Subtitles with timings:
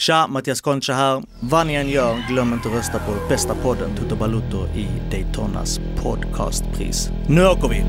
[0.00, 1.22] Tja, Mattias Concha här.
[1.40, 5.80] Vad ni än gör, glöm inte att rösta på bästa podden Toto Balutto i Daytonas
[6.02, 7.10] podcastpris.
[7.28, 7.84] Nu åker vi!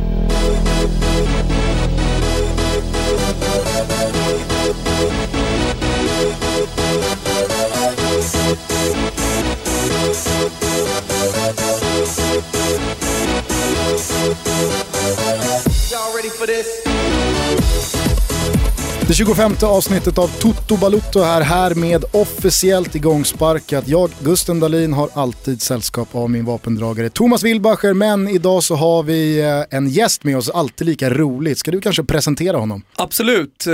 [15.92, 16.89] Y'all ready for this?
[19.10, 23.88] Det 25 avsnittet av Toto Balutto är här med officiellt igångsparkat.
[23.88, 29.04] Jag, Gusten Dahlin, har alltid sällskap av min vapendragare Thomas Wilbacher, men idag så har
[29.04, 31.58] vi eh, en gäst med oss, alltid lika roligt.
[31.58, 32.84] Ska du kanske presentera honom?
[32.96, 33.74] Absolut, eh,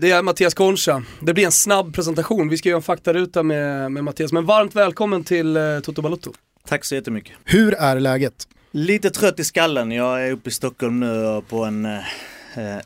[0.00, 1.02] det är Mattias Concha.
[1.20, 4.32] Det blir en snabb presentation, vi ska göra en faktaruta med, med Mattias.
[4.32, 6.32] Men varmt välkommen till eh, Toto Balutto.
[6.68, 7.32] Tack så jättemycket.
[7.44, 8.34] Hur är läget?
[8.72, 9.90] Lite trött i skallen.
[9.90, 11.86] Jag är uppe i Stockholm nu på en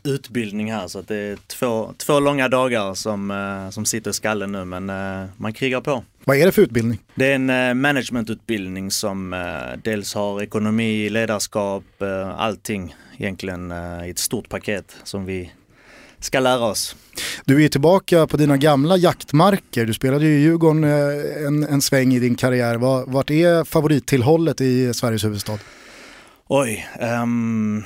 [0.03, 4.13] utbildning här så att det är två, två långa dagar som, eh, som sitter i
[4.13, 6.03] skallen nu men eh, man krigar på.
[6.23, 6.99] Vad är det för utbildning?
[7.15, 14.07] Det är en eh, managementutbildning som eh, dels har ekonomi, ledarskap, eh, allting egentligen eh,
[14.07, 15.51] i ett stort paket som vi
[16.19, 16.95] ska lära oss.
[17.45, 19.85] Du är tillbaka på dina gamla jaktmarker.
[19.85, 22.75] Du spelade ju i Djurgården eh, en, en sväng i din karriär.
[22.75, 25.59] Var- Vart är favorittillhållet i Sveriges huvudstad?
[26.47, 27.83] Oj, ehm,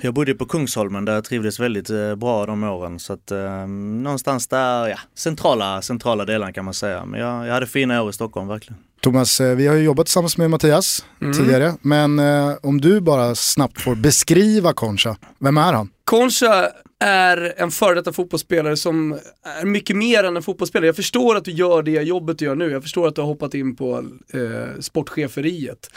[0.00, 4.02] jag bodde på Kungsholmen där jag trivdes väldigt eh, bra de åren så att ehm,
[4.02, 7.04] någonstans där, ja, centrala, centrala delar kan man säga.
[7.04, 8.82] Men jag, jag hade fina år i Stockholm verkligen.
[9.00, 13.34] Thomas, eh, vi har ju jobbat tillsammans med Mattias tidigare, men eh, om du bara
[13.34, 15.90] snabbt får beskriva Concha, vem är han?
[16.04, 19.18] Concha är en före detta fotbollsspelare som
[19.60, 20.86] är mycket mer än en fotbollsspelare.
[20.86, 22.70] Jag förstår att du gör det jobbet du gör nu.
[22.70, 24.04] Jag förstår att du har hoppat in på
[24.34, 25.90] eh, sportcheferiet.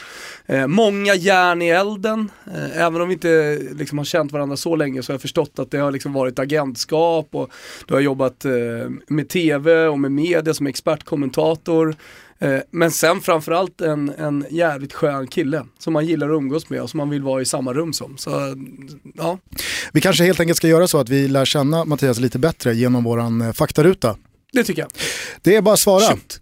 [0.46, 2.30] Eh, många järn i elden.
[2.46, 5.58] Eh, även om vi inte liksom, har känt varandra så länge så har jag förstått
[5.58, 7.50] att det har liksom, varit agentskap och
[7.86, 8.52] du har jobbat eh,
[9.08, 11.96] med tv och med media som expertkommentator.
[12.42, 16.80] Eh, Men sen framförallt en, en jävligt skön kille som man gillar att umgås med
[16.82, 18.18] och som man vill vara i samma rum som.
[18.18, 18.30] Så
[19.14, 19.38] ja,
[19.92, 23.04] Vi kanske helt enkelt ska göra så att vi lär känna Mattias lite bättre genom
[23.04, 24.16] våran eh, faktaruta.
[24.52, 24.90] det tycker jag.
[25.42, 26.02] Det är bara att svara.
[26.10, 26.40] Shoot.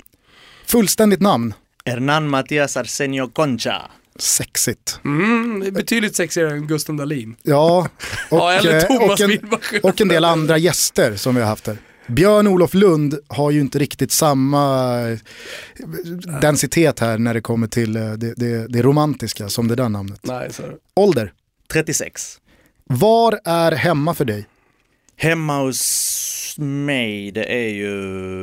[0.67, 1.55] Fullständigt namn.
[1.85, 3.83] Hernan Matias Arsenio Concha.
[4.19, 5.01] Sexigt.
[5.05, 7.37] Mm, betydligt sexigare än Gusten Dahlin.
[7.43, 7.89] Ja, och,
[8.39, 9.81] Ja, eller eh, Thomas och, en, Wilbacher.
[9.87, 11.77] och en del andra gäster som vi har haft här.
[12.11, 15.19] Björn-Olof Lund har ju inte riktigt samma eh,
[16.41, 20.21] densitet här när det kommer till eh, det, det, det romantiska som det där namnet.
[20.23, 20.51] Nej.
[20.95, 21.33] Ålder.
[21.73, 22.41] 36.
[22.85, 24.47] Var är hemma för dig?
[25.17, 27.91] Hemma hos mig, det är ju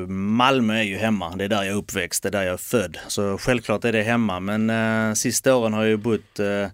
[0.07, 1.35] Malmö är ju hemma.
[1.35, 2.97] Det är där jag är uppväxt, det är där jag är född.
[3.07, 4.39] Så självklart är det hemma.
[4.39, 6.67] Men eh, sista åren har jag ju bott eh,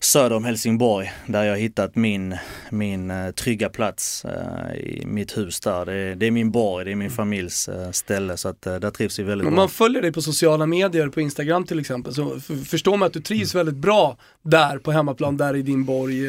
[0.00, 2.36] söder om Helsingborg där jag hittat min,
[2.70, 5.84] min eh, trygga plats eh, i mitt hus där.
[5.86, 8.90] Det är, det är min borg, det är min familjs eh, ställe så att där
[8.90, 9.62] trivs vi väldigt Om bra.
[9.62, 13.20] man följer dig på sociala medier, på Instagram till exempel, så förstår man att du
[13.20, 16.20] trivs väldigt bra där på hemmaplan, där i din borg.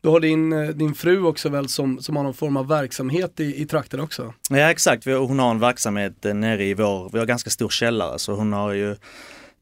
[0.00, 3.62] Du har din, din fru också väl som, som har någon form av verksamhet i,
[3.62, 4.34] i trakten också.
[4.50, 8.32] Ja exakt, hon har en verksamhet nere i vår, vi har ganska stor källare så
[8.32, 8.96] hon har ju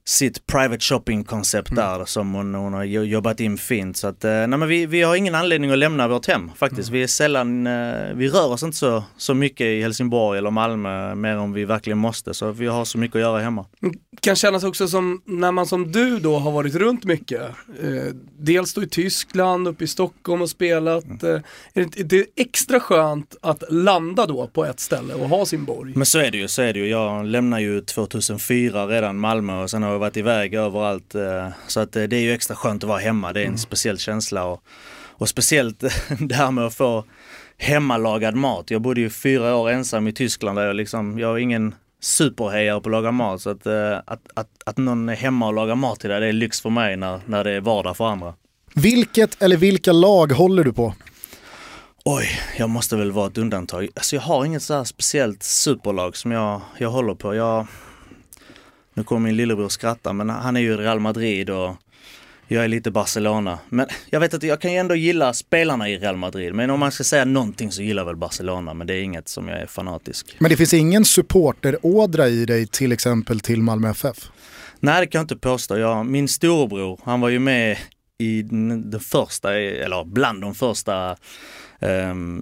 [0.09, 3.97] sitt private shopping koncept där som hon, hon har jo- jobbat in fint.
[3.97, 6.91] Så att, eh, nej men vi, vi har ingen anledning att lämna vårt hem faktiskt.
[6.91, 11.15] Vi är sällan, eh, vi rör oss inte så, så mycket i Helsingborg eller Malmö
[11.15, 12.35] mer om vi verkligen måste.
[12.35, 13.67] Så vi har så mycket att göra hemma.
[14.21, 17.41] kan kännas också som, när man som du då har varit runt mycket,
[17.83, 21.41] eh, dels då i Tyskland, uppe i Stockholm och spelat, eh,
[21.75, 25.93] är det, är extra skönt att landa då på ett ställe och ha sin borg.
[25.97, 26.89] Men så är det ju, så är det ju.
[26.89, 31.15] Jag lämnade ju 2004 redan Malmö och sen har jag varit iväg överallt.
[31.15, 33.33] eh, Så att eh, det är ju extra skönt att vara hemma.
[33.33, 34.63] Det är en speciell känsla och,
[35.09, 35.81] och speciellt
[36.19, 37.05] det här med att få
[37.59, 38.71] hemmalagad mat.
[38.71, 42.81] Jag bodde ju fyra år ensam i Tyskland där jag liksom, jag är ingen superhejare
[42.81, 45.75] på att laga mat så att, eh, att, att, att någon är hemma och lagar
[45.75, 48.35] mat till dig det är lyx för mig när, när det är vardag för andra.
[48.75, 50.95] Vilket eller vilka lag håller du på?
[52.05, 52.29] Oj,
[52.59, 53.89] jag måste väl vara ett undantag.
[53.95, 57.35] Alltså jag har inget så här speciellt superlag som jag, jag håller på.
[57.35, 57.67] Jag,
[58.99, 61.77] nu kommer min lillebror skratta men han är ju Real Madrid och
[62.49, 63.59] jag är lite Barcelona.
[63.69, 66.55] Men jag vet att jag kan ju ändå gilla spelarna i Real Madrid.
[66.55, 68.75] Men om man ska säga någonting så gillar jag väl Barcelona.
[68.75, 70.37] Men det är inget som jag är fanatisk.
[70.39, 74.17] Men det finns ingen supporterådra i dig till exempel till Malmö FF?
[74.81, 75.79] Nej det kan jag inte påstå.
[75.79, 77.79] Jag, min storebror, han var ju med
[78.19, 81.17] i den första, eller bland de första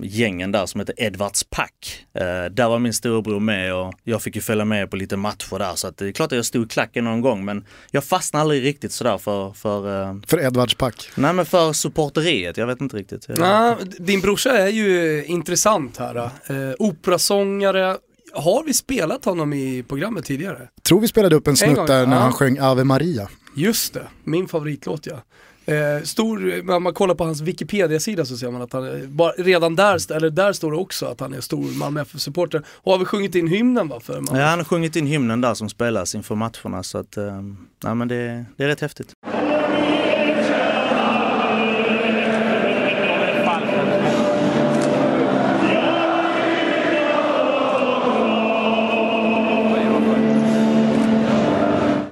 [0.03, 2.07] gängen där som heter Edvards Pack.
[2.15, 5.59] Eh, där var min storebror med och jag fick ju följa med på lite matcher
[5.59, 8.05] där så att det är klart att jag stod i klacken någon gång men jag
[8.05, 11.11] fastnade aldrig riktigt sådär för, för, eh, För Edvards Pack.
[11.15, 13.27] nej men för supporteriet, jag vet inte riktigt.
[13.29, 16.17] Ja, din brorsa är ju intressant här.
[16.17, 17.97] Eh, operasångare,
[18.33, 20.69] har vi spelat honom i programmet tidigare?
[20.83, 22.23] Tror vi spelade upp en snutt gång, där när ja.
[22.23, 23.29] han sjöng Ave Maria.
[23.57, 25.23] Just det, min favoritlåt ja.
[25.69, 29.31] Eh, stor, när man kollar på hans Wikipedia-sida så ser man att han, är- bara,
[29.33, 32.63] redan där, eller där står det också att han är stor Malmö FF-supporter.
[32.69, 34.01] Och har vi sjungit in hymnen va?
[34.01, 34.41] För Malmö?
[34.41, 37.43] Ja, han har sjungit in hymnen där som spelas inför matcherna så att, eh,
[37.83, 39.13] ja, men det, det är rätt häftigt.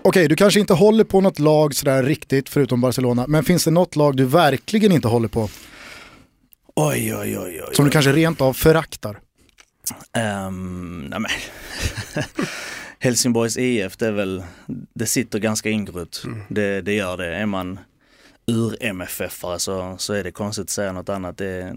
[0.09, 3.71] Okej, du kanske inte håller på något lag sådär riktigt förutom Barcelona, men finns det
[3.71, 5.49] något lag du verkligen inte håller på?
[6.77, 7.75] Oj, oj, oj, oj.
[7.75, 9.21] Som du kanske rent av föraktar?
[10.47, 11.31] Um, nej men.
[12.99, 14.43] Helsingborgs IF, det är väl,
[14.95, 16.25] det sitter ganska ingrott.
[16.49, 17.37] Det, det gör det.
[17.37, 17.79] Är man
[18.47, 21.39] ur MFF-are så, så är det konstigt att säga något annat.
[21.39, 21.75] Det,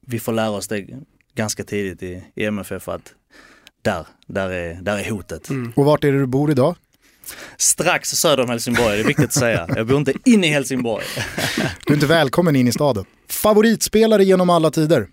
[0.00, 0.86] vi får lära oss det
[1.34, 3.14] ganska tidigt i, i MFF att
[3.82, 5.48] där, där är, där är hotet.
[5.74, 6.76] Och vart är det du bor idag?
[7.56, 9.66] Strax söder om Helsingborg, det är viktigt att säga.
[9.76, 11.04] Jag bor inte inne i Helsingborg.
[11.86, 13.04] Du är inte välkommen in i staden.
[13.28, 15.06] Favoritspelare genom alla tider?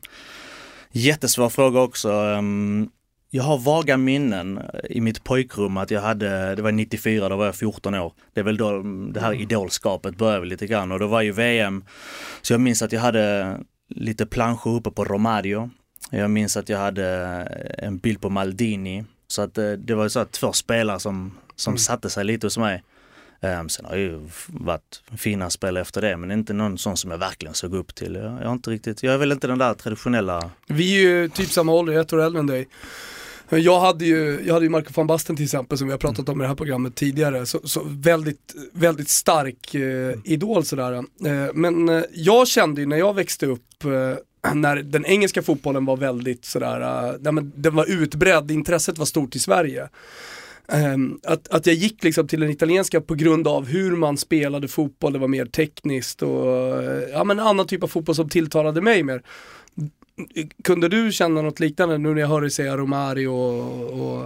[0.92, 2.12] Jättesvår fråga också.
[2.12, 2.90] Ehm,
[3.30, 4.60] Jag har vaga minnen
[4.90, 8.14] i mitt pojkrum att jag hade, det var 94, då var jag 14 år.
[8.34, 8.82] Det är väl då
[9.14, 11.84] det här idolskapet började lite grann och då var ju VM.
[12.42, 13.58] Så jag minns att jag hade
[13.90, 15.70] lite planscher uppe på Romario.
[16.10, 17.08] Jag minns att jag hade
[17.78, 19.04] en bild på Maldini.
[19.28, 22.58] Så att eh, det var så att två spelare som, som satte sig lite hos
[22.58, 22.84] mig.
[23.42, 27.12] Um, sen har det ju varit fina spel efter det men inte någon sån som
[27.12, 28.16] jag verkligen såg upp till.
[28.16, 31.52] Jag, jag, inte riktigt, jag är väl inte den där traditionella Vi är ju typ
[31.52, 32.68] samma ålder, ett år äldre än dig.
[33.50, 36.30] Jag hade ju, jag hade ju Marco van Basten till exempel som vi har pratat
[36.30, 37.46] om i det här programmet tidigare.
[37.46, 40.94] Så, så väldigt, väldigt stark eh, idol sådär.
[40.94, 41.04] Eh,
[41.54, 44.16] men eh, jag kände ju när jag växte upp eh,
[44.54, 47.14] när den engelska fotbollen var väldigt sådär, uh,
[47.56, 49.90] den var utbredd, intresset var stort i Sverige.
[50.68, 54.68] Ehm, att, att jag gick liksom till den italienska på grund av hur man spelade
[54.68, 59.04] fotboll, det var mer tekniskt och ja, men annan typ av fotboll som tilltalade mig
[59.04, 59.22] mer.
[60.64, 64.26] Kunde du känna något liknande nu när jag hör dig säga Romario och, och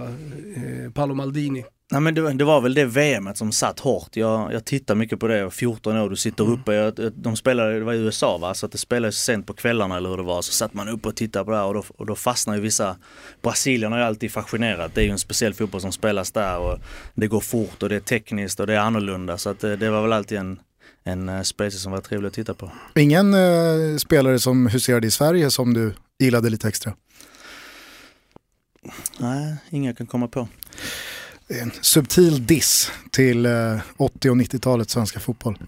[0.56, 1.64] eh, Paolo Maldini?
[1.92, 4.16] Nej men det, det var väl det VMet som satt hårt.
[4.16, 6.74] Jag, jag tittar mycket på det, jag är 14 år, du sitter uppe.
[6.74, 9.96] Jag, de spelade, det var i USA va, så att det spelades sent på kvällarna
[9.96, 10.42] eller hur det var.
[10.42, 12.60] Så satt man uppe och tittade på det här och då, och då fastnar ju
[12.60, 12.96] vissa,
[13.42, 14.94] Brasilien har ju alltid fascinerat.
[14.94, 16.78] Det är ju en speciell fotboll som spelas där och
[17.14, 19.38] det går fort och det är tekniskt och det är annorlunda.
[19.38, 20.60] Så att det, det var väl alltid en,
[21.04, 22.70] en eh, space som var trevlig att titta på.
[22.94, 26.94] Ingen eh, spelare som huserade i Sverige som du gillade lite extra?
[29.18, 30.48] Nej, inga kan komma på.
[31.50, 33.52] En subtil diss till eh,
[33.96, 35.58] 80 och 90-talets svenska fotboll.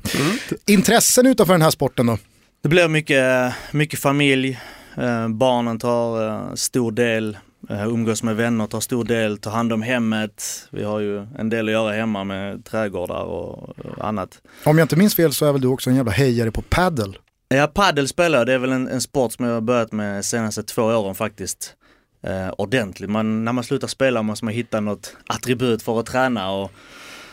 [0.67, 2.19] Intressen utanför den här sporten då?
[2.63, 4.61] Det blir mycket, mycket familj,
[4.97, 7.39] eh, barnen tar eh, stor del,
[7.71, 10.69] eh, umgås med vänner tar stor del, tar hand om hemmet.
[10.71, 14.41] Vi har ju en del att göra hemma med trädgårdar och, annat.
[14.65, 17.13] Om jag inte minns fel så är väl du också en jävla hejare på paddle.
[17.49, 18.47] Ja, paddel spelar jag.
[18.47, 21.15] det är väl en, en sport som jag har börjat med de senaste två åren
[21.15, 21.77] faktiskt.
[22.23, 23.11] Eh, ordentligt.
[23.11, 26.73] Man, när man slutar spela måste man hitta något attribut för att träna och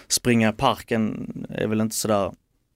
[0.07, 2.31] springa i parken är väl inte sådär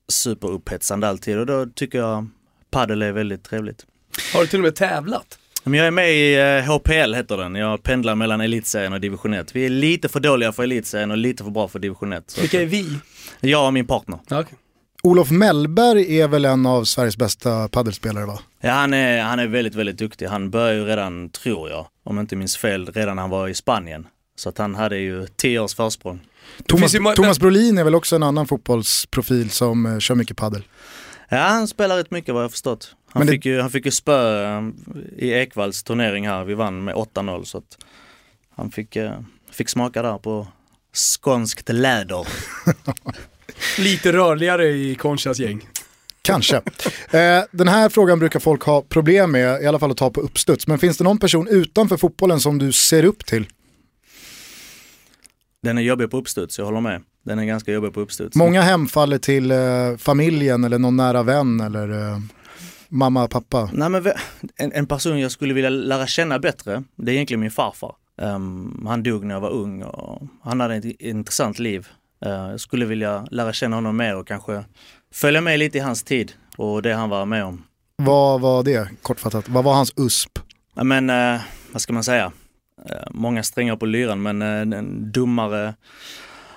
[0.07, 2.27] superupphetsande alltid och då tycker jag
[2.71, 3.86] paddel är väldigt trevligt.
[4.33, 5.39] Har du till och med tävlat?
[5.63, 7.56] Men jag är med i eh, HPL heter den.
[7.56, 9.56] Jag pendlar mellan elitserien och division 1.
[9.56, 12.24] Vi är lite för dåliga för elitserien och lite för bra för division 1.
[12.32, 13.00] Så Vilka är vi?
[13.39, 14.20] Jag och min partner.
[14.32, 14.58] Okej.
[15.03, 18.39] Olof Mellberg är väl en av Sveriges bästa paddelspelare va?
[18.62, 20.25] Ja, han är, han är väldigt, väldigt duktig.
[20.25, 23.48] Han började ju redan, tror jag, om jag inte minns fel, redan när han var
[23.48, 24.07] i Spanien.
[24.36, 26.19] Så att han hade ju tio års försprång.
[26.67, 30.63] Thomas, Thomas Brolin är väl också en annan fotbollsprofil som eh, kör mycket paddel.
[31.29, 32.95] Ja, han spelar rätt mycket vad jag har förstått.
[33.10, 34.62] Han, det- fick, ju, han fick ju spö eh,
[35.17, 36.43] i Ekvalls turnering här.
[36.43, 37.77] Vi vann med 8-0 så att
[38.55, 39.12] han fick, eh,
[39.51, 40.48] fick smaka där på
[40.93, 42.27] skånskt läder.
[43.77, 45.67] Lite rörligare i Conchas gäng.
[46.22, 46.55] Kanske.
[47.12, 50.22] Eh, den här frågan brukar folk ha problem med, i alla fall att ta på
[50.22, 50.67] uppstuds.
[50.67, 53.46] Men finns det någon person utanför fotbollen som du ser upp till?
[55.63, 57.01] Den är jobbig på uppstuds, jag håller med.
[57.25, 58.36] Den är ganska jobbig på uppstuds.
[58.36, 59.58] Många hemfaller till eh,
[59.98, 62.20] familjen eller någon nära vän eller eh,
[62.88, 63.70] mamma, pappa.
[63.74, 64.13] Nej, men
[64.58, 67.96] en person jag skulle vilja lära känna bättre, det är egentligen min farfar.
[68.22, 71.88] Ehm, han dog när jag var ung och han hade ett intressant liv.
[72.25, 74.65] Eh, jag skulle vilja lära känna honom mer och kanske
[75.13, 77.63] följa med lite i hans tid och det han var med om.
[77.96, 79.50] Vad var det kortfattat?
[79.50, 80.39] Vad var hans USP?
[80.75, 82.32] Ja, men eh, vad ska man säga?
[82.89, 85.75] Eh, många strängar på lyran men eh, en dummare.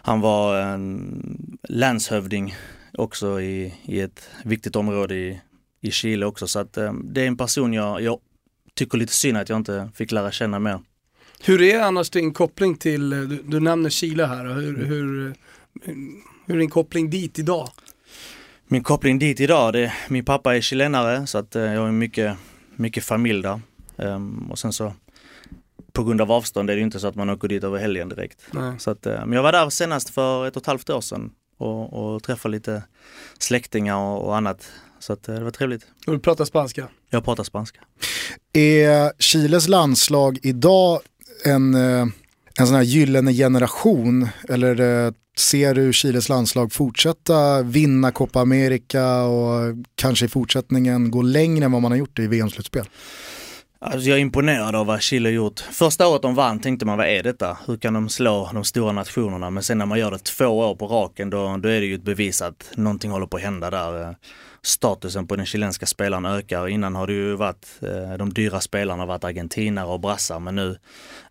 [0.02, 2.54] Han var en landshövding
[2.92, 5.40] också i, i ett viktigt område i,
[5.80, 8.18] i Chile också så att eh, det är en person jag, jag
[8.74, 10.80] tycker lite synd att jag inte fick lära känna mer.
[11.40, 15.34] Hur är annars din koppling till, du, du nämner Chile här, hur, hur,
[16.46, 17.68] hur är din koppling dit idag?
[18.68, 22.36] Min koppling dit idag, det, min pappa är chilenare så att eh, jag har mycket,
[22.76, 23.60] mycket familj där.
[23.98, 24.92] Ehm, och sen så
[25.92, 28.42] på grund av avstånd är det inte så att man åker dit över helgen direkt.
[28.50, 28.74] Nej.
[28.78, 31.30] Så att, eh, men jag var där senast för ett och ett halvt år sedan
[31.58, 32.82] och, och träffade lite
[33.38, 34.68] släktingar och, och annat.
[34.98, 35.86] Så att, eh, det var trevligt.
[36.06, 36.88] Och du pratar spanska?
[37.10, 37.80] Jag pratar spanska.
[38.52, 41.00] Är Chiles landslag idag
[41.44, 44.28] en, en sån här gyllene generation?
[44.48, 51.64] Eller ser du Chiles landslag fortsätta vinna Copa America och kanske i fortsättningen gå längre
[51.64, 52.84] än vad man har gjort i VM-slutspel?
[53.78, 55.60] Alltså jag är imponerad av vad Chile har gjort.
[55.60, 57.58] Första året de vann tänkte man, vad är detta?
[57.66, 59.50] Hur kan de slå de stora nationerna?
[59.50, 61.94] Men sen när man gör det två år på raken, då, då är det ju
[61.94, 64.16] ett bevis att någonting håller på att hända där.
[64.62, 66.68] Statusen på den chilenska spelaren ökar.
[66.68, 70.78] Innan har det ju varit, eh, de dyra spelarna varit argentinare och brassar, men nu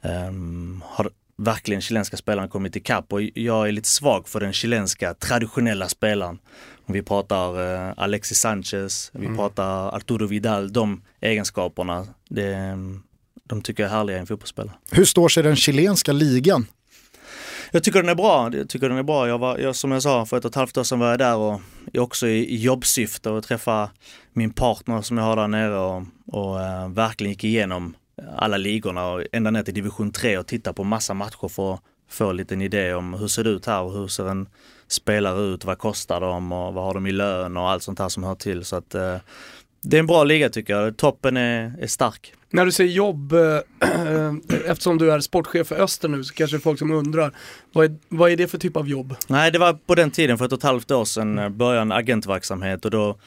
[0.02, 5.14] um, har verkligen chilenska spelaren kommit ikapp och jag är lite svag för den chilenska
[5.14, 6.40] traditionella spelaren.
[6.86, 12.78] Vi pratar eh, Alexis Sanchez, vi pratar Arturo Vidal, de egenskaperna, det,
[13.44, 14.76] de tycker jag är härliga i en fotbollsspelare.
[14.92, 16.68] Hur står sig den chilenska ligan?
[17.72, 18.50] Jag tycker den är bra.
[18.54, 19.28] Jag tycker den är bra.
[19.28, 21.20] Jag var, jag, som jag sa, för ett och ett halvt år sedan var jag
[21.20, 21.62] där och
[21.98, 23.90] också i, jobbsyfte och träffa
[24.34, 27.96] min partner som jag har där nere och, och eh, verkligen gick igenom
[28.38, 31.82] alla ligorna och ända ner till division 3 och titta på massa matcher för att
[32.10, 34.50] få en liten idé om hur ser det ut här och hur ser en
[34.88, 38.10] spelare ut, vad kostar de och vad har de i lön och allt sånt här
[38.10, 38.66] som hör till.
[38.66, 39.18] Så att eh,
[39.82, 40.98] det är en bra liga tycker jag.
[40.98, 42.34] Toppen är, är stark.
[42.50, 43.60] När du säger jobb, eh,
[44.66, 47.32] eftersom du är sportchef för Öster nu så kanske det är folk som undrar,
[47.74, 49.16] vad är, vad är det för typ av jobb?
[49.28, 51.82] Nej, det var på den tiden, för ett och ett halvt år sedan, eh, började
[51.82, 53.18] en agentverksamhet och då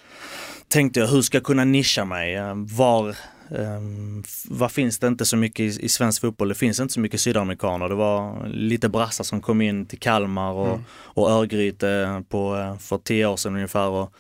[0.69, 2.35] tänkte jag hur ska jag kunna nischa mig?
[2.35, 3.17] Eh, Var,
[3.51, 6.49] um, vad finns det inte så mycket i, i svensk fotboll?
[6.49, 7.89] Det finns inte så mycket sydamerikaner.
[7.89, 10.85] Det var lite brassar som kom in till Kalmar och, Mm.
[10.91, 13.89] och Örgryte på, eh, för tio år sedan ungefär.
[13.89, 14.13] Och,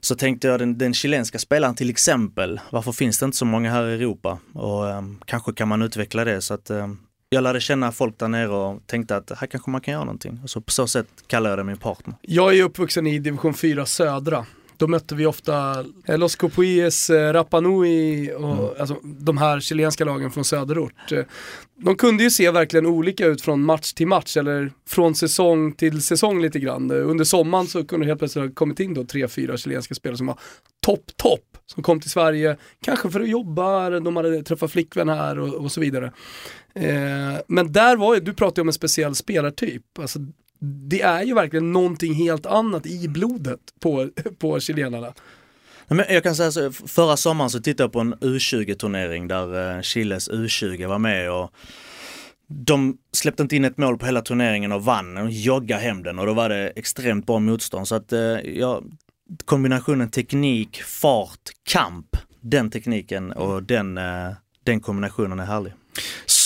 [0.00, 3.70] så tänkte jag den, den chilenska spelaren till exempel, varför finns det inte så många
[3.70, 4.38] här i Europa?
[4.52, 8.28] Och ehm, kanske kan man utveckla det så att ehm, jag lärde känna folk där
[8.28, 10.40] nere och tänkte att här kanske man kan göra någonting.
[10.42, 12.14] Och så på så sätt kallar jag det min partner.
[12.22, 14.46] Jag är uppvuxen i division 4 södra.
[14.78, 20.30] Då mötte vi ofta Los Copuies, eh, Rapa Nui och alltså, de här chilenska lagen
[20.30, 21.12] från söderort.
[21.12, 21.24] Eh,
[21.76, 26.02] De kunde ju se verkligen olika ut från match till match eller från säsong till
[26.02, 26.90] säsong lite grann.
[26.90, 29.94] Eh, Under sommaren så kunde det helt plötsligt ha kommit in då tre, fyra chilenska
[29.94, 30.38] spelare som var
[30.86, 31.42] topp, topp.
[31.66, 35.72] Som kom till Sverige, kanske för att jobba, de hade träffat flickvän här och, och
[35.72, 36.12] så vidare.
[36.74, 39.98] Eh, men där var ju, du pratade om en speciell spelartyp.
[39.98, 40.18] Alltså,
[40.58, 45.14] det är ju verkligen någonting helt annat i blodet på, på chilenarna.
[45.88, 49.82] Men jag kan säga så, förra sommaren så tittade jag på en U20-turnering där eh,
[49.82, 51.50] Chiles U20 var med och
[52.48, 55.14] de släppte inte in ett mål på hela turneringen och vann.
[55.14, 57.88] De joggade hem den och då var det extremt bra motstånd.
[57.88, 58.82] Så att eh, ja,
[59.44, 64.32] kombinationen teknik, fart, kamp, den tekniken och den, eh,
[64.64, 65.72] den kombinationen är härlig.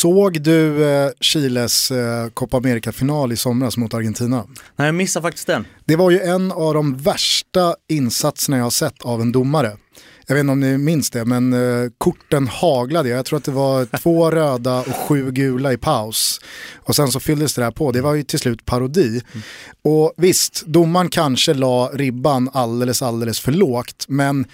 [0.01, 4.47] Såg du eh, Chiles eh, Copa America-final i somras mot Argentina?
[4.77, 5.67] Nej, jag missade faktiskt den.
[5.85, 9.77] Det var ju en av de värsta insatserna jag har sett av en domare.
[10.27, 13.09] Jag vet inte om ni minns det, men eh, korten haglade.
[13.09, 16.41] Jag tror att det var två röda och sju gula i paus.
[16.77, 17.93] Och sen så fylldes det där på.
[17.93, 19.23] Det var ju till slut parodi.
[19.83, 24.05] Och visst, domaren kanske la ribban alldeles, alldeles för lågt.
[24.09, 24.47] Men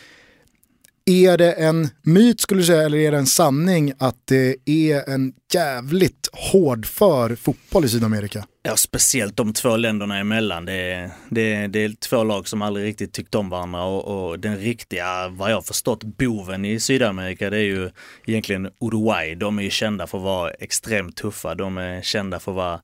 [1.07, 5.11] är det en myt skulle du säga, eller är det en sanning att det är
[5.11, 8.45] en jävligt hårdför fotboll i Sydamerika?
[8.63, 10.65] Ja, speciellt de två länderna emellan.
[10.65, 14.29] Det är, det, är, det är två lag som aldrig riktigt tyckt om varandra och,
[14.29, 17.91] och den riktiga, vad jag förstått, boven i Sydamerika det är ju
[18.27, 19.35] egentligen Uruguay.
[19.35, 21.55] De är ju kända för att vara extremt tuffa.
[21.55, 22.81] De är kända för att vara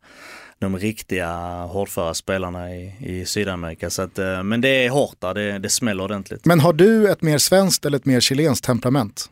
[0.62, 1.30] de riktiga
[1.64, 3.90] hårdföra spelarna i, i Sydamerika.
[3.90, 6.44] Så att, eh, men det är hårt där, det, det smäller ordentligt.
[6.46, 9.30] Men har du ett mer svenskt eller ett mer chilenskt temperament?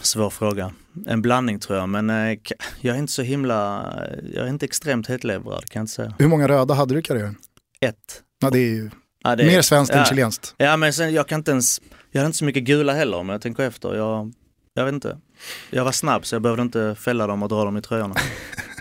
[0.00, 0.72] Svår fråga.
[1.06, 2.38] En blandning tror jag, men eh,
[2.80, 3.92] jag är inte så himla,
[4.34, 6.14] jag är inte extremt hetlevrad kan jag inte säga.
[6.18, 7.36] Hur många röda hade du i karriären?
[7.80, 8.22] Ett.
[8.40, 8.90] Ja, det är ju
[9.24, 10.04] Ja, det är- mer svenskt än ja.
[10.04, 10.54] chilenskt.
[10.56, 11.80] Ja men sen jag kan inte ens,
[12.10, 13.94] jag hade inte så mycket gula heller om jag tänker efter.
[13.94, 14.32] Jag,
[14.74, 15.18] jag vet inte.
[15.70, 18.14] Jag var snabb så jag behövde inte fälla dem och dra dem i tröjorna.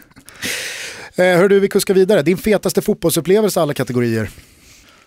[1.18, 2.22] Eh, hör du, vi kuskar vidare.
[2.22, 4.30] Din fetaste fotbollsupplevelse alla kategorier.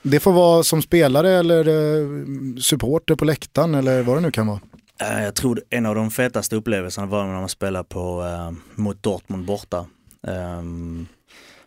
[0.03, 2.07] Det får vara som spelare eller eh,
[2.61, 4.61] supporter på läktaren eller vad det nu kan vara.
[5.01, 9.03] Eh, Jag tror en av de fetaste upplevelserna var när man spelade på, eh, mot
[9.03, 9.87] Dortmund borta.
[10.29, 11.07] Ehm,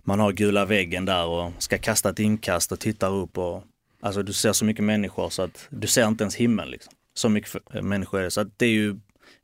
[0.03, 3.63] man har gula väggen där och ska kasta ett inkast och tittar upp och
[4.01, 6.93] alltså du ser så mycket människor så att du ser inte ens himlen liksom.
[7.13, 8.31] Så mycket människor är det.
[8.31, 8.95] Så att det är ju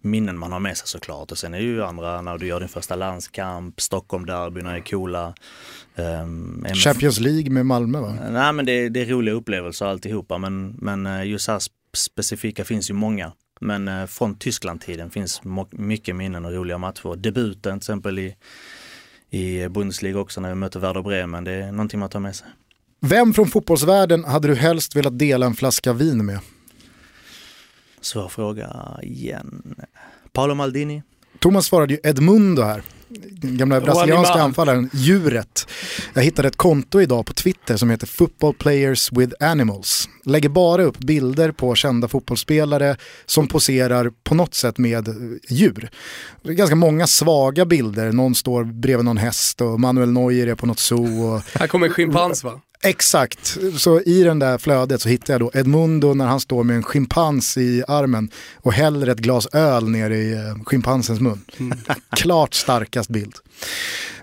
[0.07, 1.31] minnen man har med sig såklart.
[1.31, 5.33] Och sen är det ju andra när du gör din första landskamp, Stockholm-derbyn är coola.
[5.95, 8.17] Um, Champions League med Malmö va?
[8.29, 11.61] Nej men det, det är roliga upplevelser alltihopa men, men eh, just här
[11.95, 13.31] specifika finns ju många.
[13.61, 17.15] Men eh, från Tyskland-tiden finns mycket minnen och roliga matcher.
[17.15, 18.35] Debuten till exempel i,
[19.29, 21.43] i Bundesliga också när vi möter Werder Bremen.
[21.43, 22.47] Det är någonting man tar med sig.
[22.99, 26.39] Vem från fotbollsvärlden hade du helst velat dela en flaska vin med?
[28.07, 28.69] Svår fråga
[29.03, 29.75] igen.
[30.31, 31.03] Paolo Maldini.
[31.39, 32.81] Thomas svarade ju Edmundo här.
[33.31, 35.67] Den gamla brasilianska anfallaren, djuret.
[36.13, 40.09] Jag hittade ett konto idag på Twitter som heter Football Players with Animals.
[40.25, 45.07] Lägger bara upp bilder på kända fotbollsspelare som poserar på något sätt med
[45.49, 45.89] djur.
[46.43, 50.55] Det är ganska många svaga bilder, någon står bredvid någon häst och Manuel Neuer är
[50.55, 51.23] på något zoo.
[51.23, 51.41] Och...
[51.53, 52.61] Här kommer en schimpans va?
[52.83, 56.75] Exakt, så i den där flödet så hittar jag då Edmundo när han står med
[56.75, 61.41] en schimpans i armen och häller ett glas öl ner i eh, schimpansens mun.
[61.57, 61.77] Mm.
[62.15, 63.35] Klart starkast bild.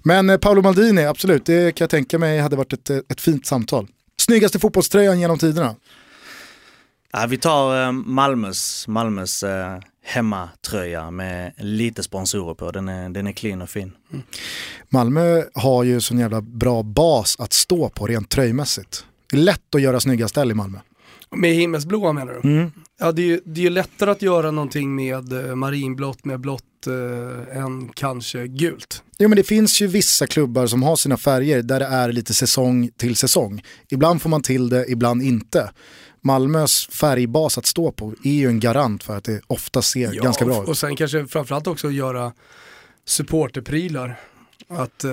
[0.02, 3.20] Men eh, Paolo Maldini, absolut, det kan jag tänka mig hade varit ett, eh, ett
[3.20, 3.88] fint samtal.
[4.16, 5.74] Snyggaste fotbollströjan genom tiderna?
[7.12, 9.44] Ja, vi tar Malmös, Malmös
[10.04, 12.70] hemmatröja med lite sponsorer på.
[12.70, 13.92] Den är, den är clean och fin.
[14.12, 14.24] Mm.
[14.88, 19.06] Malmö har ju sån jävla bra bas att stå på rent tröjmässigt.
[19.30, 20.78] Det är lätt att göra snygga ställ i Malmö.
[21.30, 22.48] Med himmelsblåa menar du?
[22.48, 22.70] Mm.
[23.00, 26.40] Ja, det är, ju, det är ju lättare att göra någonting med eh, marinblått, med
[26.40, 29.02] blått eh, än kanske gult.
[29.18, 32.34] Jo men det finns ju vissa klubbar som har sina färger där det är lite
[32.34, 33.62] säsong till säsong.
[33.90, 35.70] Ibland får man till det, ibland inte.
[36.24, 40.22] Malmös färgbas att stå på är ju en garant för att det ofta ser ja,
[40.22, 40.68] ganska bra ut.
[40.68, 42.32] Och sen kanske framförallt också göra
[43.06, 44.16] supporterprylar
[44.68, 45.10] att eh,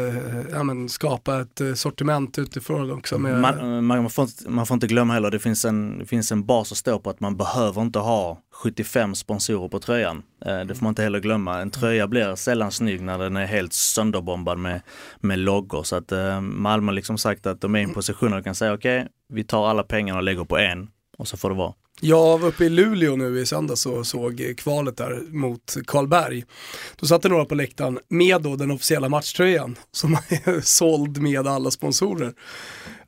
[0.52, 3.18] ja, men, skapa ett eh, sortiment utifrån också.
[3.18, 3.42] Med...
[3.42, 6.46] Man, man, får inte, man får inte glömma heller, det finns, en, det finns en
[6.46, 10.24] bas att stå på att man behöver inte ha 75 sponsorer på tröjan.
[10.46, 11.62] Eh, det får man inte heller glömma.
[11.62, 14.82] En tröja blir sällan snygg när den är helt sönderbombad med,
[15.20, 15.84] med loggor.
[15.84, 18.56] Så att eh, Malmö liksom sagt att de är i en position där de kan
[18.56, 20.88] säga okej, okay, vi tar alla pengarna och lägger på en
[21.22, 21.74] och så får det vara.
[22.00, 26.44] Jag var uppe i Luleå nu i söndags och såg kvalet där mot Karlberg.
[26.96, 31.48] Då satt det några på läktaren med då den officiella matchtröjan som är såld med
[31.48, 32.34] alla sponsorer.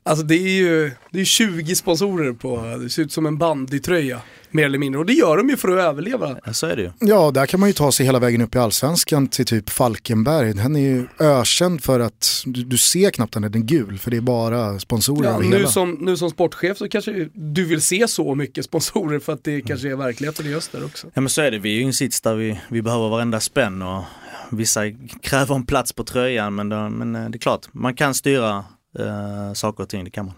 [0.06, 4.20] Alltså det är ju det är 20 sponsorer på, det ser ut som en bandytröja
[4.50, 4.98] mer eller mindre.
[4.98, 6.36] Och det gör de ju för att överleva.
[6.44, 6.90] Ja, så är det ju.
[6.98, 10.52] Ja, där kan man ju ta sig hela vägen upp i allsvenskan till typ Falkenberg.
[10.52, 14.10] Den är ju ökänd för att du, du ser knappt den, den är gul för
[14.10, 15.68] det är bara sponsorer ja, nu hela.
[15.68, 19.60] Som, nu som sportchef så kanske du vill se så mycket sponsorer för att det
[19.60, 21.06] kanske är verkligheten i öster också.
[21.14, 23.40] Ja men så är det, vi är ju en sits där vi, vi behöver varenda
[23.40, 24.04] spänn och
[24.50, 24.80] vissa
[25.22, 28.64] kräver en plats på tröjan men, då, men eh, det är klart, man kan styra
[28.98, 30.34] eh, saker och ting, det kan man.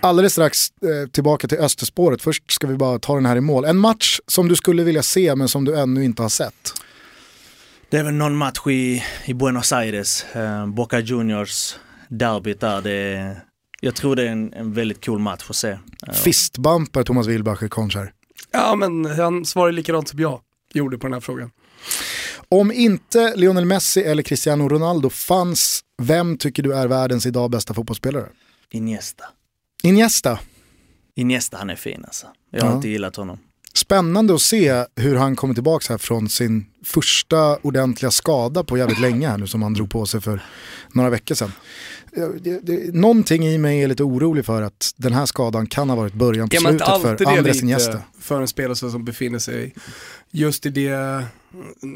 [0.00, 3.64] Alldeles strax eh, tillbaka till Österspåret, först ska vi bara ta den här i mål.
[3.64, 6.72] En match som du skulle vilja se men som du ännu inte har sett?
[7.90, 11.76] Det är väl någon match i, i Buenos Aires, eh, Boca Juniors
[12.08, 12.82] derbyt där.
[12.82, 13.36] Det
[13.80, 15.78] jag tror det är en, en väldigt cool match att se.
[16.12, 18.12] Fistbumper Thomas Wilbacher Conchar.
[18.50, 20.40] Ja men han svarar likadant som jag
[20.72, 21.50] gjorde på den här frågan.
[22.52, 27.74] Om inte Lionel Messi eller Cristiano Ronaldo fanns, vem tycker du är världens idag bästa
[27.74, 28.28] fotbollsspelare?
[28.70, 29.24] Iniesta.
[29.82, 30.38] Iniesta?
[31.14, 32.26] Iniesta, han är fin alltså.
[32.50, 32.76] Jag har ja.
[32.76, 33.38] inte gillat honom.
[33.74, 39.00] Spännande att se hur han kommer tillbaka här från sin första ordentliga skada på jävligt
[39.00, 40.42] länge här nu som han drog på sig för
[40.92, 41.52] några veckor sedan.
[42.14, 45.96] Det, det, någonting i mig är lite orolig för att den här skadan kan ha
[45.96, 47.98] varit början på slutet för Andres Iniesta.
[48.20, 49.74] För en spelare som befinner sig
[50.30, 51.24] just i det,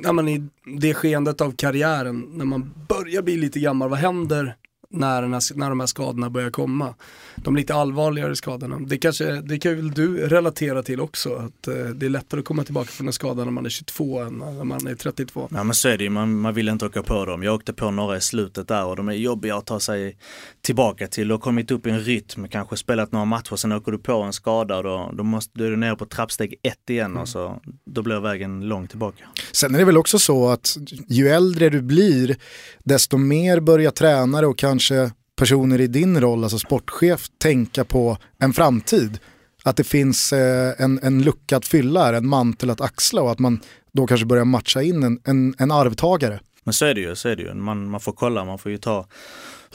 [0.03, 0.49] ja, men i
[0.79, 4.57] det skeendet av karriären, när man börjar bli lite gammal, vad händer
[4.89, 6.95] när, här, när de här skadorna börjar komma.
[7.35, 8.79] De lite allvarligare skadorna.
[8.81, 12.47] Det, kanske, det kan väl du relatera till också, att eh, det är lättare att
[12.47, 15.49] komma tillbaka från en skada när man är 22 än när man är 32.
[15.51, 17.43] Ja men så är det ju, man, man vill inte åka på dem.
[17.43, 20.17] Jag åkte på några i slutet där och de är jobbiga att ta sig
[20.63, 21.29] tillbaka till.
[21.29, 24.23] Du har kommit upp i en rytm, kanske spelat några matcher, sen åker du på
[24.23, 27.23] en skada och då, då, måste, då är du nere på trappsteg ett igen mm.
[27.23, 29.25] och så, då blir vägen lång tillbaka.
[29.53, 30.77] Sen är det väl också så att
[31.09, 32.37] ju äldre du blir,
[32.85, 38.19] desto mer börjar tränare och kanske kanske personer i din roll, alltså sportchef, tänka på
[38.39, 39.19] en framtid.
[39.65, 43.31] Att det finns eh, en, en lucka att fylla här, en mantel att axla och
[43.31, 43.61] att man
[43.93, 46.41] då kanske börjar matcha in en, en, en arvtagare.
[46.65, 47.55] Men så är det ju, så är det ju.
[47.55, 49.07] Man, man får kolla, man får ju ta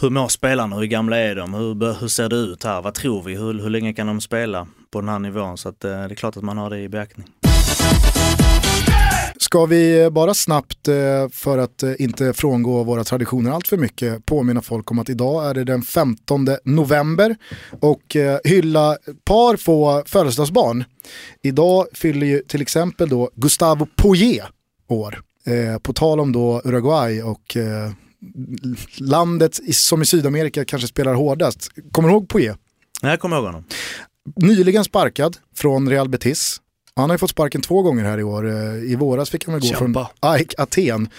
[0.01, 3.23] hur mår spelarna, hur gamla är de, hur, hur ser det ut här, vad tror
[3.23, 5.57] vi, hur, hur länge kan de spela på den här nivån?
[5.57, 7.27] Så att, eh, det är klart att man har det i beaktning.
[9.51, 14.25] Ska vi bara snabbt, eh, för att eh, inte frångå våra traditioner allt för mycket,
[14.25, 17.35] påminna folk om att idag är det den 15 november
[17.79, 20.83] och eh, hylla par få födelsedagsbarn.
[21.43, 24.49] Idag fyller ju till exempel då Gustavo Poirier
[24.87, 25.21] år.
[25.81, 27.57] På tal om då Uruguay och
[28.97, 31.69] landet som i Sydamerika kanske spelar hårdast.
[31.91, 32.55] Kommer du ihåg Poirier?
[33.01, 33.63] Nej, jag kommer ihåg honom.
[34.35, 36.60] Nyligen sparkad från Real Betis.
[36.95, 38.47] Han har ju fått sparken två gånger här i år.
[38.49, 39.79] Eh, I våras fick han väl gå Kämpa.
[40.19, 41.09] från AIK Aten.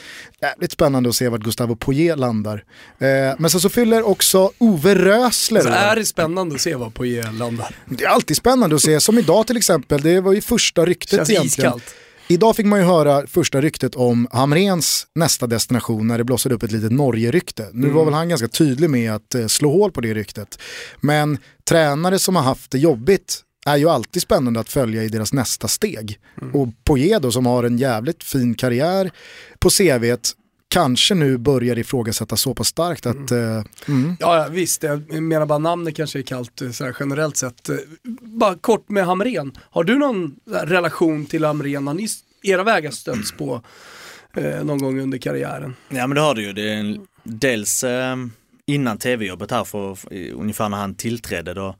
[0.42, 2.64] Jävligt spännande att se vart Gustavo Poirier landar.
[2.98, 3.06] Eh,
[3.38, 7.06] men sen så fyller också Ove Rösler Så är det spännande att se vad på
[7.06, 7.76] er landar.
[7.86, 11.16] Det är alltid spännande att se, som idag till exempel, det var ju första ryktet
[11.16, 11.68] Känns egentligen.
[11.68, 11.94] iskallt.
[12.28, 16.62] Idag fick man ju höra första ryktet om Hamrens nästa destination när det blossade upp
[16.62, 17.68] ett litet Norge-rykte.
[17.72, 20.58] Nu var väl han ganska tydlig med att eh, slå hål på det ryktet.
[21.00, 25.32] Men tränare som har haft det jobbigt är ju alltid spännande att följa i deras
[25.32, 26.18] nästa steg.
[26.52, 29.10] Och Pojedo som har en jävligt fin karriär
[29.58, 30.36] på CVt
[30.68, 35.46] kanske nu börjar ifrågasätta så pass starkt att eh, mm, Ja, ja visst, jag menar
[35.46, 37.68] bara namnet kanske är kallt eh, så här, generellt sett.
[37.68, 37.76] Eh,
[38.20, 41.86] Bara kort med Hamren, har du någon relation till Hamren?
[41.86, 42.08] Har ni
[42.42, 43.62] era vägar stötts på
[44.36, 45.74] eh, någon gång under karriären?
[45.88, 46.52] Ja men det har du ju.
[46.52, 48.16] Det är en, dels eh,
[48.66, 51.76] innan tv-jobbet här, för, för, ungefär när han tillträdde, då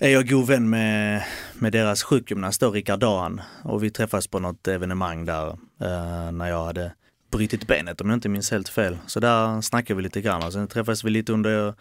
[0.00, 3.40] är jag god vän med, med deras sjukgymnast då, Rickard Dahan.
[3.64, 5.48] Och vi träffades på något evenemang där
[5.80, 6.92] eh, när jag hade
[7.30, 8.98] brutit benet om jag inte minns helt fel.
[9.06, 11.74] Så där snackade vi lite grann och sen träffades vi lite under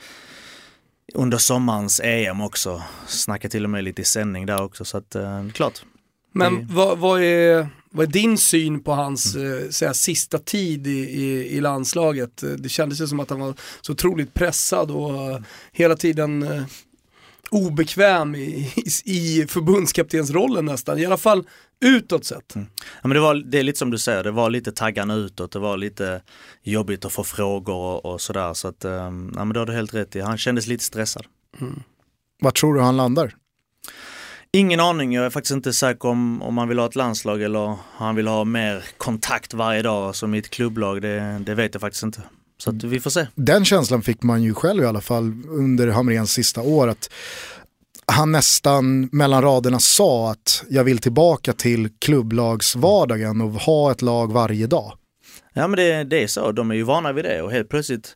[1.14, 2.84] under sommarens EM också.
[3.08, 5.82] Snackade till och med lite i sändning där också så att eh, klart.
[6.32, 10.38] Men Det- vad, vad, är, vad är din syn på hans eh, så här, sista
[10.40, 12.44] tid i, i, i landslaget?
[12.44, 15.40] Eh, Det kändes ju som att han var så otroligt pressad och eh,
[15.72, 16.64] hela tiden eh,
[17.50, 21.48] obekväm i, i, i förbundskaptensrollen nästan, i alla fall
[21.86, 22.54] utåt sett.
[22.56, 22.62] Ja,
[23.02, 25.60] men det, var, det är lite som du säger, det var lite taggarna utåt, det
[25.60, 26.22] var lite
[26.64, 28.54] jobbigt att få frågor och, och sådär.
[28.54, 31.26] Så att, um, ja, men det har du helt rätt i, han kändes lite stressad.
[32.42, 33.36] vart tror du han landar?
[34.52, 37.78] Ingen aning, jag är faktiskt inte säker om, om han vill ha ett landslag eller
[37.92, 41.82] han vill ha mer kontakt varje dag som i ett klubblag, det, det vet jag
[41.82, 42.22] faktiskt inte.
[42.58, 43.28] Så att vi får se.
[43.36, 46.88] Den känslan fick man ju själv i alla fall under Hamrens sista år.
[46.88, 47.10] Att
[48.06, 54.34] han nästan mellan raderna sa att jag vill tillbaka till klubblagsvardagen och ha ett lag
[54.34, 54.94] varje dag.
[55.54, 58.16] Ja men det, det är så, de är ju vana vid det och helt plötsligt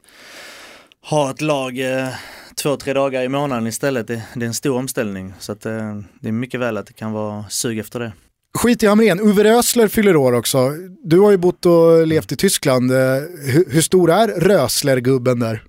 [1.01, 2.09] ha ett lag eh,
[2.55, 5.33] två, tre dagar i månaden istället, det, det är en stor omställning.
[5.39, 8.11] Så att, eh, det är mycket väl att det kan vara sug efter det.
[8.57, 10.71] Skit i Hamrén, Uwe Rösler fyller år också.
[11.03, 12.91] Du har ju bott och levt i Tyskland.
[12.91, 12.97] Eh,
[13.45, 15.63] hur, hur stor är Rösler-gubben där?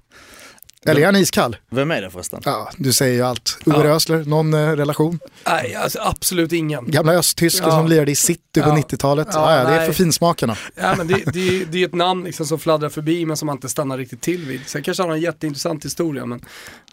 [0.86, 1.56] Eller är han iskall?
[1.70, 2.40] Vem är det förresten?
[2.44, 3.58] Ja, du säger ju allt.
[3.66, 3.84] Uwe Ja.
[3.84, 5.18] Rösler, någon eh, relation?
[5.46, 6.90] Nej, alltså, absolut ingen.
[6.90, 7.72] Gamla östtyskar Ja.
[7.72, 8.74] som lirade i city på Ja.
[8.76, 9.28] 90-talet.
[9.32, 10.56] Ja, Ja, ja, det är för finsmakarna.
[10.74, 13.56] Ja, men det, det, det är ett namn liksom som fladdrar förbi men som man
[13.56, 14.60] inte stannar riktigt till vid.
[14.66, 16.40] Sen kanske han har en jätteintressant historia men,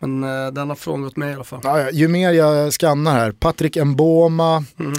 [0.02, 1.60] men eh, den har frångått mig i alla fall.
[1.64, 4.94] Ja, ja, ju mer jag skannar här, Patrik Mboma, Mm.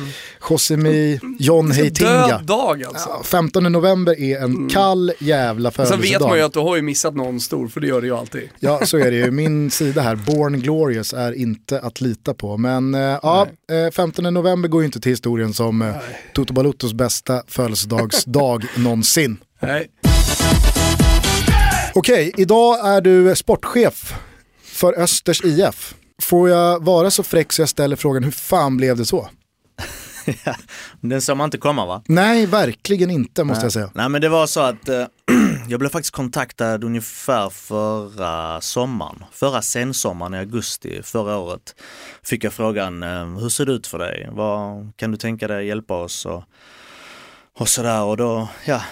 [0.51, 2.27] Josemi, John Heitinga.
[2.29, 3.09] Död dag alltså.
[3.09, 6.19] Ja, 15 november är en kall jävla Sen födelsedag.
[6.19, 8.17] vet man ju att du har ju missat någon stor, för det gör det ju
[8.17, 8.49] alltid.
[8.61, 9.31] Ja, så är det ju.
[9.31, 12.57] Min sida här, Born Glorious, är inte att lita på.
[12.57, 13.47] Men eh, ja,
[13.87, 15.95] eh, 15 november går ju inte till historien som eh,
[16.35, 19.37] Toto Balottos bästa födelsedagsdag någonsin.
[19.61, 19.89] Nej.
[21.95, 24.15] Okej, idag är du sportchef
[24.63, 25.95] för Östers IF.
[26.23, 29.29] Får jag vara så fräck så jag ställer frågan, hur fan blev det så?
[31.01, 32.03] Den såg man inte komma va?
[32.07, 33.91] Nej, verkligen inte måste jag säga.
[33.95, 35.05] Nej men det var så att eh,
[35.69, 39.25] jag blev faktiskt kontaktad ungefär förra sommaren.
[39.33, 41.75] Förra sensommaren i augusti förra året
[42.23, 44.29] fick jag frågan, eh, hur ser det ut för dig?
[44.33, 46.27] Vad, kan du tänka dig hjälpa oss?
[46.27, 46.45] Och,
[47.59, 48.83] och sådär och då, ja,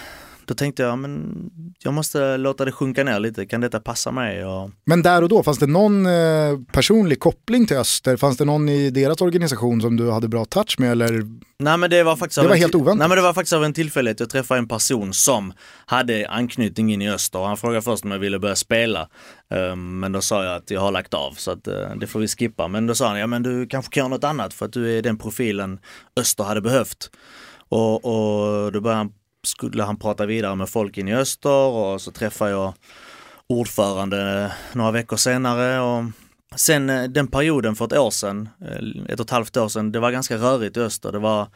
[0.47, 1.35] då tänkte jag, men
[1.83, 4.45] jag måste låta det sjunka ner lite, kan detta passa mig?
[4.45, 8.17] Och, Men där och då, fanns det någon eh, personlig koppling till Öster?
[8.17, 10.91] Fanns det någon i deras organisation som du hade bra touch med?
[10.91, 11.11] Eller?
[11.59, 12.97] Nej men det var faktiskt Det var en helt oväntat.
[12.97, 14.19] Nej men det var faktiskt av en tillfällighet.
[14.19, 15.53] Jag träffade en person som
[15.85, 19.09] hade anknytning in i öster och han frågade först om jag ville börja spela.
[19.53, 22.19] Ehm, men då sa jag att jag har lagt av så att eh, det får
[22.19, 22.67] vi skippa.
[22.67, 24.97] Men då sa han, ja men du kanske kan göra något annat för att du
[24.97, 25.79] är den profilen
[26.19, 27.09] öster hade behövt.
[27.69, 29.11] Och, och då började han,
[29.47, 32.73] skulle han prata vidare med folk in i öster och så träffade jag
[33.47, 35.79] ordförande några veckor senare.
[35.79, 36.03] Och
[36.55, 39.91] sen eh, den perioden för ett år sedan, eh, ett och ett halvt år sedan,
[39.91, 41.11] det var ganska rörigt i öster.
[41.11, 41.47] Det var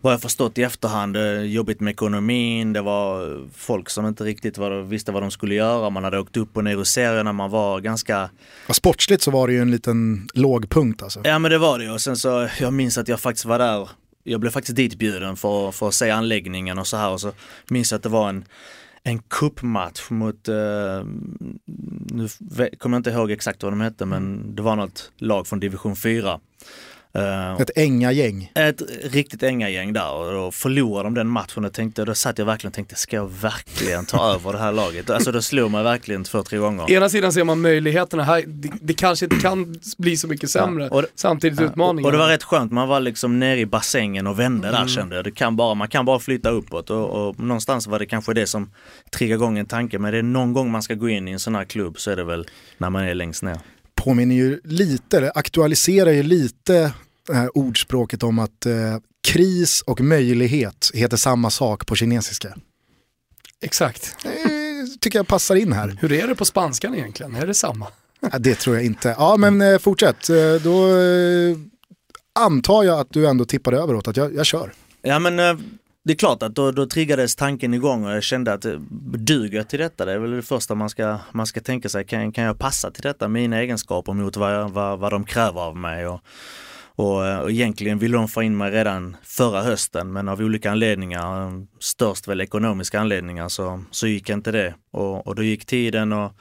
[0.00, 4.58] vad jag förstått i efterhand, eh, jobbigt med ekonomin, det var folk som inte riktigt
[4.58, 7.50] var, visste vad de skulle göra, man hade åkt upp och ner i serierna, man
[7.50, 8.30] var ganska,
[8.66, 11.20] Ja, sportsligt så var det ju en liten lågpunkt alltså.
[11.24, 13.88] ja men det var det och sen så, jag minns att jag faktiskt var där,
[14.22, 17.32] jag blev faktiskt ditbjuden för, för att se anläggningen och så här och så
[17.68, 18.44] minns jag att det var en
[19.04, 21.04] en cupmatch mot, eh,
[22.10, 22.28] nu
[22.78, 25.96] kommer jag inte ihåg exakt vad de hette men det var något lag från division
[25.96, 26.40] 4.
[27.18, 28.52] Uh, ett änga gäng.
[28.54, 32.38] Ett riktigt änga gäng där och då förlorade de den matchen och tänkte, då satt
[32.38, 35.10] jag verkligen och tänkte, ska jag verkligen ta över det här laget?
[35.10, 36.90] Alltså det slog mig verkligen två, tre gånger.
[36.90, 40.84] Ena sidan ser man möjligheterna här, det, det kanske inte kan bli så mycket sämre,
[40.84, 42.06] ja, och, samtidigt ja, utmaningen.
[42.06, 44.80] Och det var rätt skönt, man var liksom nere i bassängen och vände mm.
[44.80, 45.24] där kände jag.
[45.24, 48.46] Det kan bara, man kan bara flytta uppåt och, och någonstans var det kanske det
[48.46, 48.70] som
[49.10, 51.40] triggade igång en tanke, men det är någon gång man ska gå in i en
[51.40, 52.46] sån här klubb så är det väl
[52.78, 53.58] när man är längst ner
[54.04, 56.92] påminner ju lite, eller aktualiserar ju lite
[57.32, 58.72] här ordspråket om att eh,
[59.22, 62.56] kris och möjlighet heter samma sak på kinesiska.
[63.60, 64.16] Exakt.
[64.22, 65.96] Det tycker jag passar in här.
[66.00, 67.34] Hur är det på spanskan egentligen?
[67.34, 67.86] Är det samma?
[68.32, 69.14] Ja, det tror jag inte.
[69.18, 70.30] Ja men eh, fortsätt.
[70.30, 71.56] Eh, då eh,
[72.32, 74.72] antar jag att du ändå tippade över åt att jag, jag kör.
[75.02, 75.56] Ja men eh,
[76.04, 78.72] det är klart att då, då triggades tanken igång och jag kände att eh,
[79.18, 80.04] duger jag till detta?
[80.04, 82.06] Det är väl det första man ska, man ska tänka sig.
[82.06, 83.28] Kan, kan jag passa till detta?
[83.28, 86.06] Mina egenskaper mot vad, jag, vad, vad de kräver av mig.
[86.06, 86.20] Och,
[86.94, 91.46] och, och egentligen ville de få in mig redan förra hösten men av olika anledningar,
[91.46, 94.74] eh, störst väl ekonomiska anledningar, så, så gick inte det.
[94.92, 96.32] Och, och då gick tiden och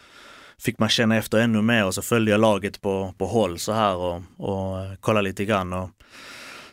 [0.60, 3.72] fick man känna efter ännu mer och så följde jag laget på, på håll så
[3.72, 5.74] här och, och kolla lite grann.
[5.74, 5.90] Och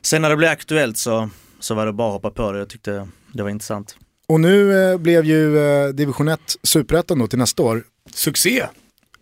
[0.00, 2.58] sen när det blev aktuellt så, så var det bara att hoppa på det.
[2.58, 3.96] Jag tyckte det var intressant.
[4.26, 7.84] Och nu eh, blev ju eh, division 1 superettan då till nästa år.
[8.14, 8.66] Succé!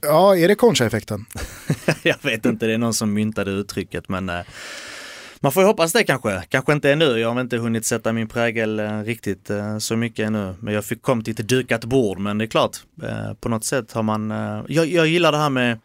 [0.03, 1.27] Ja, är det Concha-effekten?
[2.03, 4.41] jag vet inte, det är någon som myntade uttrycket men eh,
[5.41, 6.43] man får ju hoppas det kanske.
[6.49, 7.05] Kanske inte ännu.
[7.05, 10.55] Jag har inte hunnit sätta min prägel eh, riktigt eh, så mycket ännu.
[10.61, 12.19] Men jag fick kom till ett dukat bord.
[12.19, 14.31] Men det är klart, eh, på något sätt har man...
[14.31, 15.79] Eh, jag, jag gillar det här med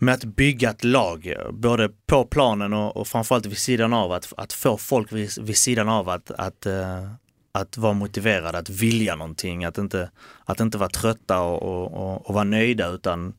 [0.00, 4.32] med att bygga ett lag, både på planen och, och framförallt vid sidan av, att,
[4.36, 7.10] att få folk vid, vid sidan av att, att, uh,
[7.52, 10.10] att vara motiverade, att vilja någonting, att inte,
[10.44, 13.34] att inte vara trötta och, och, och, och vara nöjda utan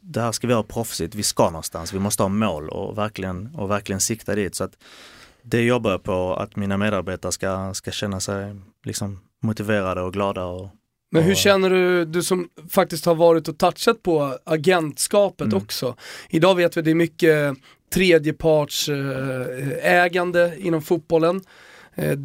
[0.00, 3.54] det här ska vi ha proffsigt, vi ska någonstans, vi måste ha mål och verkligen,
[3.54, 4.54] och verkligen sikta dit.
[4.54, 4.78] Så att
[5.42, 10.44] det jobbar jag på, att mina medarbetare ska, ska känna sig liksom motiverade och glada.
[10.44, 10.70] Och,
[11.16, 15.56] men hur känner du, du som faktiskt har varit och touchat på agentskapet mm.
[15.56, 15.96] också.
[16.28, 17.54] Idag vet vi att det är mycket
[17.94, 21.40] tredjepartsägande inom fotbollen.
[21.94, 22.18] Eh,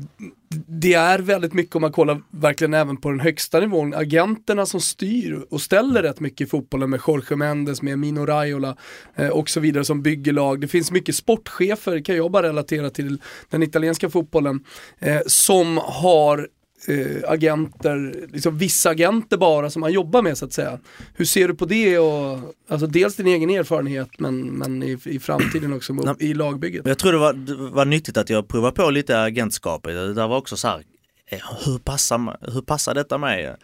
[0.67, 4.81] det är väldigt mycket om man kollar verkligen även på den högsta nivån, agenterna som
[4.81, 8.75] styr och ställer rätt mycket i fotbollen med Jorge Mendes, med Mino Raiola
[9.15, 10.61] eh, och så vidare som bygger lag.
[10.61, 14.63] Det finns mycket sportchefer, kan jag bara relatera till den italienska fotbollen,
[14.99, 16.47] eh, som har
[16.87, 20.79] eh, agenter, liksom vissa agenter bara som man jobbar med så att säga.
[21.13, 22.39] Hur ser du på det och
[22.69, 26.85] alltså dels din egen erfarenhet men, men i, i framtiden också mot, i lagbygget?
[26.85, 29.93] Jag tror det var, det var nyttigt att jag provade på lite agentskapet.
[29.93, 30.83] Det där var också så här,
[31.27, 33.55] eh, hur passar, hur passar detta mig?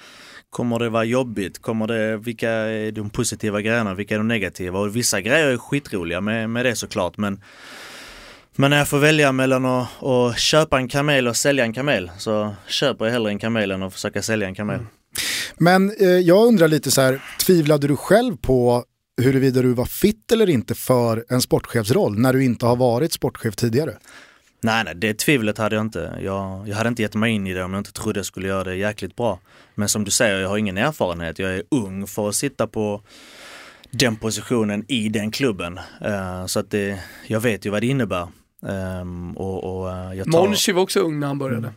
[0.49, 1.60] Kommer det vara jobbigt?
[1.60, 3.93] Kommer det, vilka är de positiva grejerna?
[3.93, 4.80] Vilka är de negativa?
[4.80, 7.41] Och vissa grejer är skitroliga med, med det såklart men
[8.58, 12.12] men när jag får välja mellan att, att köpa en kamel och sälja en kamel
[12.17, 14.76] så köper jag hellre en kamel än att försöka sälja en kamel.
[14.76, 14.88] Mm.
[15.58, 18.84] Men eh, jag undrar lite så här, tvivlade du själv på
[19.22, 23.56] huruvida du var fit eller inte för en sportchefsroll när du inte har varit sportchef
[23.56, 23.98] tidigare?
[24.62, 26.20] Nej, nej, det tvivlet hade jag inte.
[26.24, 28.48] Jag, jag hade inte gett mig in i det om jag inte trodde jag skulle
[28.48, 29.39] göra det jäkligt bra.
[29.76, 31.39] Men som du säger, jag har ingen erfarenhet.
[31.39, 33.02] Jag är ung för att sitta på
[33.91, 35.80] den positionen i den klubben.
[36.06, 38.28] Uh, så att det, jag vet ju vad det innebär.
[38.60, 40.39] Um, och, och eh, jag tar...
[40.39, 41.67] Monchi var också ung när han började.
[41.67, 41.74] Mm.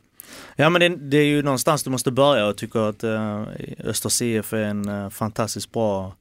[0.56, 3.42] Ja men det, det, är ju någonstans du måste börja och tycker att uh,
[3.84, 6.14] Öster CF är en uh, fantastiskt bra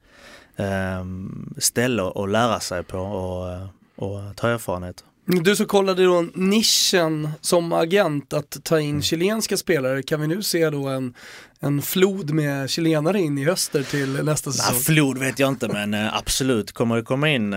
[0.58, 5.04] um, ställe att lära sig på och, och ta erfarenhet.
[5.26, 9.02] Du som kollade då nischen som agent att ta in mm.
[9.02, 11.14] chilenska spelare, kan vi nu se då en,
[11.60, 14.74] en flod med chilenare in i Öster till nästa säsong?
[14.74, 17.56] Nej, flod vet jag inte men absolut kommer det komma in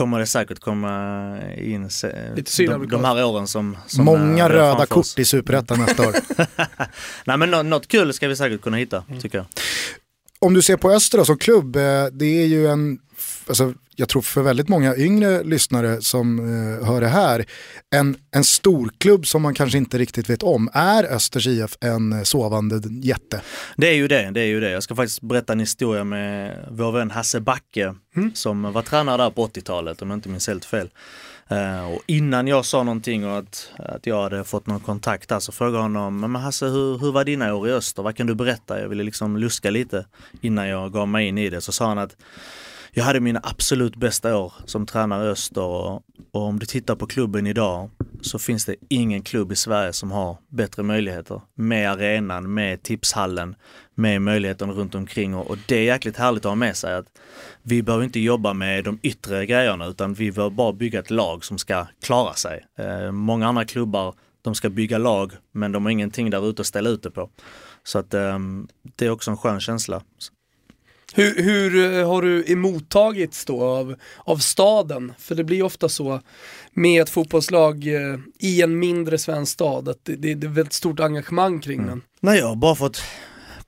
[0.00, 1.88] kommer det säkert komma in
[2.56, 3.76] de, de här åren som...
[3.86, 6.14] som Många röda kort i Superettan nästa år.
[7.24, 9.20] Nej men något kul ska vi säkert kunna hitta, mm.
[9.20, 9.46] tycker jag.
[10.38, 11.82] Om du ser på Öster som klubb, eh,
[12.12, 12.98] det är ju en
[13.50, 17.44] alltså, jag tror för väldigt många yngre lyssnare som eh, hör det här,
[17.90, 20.70] en, en storklubb som man kanske inte riktigt vet om.
[20.72, 23.40] Är Östers IF en eh, sovande jätte?
[23.76, 24.70] Det är ju det, det är ju det.
[24.70, 28.34] Jag ska faktiskt berätta en historia med vår vän Hasse Backe mm.
[28.34, 30.90] som var tränare där på 80-talet om jag inte minns helt fel.
[31.52, 35.40] Uh, och innan jag sa någonting och att, att jag hade fått någon kontakt där
[35.40, 38.02] så frågade jag honom, men Hasse hur, hur var dina år i öster?
[38.02, 38.80] Vad kan du berätta?
[38.80, 40.06] Jag ville liksom luska lite
[40.40, 41.60] innan jag gav mig in i det.
[41.60, 42.16] Så sa han att
[42.92, 46.94] jag hade mina absolut bästa år som tränare i Öster och, och om du tittar
[46.94, 51.40] på klubben idag så finns det ingen klubb i Sverige som har bättre möjligheter.
[51.54, 53.54] Med arenan, med tipshallen,
[53.94, 57.06] med möjligheten runt omkring och, och det är jäkligt härligt att ha med sig att
[57.62, 61.44] vi behöver inte jobba med de yttre grejerna utan vi behöver bara bygga ett lag
[61.44, 62.64] som ska klara sig.
[62.78, 66.66] Eh, många andra klubbar de ska bygga lag men de har ingenting där ute att
[66.66, 67.30] ställa ut det på.
[67.84, 68.38] Så att eh,
[68.96, 70.02] det är också en skön känsla.
[71.14, 75.12] Hur, hur eh, har du emottagits då av, av staden?
[75.18, 76.20] För det blir ofta så
[76.72, 80.72] med ett fotbollslag eh, i en mindre svensk stad, att det, det, det är väldigt
[80.72, 81.90] stort engagemang kring mm.
[81.90, 82.02] den.
[82.20, 83.02] Nej, jag har bara fått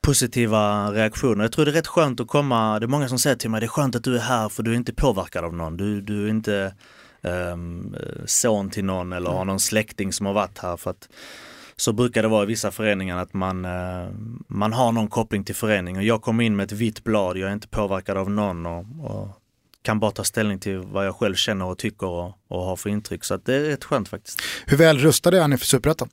[0.01, 1.45] positiva reaktioner.
[1.45, 3.61] Jag tror det är rätt skönt att komma, det är många som säger till mig,
[3.61, 5.77] det är skönt att du är här för du är inte påverkad av någon.
[5.77, 6.75] Du, du är inte
[7.23, 10.77] um, son till någon eller har någon släkting som har varit här.
[10.77, 11.09] för att
[11.77, 14.09] så brukar det vara i vissa föreningar att man, uh,
[14.49, 16.07] man har någon koppling till föreningen.
[16.07, 19.29] Jag kommer in med ett vitt blad, jag är inte påverkad av någon och, och
[19.83, 22.91] kan bara ta ställning till vad jag själv känner och tycker och, och har för
[22.91, 23.25] intryck.
[23.25, 24.43] Så det är rätt skönt faktiskt.
[24.67, 26.09] Hur väl rustade är ni för Superettan?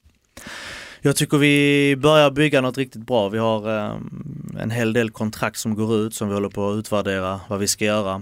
[1.02, 3.30] Jag tycker vi börjar bygga något riktigt bra.
[3.30, 6.76] Vi har um, en hel del kontrakt som går ut som vi håller på att
[6.76, 8.22] utvärdera vad vi ska göra.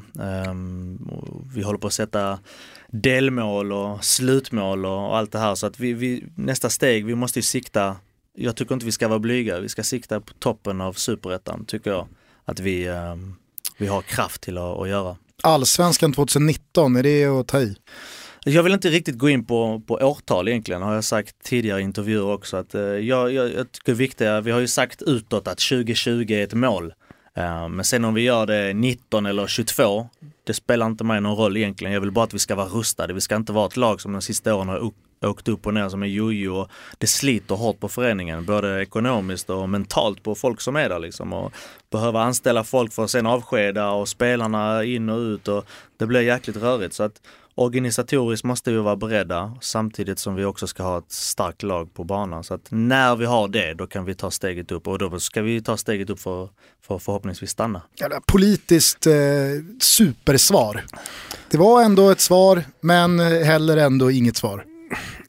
[0.49, 1.09] Um,
[1.55, 2.39] vi håller på att sätta
[2.91, 7.39] delmål och slutmål och allt det här så att vi, vi, nästa steg, vi måste
[7.39, 7.95] ju sikta,
[8.33, 11.91] jag tycker inte vi ska vara blyga, vi ska sikta på toppen av superettan tycker
[11.91, 12.07] jag
[12.45, 13.35] att vi, um,
[13.77, 15.17] vi har kraft till att, att göra.
[15.43, 17.75] Allsvenskan 2019, är det att ta i?
[18.45, 21.83] Jag vill inte riktigt gå in på, på årtal egentligen, har jag sagt tidigare i
[21.83, 22.57] intervjuer också.
[22.57, 26.31] Att, eh, jag, jag, jag tycker det viktiga, vi har ju sagt utåt att 2020
[26.31, 26.93] är ett mål.
[27.37, 30.09] Eh, men sen om vi gör det 19 eller 22,
[30.43, 31.93] det spelar inte mig någon roll egentligen.
[31.93, 33.13] Jag vill bara att vi ska vara rustade.
[33.13, 35.89] Vi ska inte vara ett lag som de sista åren har åkt upp och ner
[35.89, 36.67] som en jojo.
[36.97, 41.33] Det sliter hårt på föreningen, både ekonomiskt och mentalt på folk som är där liksom.
[41.33, 41.53] Och
[41.91, 45.65] behöva anställa folk för att sen avskeda och spelarna in och ut och
[45.97, 46.93] det blir jäkligt rörigt.
[46.93, 47.21] Så att
[47.57, 52.03] organisatoriskt måste vi vara beredda samtidigt som vi också ska ha ett starkt lag på
[52.03, 52.43] banan.
[52.43, 55.41] Så att när vi har det, då kan vi ta steget upp och då ska
[55.41, 56.49] vi ta steget upp för,
[56.87, 57.81] för förhoppningsvis stanna.
[57.95, 59.13] Ja, politiskt eh,
[59.81, 60.85] supersvar.
[61.49, 64.65] Det var ändå ett svar, men heller ändå inget svar.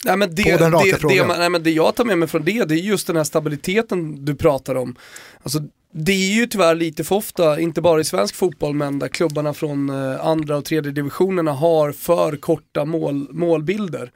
[0.04, 1.28] Nej, men det, på den raka det, frågan.
[1.28, 3.24] Det, nej, men det jag tar med mig från det, det är just den här
[3.24, 4.96] stabiliteten du pratar om.
[5.42, 5.58] Alltså,
[5.92, 9.54] det är ju tyvärr lite för ofta, inte bara i svensk fotboll, men där klubbarna
[9.54, 14.12] från eh, andra och tredje divisionerna har för korta mål, målbilder.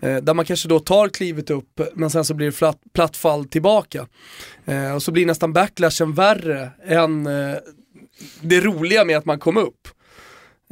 [0.00, 3.16] Eh, där man kanske då tar klivet upp, men sen så blir det flat, platt
[3.16, 4.06] fall tillbaka.
[4.64, 7.56] Eh, och så blir nästan backlashen värre än eh,
[8.40, 9.88] det roliga med att man kom upp.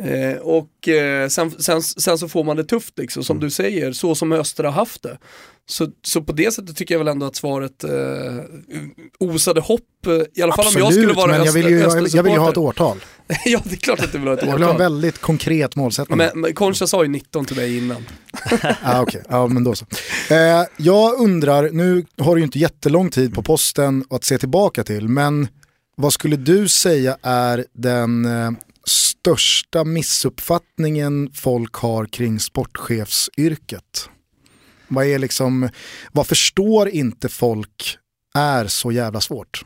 [0.02, 3.44] Eh, och eh, sen, sen, sen, så får man det tufft liksom, som mm.
[3.44, 5.18] du säger, så som Öster har haft det.
[5.68, 7.90] Så, så på det sättet tycker jag väl ändå att svaret eh,
[9.18, 11.78] osade hopp, eh, i alla fall Absolut, om jag skulle vara men jag vill ju,
[11.78, 13.04] jag, jag vill ju ha ett årtal.
[13.44, 14.48] ja, det är klart att du vill ha ett årtal.
[14.48, 16.18] Jag vill ha en väldigt konkret målsättning.
[16.18, 17.96] Men, men Concha sa ju 19 till mig innan.
[18.82, 19.22] ah, Okej, okay.
[19.28, 19.86] ja men då så.
[20.30, 24.84] Eh, jag undrar, nu har du ju inte jättelång tid på posten att se tillbaka
[24.84, 25.48] till, men
[25.96, 28.50] vad skulle du säga är den eh,
[28.86, 34.08] största missuppfattningen folk har kring sportchefsyrket?
[34.94, 35.68] Vad är liksom,
[36.12, 37.98] vad förstår inte folk
[38.34, 39.64] är så jävla svårt?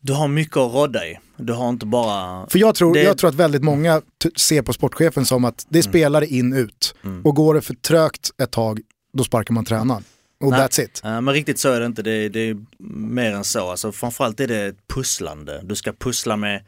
[0.00, 1.18] Du har mycket att rådda i.
[1.36, 2.46] Du har inte bara...
[2.50, 3.02] För jag tror, det...
[3.02, 4.02] jag tror att väldigt många
[4.36, 5.92] ser på sportchefen som att det är mm.
[5.92, 6.94] spelare in ut.
[7.04, 7.26] Mm.
[7.26, 8.80] Och går det för trögt ett tag,
[9.12, 10.04] då sparkar man tränaren.
[10.40, 11.00] Och Nej, that's it.
[11.04, 12.56] Men riktigt så är det inte, det är, det är
[12.98, 13.70] mer än så.
[13.70, 15.60] Alltså, framförallt är det ett pusslande.
[15.64, 16.64] Du ska pussla med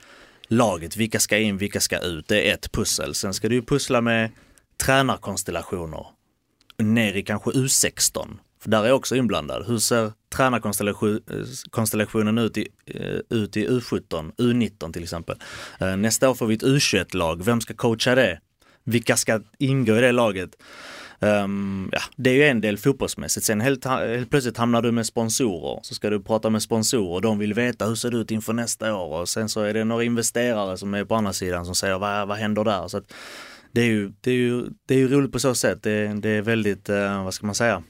[0.49, 2.29] laget, vilka ska in, vilka ska ut.
[2.29, 3.15] Det är ett pussel.
[3.15, 4.31] Sen ska du pussla med
[4.77, 6.07] tränarkonstellationer.
[6.83, 8.39] Ner i kanske U16.
[8.61, 9.67] För där är jag också inblandad.
[9.67, 15.37] Hur ser tränarkonstellationen eh, ut i, eh, ut i U17, U19 till exempel.
[15.81, 17.45] Eh, nästa år får vi ett U21-lag.
[17.45, 18.41] Vem ska coacha det?
[18.85, 20.51] Vilka ska ingå i det laget?
[21.21, 23.47] Um, ja, det är ju en del fotbollsmässigt.
[23.47, 25.81] Sen helt, helt, plötsligt hamnar du med sponsorer.
[25.83, 27.21] Så ska du prata med sponsorer.
[27.21, 29.21] De vill veta hur ser det ut inför nästa år.
[29.21, 32.29] Och sen så är det några investerare som är på andra sidan som säger vad,
[32.29, 32.89] vad händer där?
[32.89, 33.13] Så att
[33.79, 35.83] det, är ju, det, är ju, det är ju roligt på så sätt.
[35.83, 37.83] Det, det är väldigt, uh, vad ska man säga?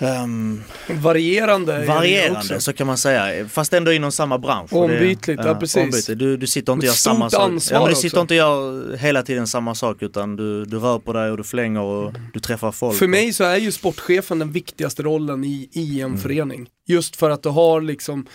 [0.00, 1.84] Um, varierande.
[1.86, 4.72] Varierande så kan man säga, fast ändå inom samma bransch.
[4.72, 5.76] Ombytligt, det, ja precis.
[5.76, 6.18] Ombytligt.
[6.18, 7.40] Du, du sitter inte och gör samma sak.
[7.70, 8.20] Ja, men du sitter också.
[8.20, 11.44] inte och gör hela tiden samma sak utan du, du rör på dig och du
[11.44, 12.98] flänger och du träffar folk.
[12.98, 16.20] För mig så är ju sportchefen den viktigaste rollen i, i en mm.
[16.20, 16.68] förening.
[16.86, 18.26] Just för att du har liksom,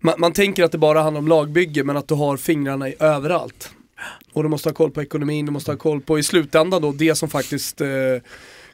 [0.00, 2.94] man, man tänker att det bara handlar om lagbygge men att du har fingrarna i
[2.98, 3.70] överallt.
[4.32, 6.92] Och du måste ha koll på ekonomin, du måste ha koll på i slutändan då
[6.92, 7.88] det som faktiskt eh,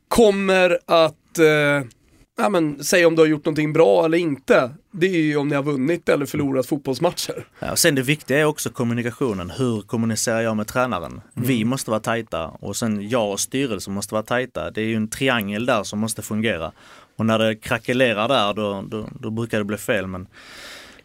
[0.08, 1.88] kommer att eh,
[2.36, 4.70] ja, men, säga om du har gjort någonting bra eller inte.
[4.90, 7.46] Det är ju om ni har vunnit eller förlorat fotbollsmatcher.
[7.58, 9.50] Ja, och sen det viktiga är också kommunikationen.
[9.50, 11.20] Hur kommunicerar jag med tränaren?
[11.36, 11.48] Mm.
[11.48, 14.70] Vi måste vara tajta och sen jag och styrelsen måste vara tajta.
[14.70, 16.72] Det är ju en triangel där som måste fungera.
[17.16, 20.06] Och när det krackelerar där då, då, då brukar det bli fel.
[20.06, 20.26] Men,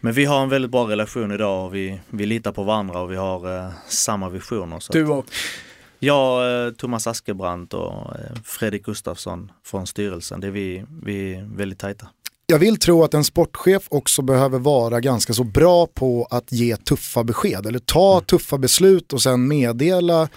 [0.02, 3.12] men vi har en väldigt bra relation idag och vi, vi litar på varandra och
[3.12, 4.80] vi har eh, samma visioner.
[4.80, 5.26] Så du och?
[6.00, 11.50] Jag, eh, Thomas Askebrandt och eh, Fredrik Gustafsson från styrelsen, det är vi, vi är
[11.56, 12.08] väldigt tajta.
[12.46, 16.76] Jag vill tro att en sportchef också behöver vara ganska så bra på att ge
[16.76, 18.26] tuffa besked eller ta mm.
[18.26, 20.30] tuffa beslut och sen meddela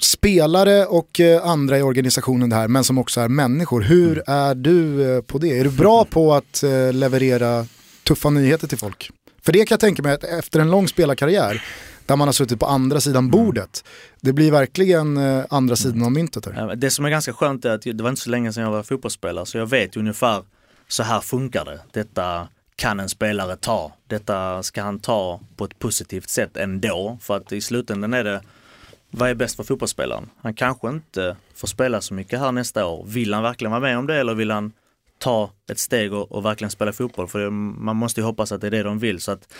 [0.00, 3.80] spelare och eh, andra i organisationen det här, men som också är människor.
[3.80, 4.22] Hur mm.
[4.26, 5.58] är du på det?
[5.58, 7.66] Är du bra på att leverera
[8.08, 9.10] tuffa nyheter till folk?
[9.42, 11.62] För det kan jag tänka mig att efter en lång spelarkarriär
[12.06, 13.30] där man har suttit på andra sidan mm.
[13.30, 13.84] bordet.
[14.20, 16.46] Det blir verkligen eh, andra sidan av myntet.
[16.46, 16.76] Här.
[16.76, 18.82] Det som är ganska skönt är att det var inte så länge sedan jag var
[18.82, 20.42] fotbollsspelare så jag vet ungefär
[20.88, 21.80] så här funkar det.
[21.92, 23.92] Detta kan en spelare ta.
[24.06, 27.18] Detta ska han ta på ett positivt sätt ändå.
[27.20, 28.40] För att i slutändan är det
[29.10, 30.30] vad är bäst för fotbollsspelaren?
[30.42, 33.04] Han kanske inte får spela så mycket här nästa år.
[33.06, 34.72] Vill han verkligen vara med om det eller vill han
[35.18, 37.28] ta ett steg och, och verkligen spela fotboll?
[37.28, 39.20] För man måste ju hoppas att det är det de vill.
[39.20, 39.54] Så att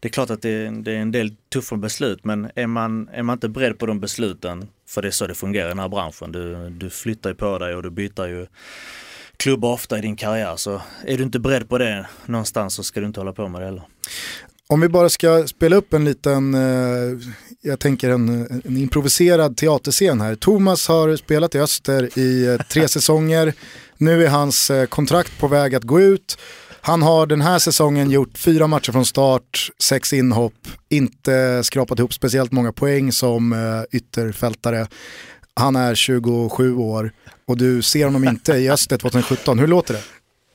[0.00, 3.22] det är klart att det, det, är en del tuffa beslut men är man, är
[3.22, 5.88] man inte beredd på de besluten, för det är så det fungerar i den här
[5.88, 8.46] branschen, du, du flyttar ju på dig och du byter ju
[9.36, 13.00] klubba ofta i din karriär så är du inte beredd på det någonstans så ska
[13.00, 13.82] du inte hålla på med det heller.
[14.66, 17.18] Om vi bara ska spela upp en liten, eh,
[17.60, 18.28] jag tänker en,
[18.64, 20.34] en, improviserad teaterscen här.
[20.34, 23.54] Thomas har spelat i Öster i eh, tre säsonger.
[24.00, 26.38] Nu är hans eh, kontrakt på väg att gå ut.
[26.80, 32.14] Han har den här säsongen gjort fyra matcher från start, sex inhopp, inte skrapat ihop
[32.14, 34.86] speciellt många poäng som uh, ytterfältare.
[35.54, 37.12] Han är 27 år
[37.46, 39.58] och du ser honom inte i Öster 2017.
[39.58, 40.02] Hur låter det?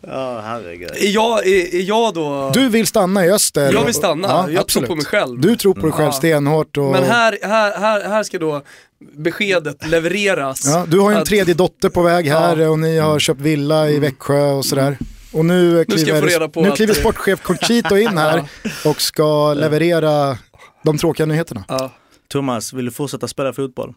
[0.07, 0.91] Ja, herregud.
[0.91, 2.51] Är jag, är, är jag då...
[2.53, 3.73] Du vill stanna i Öster.
[3.73, 4.87] Jag vill stanna, ja, jag absolut.
[4.87, 5.41] tror på mig själv.
[5.41, 6.77] Du tror på dig själv stenhårt.
[6.77, 6.91] Och...
[6.91, 8.61] Men här, här, här, här ska då
[9.17, 10.65] beskedet levereras.
[10.65, 12.69] Ja, du har ju en tredje dotter på väg här ja.
[12.69, 14.01] och ni har köpt villa i mm.
[14.01, 14.97] Växjö och sådär.
[15.33, 18.43] Och nu kliver, nu kliver sportchef Conchito in här
[18.85, 20.37] och ska leverera
[20.83, 21.63] de tråkiga nyheterna.
[21.67, 21.91] Ja.
[22.27, 23.93] Thomas, vill du fortsätta spela fotboll?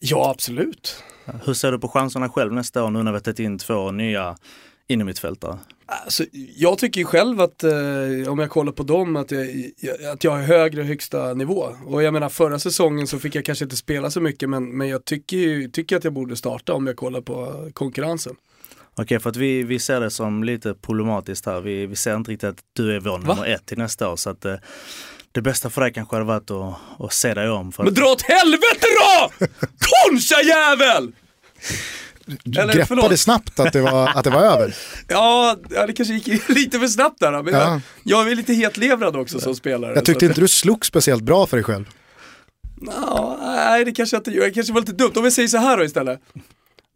[0.00, 1.02] Ja, absolut.
[1.44, 3.90] Hur ser du på chanserna själv nästa år nu när vi har tagit in två
[3.90, 4.36] nya
[4.88, 5.58] innermittfältare?
[5.86, 6.24] Alltså,
[6.56, 7.72] jag tycker ju själv att, eh,
[8.28, 9.46] om jag kollar på dem, att jag,
[10.12, 11.68] att jag har högre högsta nivå.
[11.86, 14.88] Och jag menar förra säsongen så fick jag kanske inte spela så mycket men, men
[14.88, 18.36] jag tycker, tycker att jag borde starta om jag kollar på konkurrensen.
[18.98, 21.60] Okej, för att vi, vi ser det som lite problematiskt här.
[21.60, 23.46] Vi, vi ser inte riktigt att du är vår nummer Va?
[23.46, 24.16] ett till nästa år.
[24.16, 24.54] Så att, eh,
[25.36, 27.72] det bästa för dig kanske hade varit att, att se dig om.
[27.72, 29.30] För Men dra åt helvete då!
[29.78, 31.12] Koncha jävel!
[32.44, 33.20] Du Eller, greppade förlåt.
[33.20, 34.74] snabbt att det, var, att det var över.
[35.08, 35.56] ja,
[35.86, 37.42] det kanske gick lite för snabbt där.
[37.42, 37.60] Men ja.
[37.60, 39.94] jag, jag är lite hetlevrad också som spelare.
[39.94, 41.84] Jag tyckte inte du slog speciellt bra för dig själv.
[42.76, 44.44] No, nej, det kanske jag inte gör.
[44.44, 45.12] Det kanske var lite dumt.
[45.16, 46.20] Om vi säger så här då istället.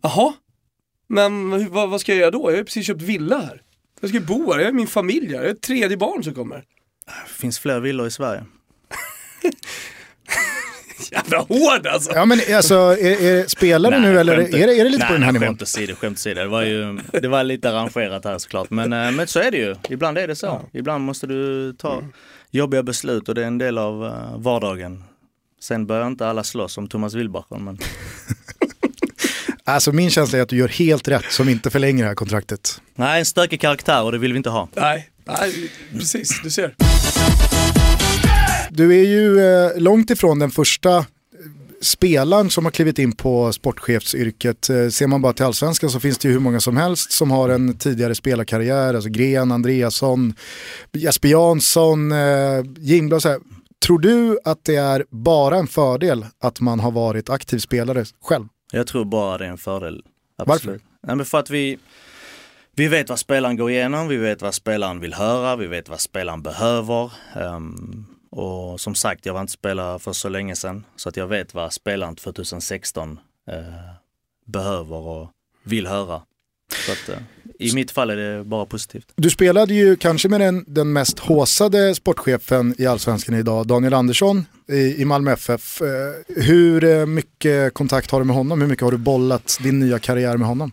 [0.02, 0.32] Jaha,
[1.08, 2.50] men vad, vad, ska jag göra då?
[2.50, 3.62] Jag har precis köpt villa här.
[4.00, 6.34] Jag ska bo här, jag har min familj här, jag har ett tredje barn som
[6.34, 6.64] kommer.
[7.26, 8.44] Det finns fler villor i Sverige.
[11.12, 12.12] Jävla hård alltså!
[12.14, 15.08] Ja men alltså, är, är, spelar du nu eller är det, är det lite nej,
[15.08, 15.48] på den här nivån?
[15.48, 16.40] Skämt åsido, skämt åsido.
[16.40, 18.70] Det var ju det var lite arrangerat här såklart.
[18.70, 19.76] Men, eh, men så är det ju.
[19.88, 20.46] Ibland är det så.
[20.46, 20.62] Ja.
[20.72, 22.12] Ibland måste du ta mm.
[22.50, 25.04] jobbiga beslut och det är en del av uh, vardagen.
[25.60, 27.78] Sen börjar inte alla slåss om Thomas Wilbacher men
[29.64, 32.80] Alltså min känsla är att du gör helt rätt som inte förlänger det här kontraktet.
[32.94, 34.68] Nej, en stökig karaktär och det vill vi inte ha.
[34.74, 36.74] Nej, nej precis, du ser.
[38.70, 41.04] Du är ju eh, långt ifrån den första eh,
[41.82, 44.70] spelaren som har klivit in på sportchefsyrket.
[44.70, 47.30] Eh, ser man bara till allsvenskan så finns det ju hur många som helst som
[47.30, 48.94] har en tidigare spelarkarriär.
[48.94, 50.34] Alltså Gren, Andreasson,
[50.92, 53.22] Jesper Jansson, eh, Jingblad.
[53.86, 58.44] Tror du att det är bara en fördel att man har varit aktiv spelare själv?
[58.72, 60.02] Jag tror bara det är en fördel.
[60.38, 60.66] Absolut.
[60.66, 60.80] Varför?
[61.06, 61.78] Nej, men för att vi,
[62.76, 66.00] vi vet vad spelaren går igenom, vi vet vad spelaren vill höra, vi vet vad
[66.00, 67.12] spelaren behöver.
[67.36, 71.26] Um, och som sagt, jag var inte spelare för så länge sedan, så att jag
[71.26, 73.64] vet vad spelaren 2016 uh, eh,
[74.46, 75.30] behöver och
[75.64, 76.22] vill höra.
[76.86, 77.22] Så att, uh,
[77.58, 79.12] I mitt fall är det bara positivt.
[79.16, 84.46] Du spelade ju kanske med den, den mest håsade sportchefen i allsvenskan idag, Daniel Andersson
[84.68, 85.82] i, i Malmö FF.
[85.82, 85.86] Eh,
[86.42, 88.60] hur mycket kontakt har du med honom?
[88.60, 90.72] Hur mycket har du bollat din nya karriär med honom?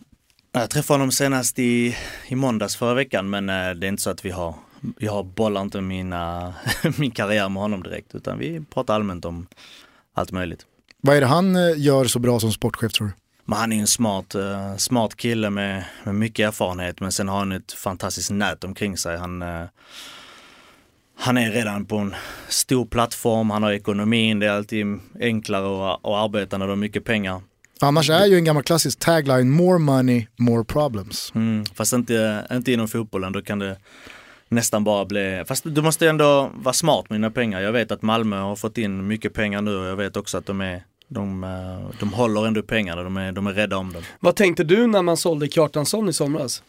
[0.60, 1.96] Jag träffade honom senast i,
[2.28, 4.56] i måndags förra veckan men eh, det är inte så att vi har,
[4.98, 6.54] jag har bollat inte mina,
[6.98, 9.48] min karriär med honom direkt utan vi pratar allmänt om
[10.14, 10.66] allt möjligt.
[11.02, 13.14] Vad är det han gör så bra som sportchef tror du?
[13.46, 17.38] Men han är en smart, eh, smart kille med, med mycket erfarenhet men sen har
[17.38, 19.18] han ett fantastiskt nät omkring sig.
[19.18, 19.66] Han, eh,
[21.18, 22.16] han är redan på en
[22.48, 24.86] stor plattform, han har ekonomin, det är alltid
[25.20, 27.42] enklare att, att arbeta när du har mycket pengar.
[27.82, 31.32] Annars är ju en gammal klassisk tagline, more money, more problems.
[31.36, 33.78] Mm, fast inte, inte inom fotbollen, då kan det
[34.50, 37.62] nästan bara bli, fast du måste ändå vara smart med dina pengar.
[37.62, 40.46] Jag vet att Malmö har fått in mycket pengar nu och jag vet också att
[40.46, 44.04] de är de, eh, de håller ändå pengarna, de är, de är rädda om dem.
[44.20, 46.64] Vad tänkte du när man sålde Kjartansson i somras?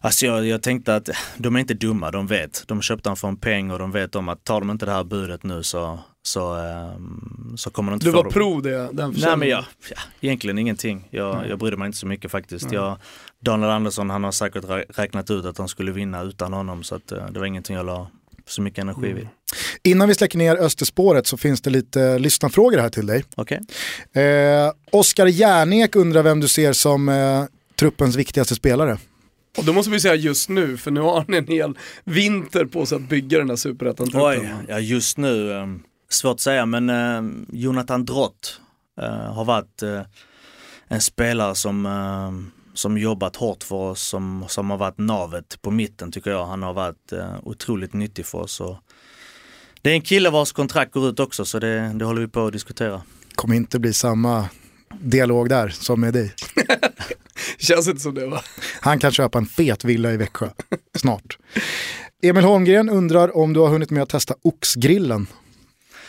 [0.00, 2.64] Alltså jag, jag tänkte att de är inte dumma, de vet.
[2.66, 4.92] De köpte honom för en peng och de vet om att tar de inte det
[4.92, 5.98] här budet nu så,
[6.28, 6.56] så,
[6.96, 8.32] um, så kommer de inte du få var dem.
[8.32, 11.08] pro det, den Nej men jag, ja, egentligen ingenting.
[11.10, 12.72] Jag, jag brydde mig inte så mycket faktiskt.
[12.72, 12.96] Jag,
[13.40, 16.94] Daniel Andersson han har säkert rä- räknat ut att de skulle vinna utan honom så
[16.94, 18.10] att, uh, det var ingenting jag la
[18.46, 19.28] så mycket energi vid.
[19.82, 23.24] Innan vi släcker ner Österspåret så finns det lite lyssnarfrågor här till dig.
[23.36, 23.60] Okej?
[24.12, 27.44] Eh, Oskar Järnek undrar vem du ser som eh,
[27.78, 28.98] truppens viktigaste spelare.
[29.58, 32.86] Och då måste vi säga just nu, för nu har han en hel vinter på
[32.86, 34.48] sig att bygga den här superettan-truppen.
[34.68, 38.60] ja just nu, um, svårt att säga men um, Jonathan Drott
[39.02, 40.00] uh, har varit uh,
[40.88, 45.70] en spelare som, um, som jobbat hårt för oss, som, som har varit navet på
[45.70, 46.46] mitten tycker jag.
[46.46, 48.60] Han har varit uh, otroligt nyttig för oss.
[48.60, 48.76] Och
[49.82, 52.46] det är en kille vars kontrakt går ut också så det, det håller vi på
[52.46, 53.02] att diskutera.
[53.34, 54.48] Kommer inte bli samma
[55.00, 56.34] dialog där som med dig.
[57.58, 58.42] Känns inte som det va?
[58.80, 60.48] Han kan köpa en fet villa i Växjö
[60.94, 61.38] snart.
[62.22, 65.26] Emil Holmgren undrar om du har hunnit med att testa oxgrillen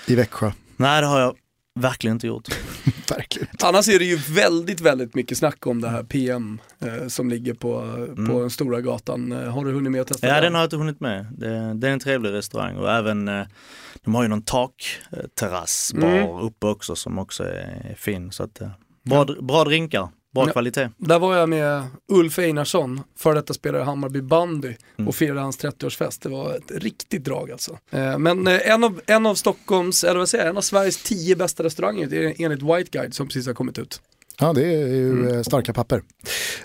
[0.10, 0.52] i Växjö.
[0.78, 1.36] Nej det har jag
[1.80, 2.48] verkligen inte gjort.
[3.10, 3.48] Verkligen.
[3.64, 7.54] Annars är det ju väldigt, väldigt mycket snack om det här PM eh, som ligger
[7.54, 7.82] på,
[8.28, 9.32] på den stora gatan.
[9.32, 11.26] Eh, har du hunnit med att testa Ja den har jag inte hunnit med.
[11.38, 13.46] Det, det är en trevlig restaurang och även eh,
[14.04, 16.30] de har ju någon takterrass bar Mm.
[16.40, 18.32] uppe också som också är fin.
[18.32, 18.70] Så att, eh,
[19.04, 20.52] bra, bra drinkar, bra Ja.
[20.52, 20.90] kvalitet.
[20.98, 25.08] Där var jag med Ulf Einarsson, före detta spelare i Hammarby bandy Mm.
[25.08, 26.20] och firade hans 30-årsfest.
[26.24, 27.78] Det var ett riktigt drag alltså.
[27.92, 31.04] Eh, Men eh, en av, en av Stockholms, eller vad säger jag, en av Sveriges
[31.04, 34.02] tio bästa restauranger det är enligt White Guide som precis har kommit ut.
[34.42, 35.36] Ja, det är ju Mm.
[35.36, 36.02] eh, starka papper.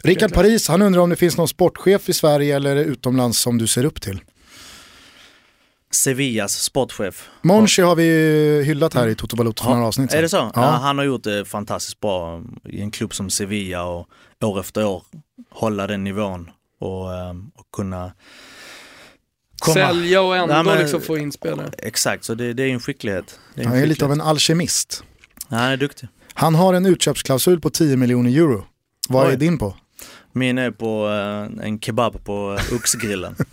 [0.02, 3.66] Rickard Paris, han undrar om det finns någon sportchef i Sverige eller utomlands som du
[3.66, 4.20] ser upp till.
[5.94, 7.28] Sevillas sportchef.
[7.42, 10.36] Monchi har vi ju hyllat här i Toto Balotto för några avsnitt Är det så?
[10.36, 10.52] sedan.
[10.54, 10.62] Ja.
[10.62, 10.68] Ja.
[10.70, 14.08] han har gjort det fantastiskt bra i en klubb som Sevilla och
[14.42, 15.02] år efter år
[15.50, 18.12] hålla den nivån och, eh, och kunna
[19.58, 19.74] komma.
[19.74, 21.70] Sälja och ändå Nej, men- liksom få in spelare.
[21.78, 23.38] Exakt, så det, det är en skicklighet.
[23.54, 24.24] Det en Han är lite av skicklighet.
[24.24, 25.04] en alkemist.
[25.48, 26.08] Han är duktig.
[26.34, 28.64] Han har en utköpsklausul på 10 miljoner euro.
[29.08, 29.32] Vad Oj.
[29.32, 29.76] är din på?
[30.32, 33.36] Min är på eh, en kebab på Oxgrillen.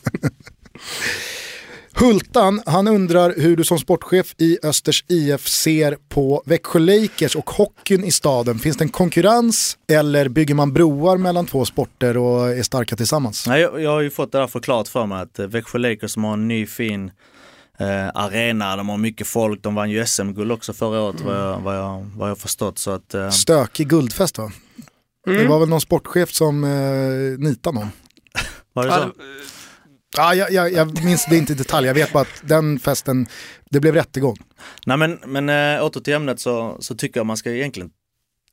[2.02, 7.50] Hultan, han undrar hur du som sportchef i Östers IF ser på Växjö Lakers och
[7.50, 8.60] hockeyn i staden.
[8.60, 13.48] Finns det en konkurrens eller bygger man broar mellan två sporter och är starka tillsammans?
[13.48, 16.24] Nej, jag, jag har ju fått det där förklarat för mig att Växjö Lakers som
[16.24, 17.12] har en ny fin
[17.80, 21.60] eh, arena, de har mycket folk, de vann ju SM-guld också förra året vad, jag,
[21.60, 22.78] vad, jag, vad jag förstått.
[22.80, 24.52] Så att, eh, Stökig guldfest va?
[25.26, 27.92] Det var väl någon sportchef som eh, nitade någon.
[28.74, 29.12] var det så?
[30.18, 32.80] Ja, Ja, jag, jag, jag minns det inte i detalj, jag vet bara att den
[32.80, 33.28] festen,
[33.70, 34.38] det blev rättegång.
[34.86, 37.90] Nej men, men äh, åter till ämnet så, så tycker jag man ska egentligen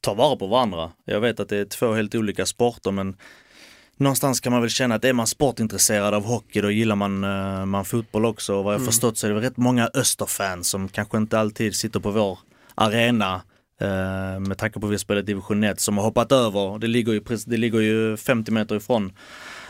[0.01, 0.91] ta vara på varandra.
[1.05, 3.17] Jag vet att det är två helt olika sporter men
[3.97, 7.67] någonstans kan man väl känna att är man sportintresserad av hockey då gillar man, eh,
[7.67, 8.55] man fotboll också.
[8.55, 12.01] Och vad jag förstått så är det rätt många Österfans som kanske inte alltid sitter
[12.01, 12.39] på vår
[12.75, 13.43] arena
[13.81, 16.79] eh, med tanke på att vi spelar division 1 som har hoppat över.
[16.79, 19.13] Det ligger ju, det ligger ju 50 meter ifrån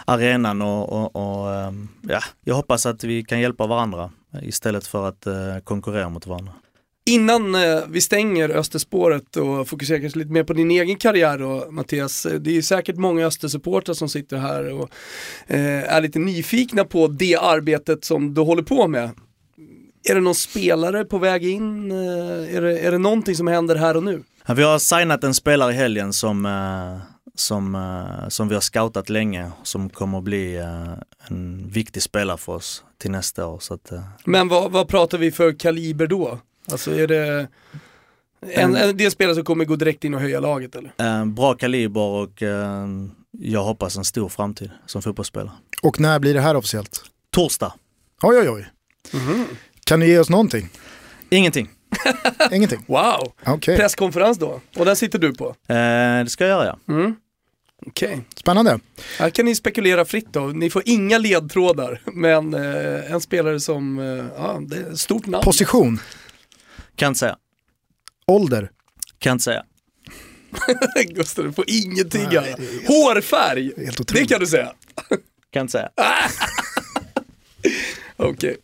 [0.09, 1.73] arenan och, och, och eh,
[2.09, 4.11] ja, jag hoppas att vi kan hjälpa varandra
[4.43, 5.35] istället för att eh,
[5.65, 6.53] konkurrera mot varandra.
[7.07, 11.67] Innan eh, vi stänger Österspåret och fokuserar kanske lite mer på din egen karriär då,
[11.71, 12.27] Mattias.
[12.27, 14.91] Eh, Det är säkert många Östersupportrar som sitter här och
[15.47, 19.11] är lite nyfikna på det arbetet som du håller på med.
[20.11, 21.91] Är det någon spelare på väg in?
[21.91, 24.23] Är, det, är det någonting som händer här och nu?
[24.57, 26.47] Vi har signat en spelare i helgen som,
[27.39, 30.93] som, eh, som vi har scoutat länge, som kommer att bli eh,
[31.29, 33.59] en viktig spelare för oss till nästa år.
[33.59, 36.39] Så att, eh, Men vad, vad pratar vi för kaliber då?
[36.71, 37.49] Alltså är det
[38.41, 40.93] en, en, det en spelare som kommer gå direkt in och höja laget eller?
[40.99, 42.87] eh, bra kaliber och eh,
[43.39, 45.53] jag hoppas en stor framtid som fotbollsspelare.
[45.83, 47.01] Och när blir det här officiellt?
[47.31, 47.73] Torsdag,
[48.23, 48.67] Oj oj oj.
[49.85, 50.69] Kan du ge oss någonting?
[51.31, 51.69] ingenting.
[52.53, 52.85] Ingenting?
[52.87, 53.33] Wow!
[53.47, 55.47] Okej, Presskonferens då, och den sitter du på.
[55.49, 56.95] Eh, det ska jag göra ja.
[56.95, 57.17] Mm.
[57.89, 58.21] Okej.
[58.37, 58.79] spännande.
[59.19, 60.47] Här kan ni spekulera fritt då.
[60.47, 65.27] Ni får inga ledtrådar, men eh, en spelare som, eh, ja, det är ett stort
[65.27, 65.45] namn.
[65.45, 66.01] Position,
[66.97, 67.37] Kan inte säga.
[68.27, 68.71] ålder,
[69.19, 69.65] Kan inte säga.
[71.09, 72.47] Gustav, du får ingenting göra.
[72.87, 74.29] Hårfärg, helt det otroligt.
[74.29, 74.73] kan du säga.
[75.51, 75.89] Kan inte säga.
[78.17, 78.57] Okej.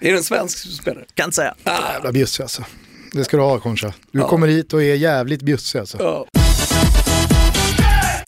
[0.00, 1.04] Är det en svensk spelare?
[1.14, 1.54] Kan inte säga.
[1.64, 2.64] Jävla bjussig alltså.
[3.12, 3.94] Det ska du ha Concha.
[4.10, 4.28] Du Ja.
[4.28, 5.98] kommer hit och är jävligt bjussig alltså.
[6.00, 6.26] Ja.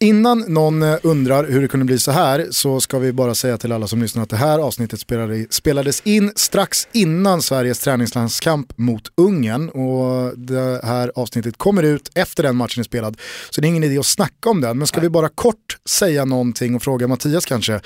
[0.01, 3.59] Innan någon eh, undrar hur det kunde bli så här så ska vi bara säga
[3.59, 8.78] till alla som lyssnar att det här avsnittet spelade, spelades in strax innan Sveriges träningslandskamp
[8.78, 13.16] mot Ungern och det här avsnittet kommer ut efter den matchen är spelad.
[13.51, 16.24] Så det är ingen idé att snacka om den, men ska vi bara kort säga
[16.24, 17.80] någonting och fråga Mattias kanske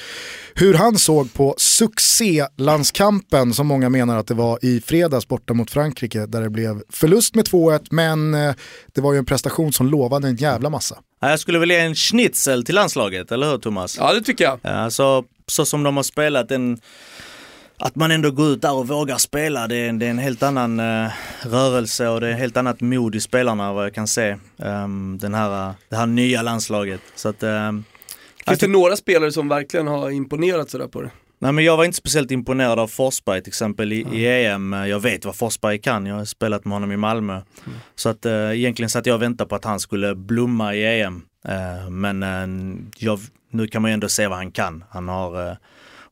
[0.54, 5.70] hur han såg på succélandskampen som många menar att det var i fredags borta mot
[5.70, 8.54] Frankrike där det blev förlust med 2-1 men eh,
[8.94, 10.98] det var ju en prestation som lovade en jävla massa.
[11.20, 13.96] Ja, Jag skulle vilja ge en schnitzel till landslaget, eller hur Thomas?
[13.98, 14.58] ja, det tycker jag.
[14.62, 16.78] Alltså, så som de har spelat, en,
[17.78, 20.18] att man ändå går ut där och vågar spela, det är, en- det är en
[20.18, 21.10] helt annan eh,
[21.42, 24.36] rörelse och det är ett helt annat mod i spelarna vad jag kan se.
[24.58, 27.00] Ehm, den här, det här nya landslaget.
[27.14, 27.84] Så att, ehm,
[28.46, 31.10] Finns det några spelare som verkligen har imponerat sådär på det?
[31.38, 34.72] Nej men jag var inte speciellt imponerad av Forsberg till exempel i, i EM.
[34.72, 37.40] Jag vet vad Forsberg kan, jag har spelat med honom i Malmö.
[37.96, 41.22] Så att eh, egentligen satt jag och väntade på att han skulle blomma i EM.
[41.44, 43.20] Eh, men eh, jag,
[43.50, 44.84] nu kan man ju ändå se vad han kan.
[44.90, 45.56] Han har eh,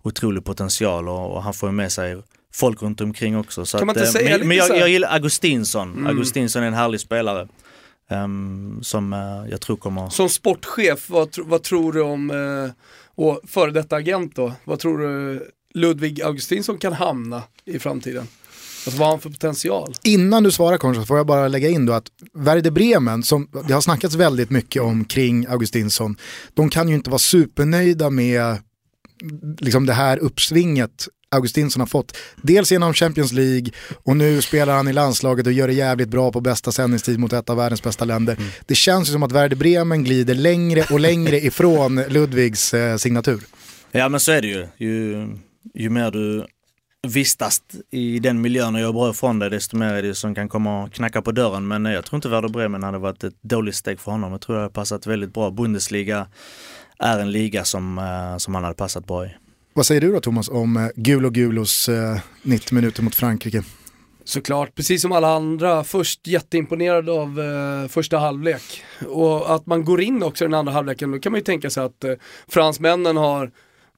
[0.03, 2.22] otrolig potential och, och han får med sig
[2.55, 3.66] folk runt omkring också.
[3.66, 5.93] Så Kan man att, inte eh, säga men lite men jag, jag gillar Augustinsson.
[5.93, 6.07] Mm.
[6.07, 7.49] Augustinsson är en härlig spelare.
[8.11, 10.09] ehm, som eh, jag tror kommer...
[10.09, 12.70] Som sportchef, vad, tro- vad tror du om, eh,
[13.17, 15.43] och före detta agent då, vad tror du
[15.75, 18.27] Ludvig Augustinsson kan hamna i framtiden?
[18.87, 19.95] Alltså vad har han för potential?
[20.05, 23.75] Innan du svarar Concha får jag bara lägga in då att Werder Bremen, som det
[23.75, 26.17] har snackats väldigt mycket om kring Augustinsson,
[26.55, 28.57] de kan ju inte vara supernöjda med
[29.59, 32.16] liksom det här uppsvinget Augustinsson har fått.
[32.43, 33.70] Dels genom Champions League
[34.05, 37.33] och nu spelar han i landslaget och gör det jävligt bra på bästa sändningstid mot
[37.33, 38.37] ett av världens bästa länder.
[38.66, 43.41] Det känns ju som att Werder Bremen glider längre och längre ifrån Ludvigs eh, signatur.
[43.93, 44.66] Ja men så är det ju.
[44.77, 45.29] Ju,
[45.74, 46.47] ju mer du
[47.07, 50.49] vistas i den miljön och gör bra ifrån dig desto mer är det som kan
[50.49, 51.68] komma och knacka på dörren.
[51.68, 54.33] Men eh, jag tror inte Werder Bremen hade varit ett dåligt steg för honom.
[54.33, 55.51] Jag tror det hade passat väldigt bra.
[55.51, 56.27] Bundesliga
[56.99, 59.31] är en liga som, eh, som han hade passat bra i.
[59.77, 63.62] Vad säger du då Thomas om eh, Gulo Gulos eh, 90 minuter mot Frankrike?
[64.24, 68.83] Såklart, precis som alla andra, först jätteimponerad av eh, första halvlek.
[69.09, 71.70] Och att man går in också i den andra halvleken, då kan man ju tänka
[71.70, 72.12] sig att eh,
[72.49, 73.51] fransmännen har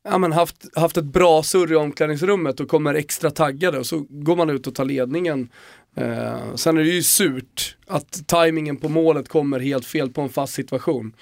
[0.05, 4.07] ja, men haft, haft ett bra surr i omklädningsrummet och kommer extra taggade och så
[4.09, 5.49] går man ut och tar ledningen.
[5.95, 10.29] Eh, sen är det ju surt att tajmingen på målet kommer helt fel på en
[10.29, 11.13] fast situation.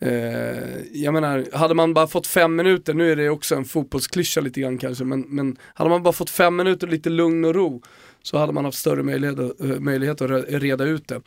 [0.00, 4.40] Eh, jag menar, hade man bara fått fem minuter, nu är det också en fotbollsklyscha
[4.40, 7.82] lite grann kanske, men, men hade man bara fått fem minuter lite lugn och ro
[8.22, 11.20] så hade man haft större möjlighet, eh, möjlighet att reda ut det.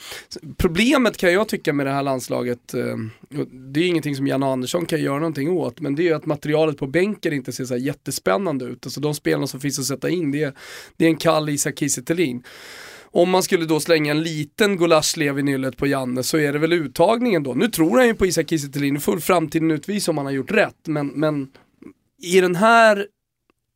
[0.57, 2.95] Problemet kan jag tycka med det här landslaget, eh,
[3.51, 6.25] det är ingenting som Janne Andersson kan göra någonting åt, men det är ju att
[6.25, 8.85] materialet på bänken inte ser så här jättespännande ut.
[8.85, 10.53] Alltså de spelarna som finns att sätta in, det är,
[10.97, 12.43] det är en kall Isak Kiese Thelin.
[13.11, 16.59] Om man skulle då slänga en liten gulaschlev i nyllet på Janne så är det
[16.59, 17.53] väl uttagningen då.
[17.53, 20.33] Nu tror han ju på Isak Kiese Thelin, nu får framtiden utvisa om han har
[20.33, 21.47] gjort rätt, men, men
[22.21, 23.07] i den här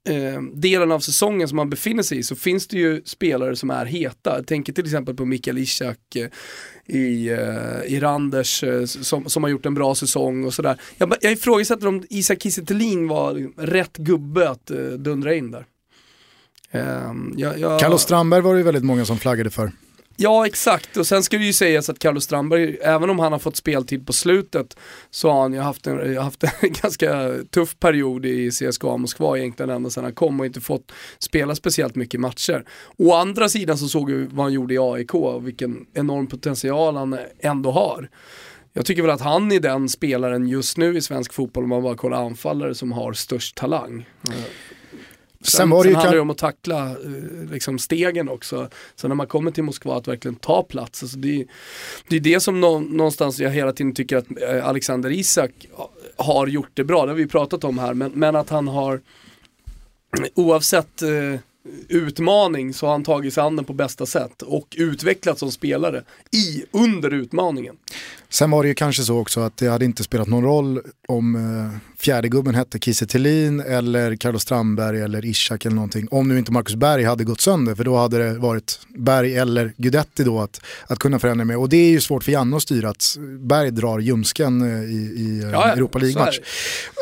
[0.10, 3.70] eh, delen av säsongen som man befinner sig i så finns det ju spelare som
[3.70, 4.36] är heta.
[4.36, 6.28] Jag tänker till exempel på Mikael Ishak eh,
[6.98, 10.82] i, eh, i Randers eh, som, som har gjort en bra säsong och sådär.
[10.98, 15.66] Jag, jag ifrågasätter om Isak Kiese Thelin var rätt gubbe att eh, dundra in där.
[16.74, 19.72] Ehm, jag, jag, Carlos Strandberg var det ju väldigt många som flaggade för.
[20.16, 23.40] Ja exakt, och sen ska det ju sägas att Carlos Strandberg, även om han har
[23.40, 24.78] fått speltid på slutet,
[25.10, 29.70] så har han ju haft en, haft en ganska tuff period i CSKA Moskva egentligen
[29.70, 32.66] ända sedan han kom och inte fått spela speciellt mycket matcher.
[32.98, 36.96] Å andra sidan så såg vi vad han gjorde i AIK och vilken enorm potential
[36.96, 38.10] han ändå har.
[38.74, 41.84] Jag tycker väl att han är den spelaren just nu i svensk fotboll, om man
[41.84, 44.06] bara kollar anfallare, som har störst talang.
[45.44, 48.70] Sen, Sen var det ju handlar kan- det om att tackla eh, liksom stegen också.
[48.96, 51.04] Så när man kommer till Moskva att verkligen ta plats.
[51.04, 51.46] Alltså det, är-
[52.08, 55.52] det är det som nå, någonstans jag hela tiden tycker att eh, Alexander Isak
[56.16, 57.06] har gjort det bra.
[57.06, 57.94] Det har vi pratat om här.
[57.94, 59.02] Men, men att han har
[60.36, 61.40] oavsett eh,
[61.90, 66.04] utmaning så har han tagit sig an den på bästa sätt och utvecklats som spelare
[66.32, 67.76] i, under utmaningen.
[68.34, 71.36] Sen var det ju kanske så också att det hade inte spelat någon roll om
[71.36, 76.08] eh, fjärde gubben hette Kiese Thelin eller Carlos Strandberg eller Ishak eller någonting.
[76.12, 79.74] Om nu inte Marcus Berg hade gått sönder för då hade det varit Berg eller
[79.78, 81.58] Gudetti då att, att kunna förändra med.
[81.58, 84.96] Och det är ju svårt för Janne att styra att Berg drar ljumsken eh, i,
[84.96, 86.40] i eh, Ja, Europa League-match.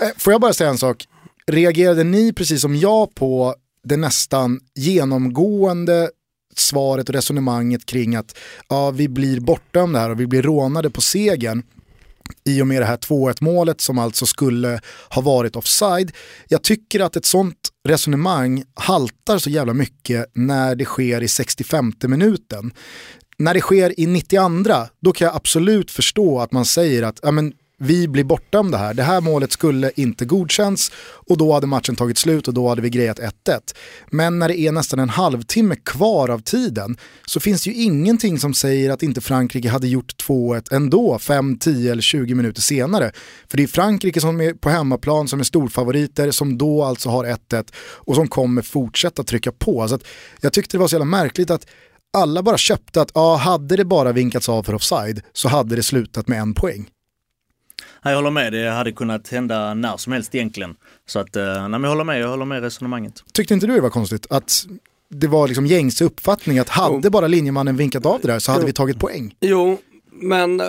[0.01, 1.07] Eh, Får jag bara säga en sak?
[1.47, 6.09] Reagerade ni precis som jag på det nästan genomgående
[6.55, 8.37] svaret och resonemanget kring att
[8.69, 11.63] ja, vi blir bortdömda här och vi blir rånade på segern
[12.45, 16.11] i och med det här 2-1 målet som alltså skulle ha varit offside.
[16.47, 21.93] Jag tycker att ett sånt resonemang haltar så jävla mycket när det sker i 65
[22.01, 22.73] minuten.
[23.37, 27.31] När det sker i 92, då kan jag absolut förstå att man säger att ja,
[27.31, 28.93] men, vi blir bortdömda här.
[28.93, 30.91] Det här målet skulle inte godkänts
[31.27, 33.31] och då hade matchen tagit slut och då hade vi grejat 1-1.
[34.11, 38.39] Men när det är nästan en halvtimme kvar av tiden så finns det ju ingenting
[38.39, 43.11] som säger att inte Frankrike hade gjort 2-1 ändå 5, 10 eller 20 minuter senare.
[43.47, 47.25] För det är Frankrike som är på hemmaplan som är storfavoriter som då alltså har
[47.25, 49.87] 1-1 och som kommer fortsätta trycka på.
[49.87, 49.99] Så
[50.41, 51.67] jag tyckte det var så jävla märkligt att
[52.17, 55.83] alla bara köpte att ja, hade det bara vinkats av för offside så hade det
[55.83, 56.87] slutat med en poäng.
[58.03, 60.75] Jag håller med, det hade kunnat hända när som helst egentligen.
[61.05, 63.23] Så att, eh, nej, men jag håller med, jag håller med resonemanget.
[63.33, 64.65] Tyckte inte du det var konstigt att
[65.09, 68.63] det var liksom gängse uppfattning att hade bara linjemannen vinkat av det där så hade
[68.63, 68.67] jo.
[68.67, 69.35] vi tagit poäng?
[69.39, 69.77] Jo,
[70.11, 70.61] men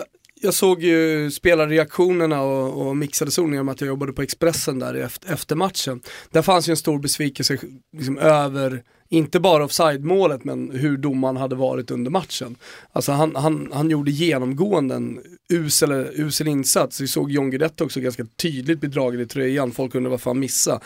[0.42, 4.94] jag såg ju spelarreaktionerna och, och mixade zonen genom att jag jobbade på Expressen där
[4.94, 6.00] efter, efter matchen.
[6.30, 7.58] Där fanns ju en stor besvikelse
[7.92, 12.56] liksom, över inte bara offside-målet men hur domaren hade varit under matchen.
[12.92, 15.20] Alltså han, han, han gjorde genomgående en
[15.52, 17.00] usel, usel insats.
[17.00, 20.80] Vi såg John Guidetti också ganska tydligt bedragen i tröjan, folk undrade varför han missade.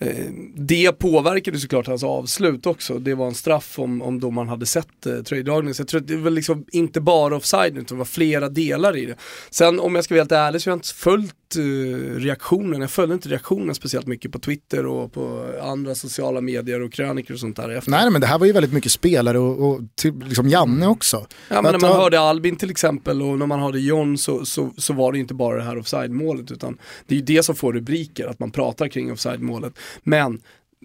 [0.00, 2.98] Eh, det påverkade såklart hans avslut också.
[2.98, 5.74] Det var en straff om, om domaren hade sett eh, tröjdragningen.
[5.74, 8.96] Så jag tror att det var liksom inte bara offside utan det var flera delar
[8.96, 9.14] i det.
[9.50, 12.80] Sen om jag ska vara helt ärlig så har jag inte följt reaktionen.
[12.80, 17.34] Jag följde inte reaktionen speciellt mycket på Twitter och på andra sociala medier och krönikor
[17.34, 17.68] och sånt där.
[17.68, 17.90] Efter.
[17.90, 21.26] Nej men det här var ju väldigt mycket spelare och, och till, liksom Janne också.
[21.48, 24.70] Ja men när man hörde Albin till exempel och när man hörde John så, så,
[24.76, 27.72] så var det inte bara det här offside-målet utan det är ju det som får
[27.72, 29.72] rubriker, att man pratar kring offside-målet.
[30.02, 30.40] Men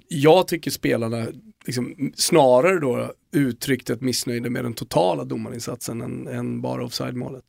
[0.08, 1.26] jag tycker spelarna
[1.66, 7.44] liksom, snarare då uttryckte ett missnöje med den totala domarinsatsen än, än bara offside-målet.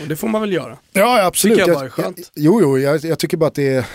[0.00, 0.78] Och det får man väl göra.
[0.92, 1.56] Ja, absolut.
[1.56, 2.18] Tycker jag bara är skönt.
[2.18, 3.86] Jag, jo, jo, jag, jag, tycker bara att det,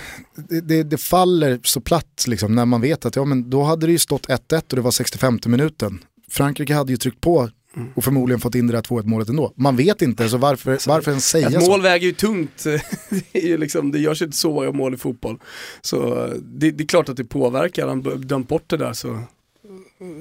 [0.64, 3.92] det, det, faller så platt liksom, när man vet att ja, men då hade det
[3.92, 6.00] ju stått 1-1 och det var 65 minuten.
[6.32, 7.50] Frankrike hade ju tryckt på
[7.96, 9.54] och förmodligen fått in det där 2-1 målet ändå.
[9.56, 11.58] Man vet inte, så varför, alltså, varför ens säga så?
[11.58, 12.64] Ett mål väger ju tungt,
[13.32, 15.40] det, är liksom, det görs inte så många mål i fotboll.
[15.82, 19.20] Så det, det är klart att det påverkar, han dömt bort det där så,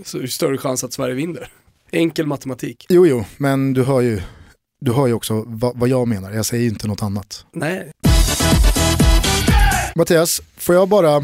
[0.04, 1.48] så är det större chans att Sverige vinner.
[1.90, 2.86] Enkel matematik.
[2.88, 4.20] Jo, jo, men du hör ju,
[4.80, 7.46] du hör ju också vad, vad jag menar, jag säger ju inte något annat.
[7.52, 7.92] Nej.
[9.94, 11.22] Mattias, får jag bara,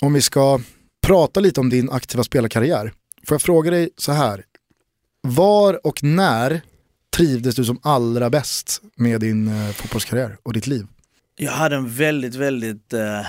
[0.00, 0.60] om vi ska
[1.02, 2.92] prata lite om din aktiva spelarkarriär,
[3.26, 4.44] får jag fråga dig så här,
[5.22, 6.60] var och när
[7.16, 10.86] trivdes du som allra bäst med din eh, fotbollskarriär och ditt liv?
[11.36, 13.26] Jag hade en väldigt, väldigt eh,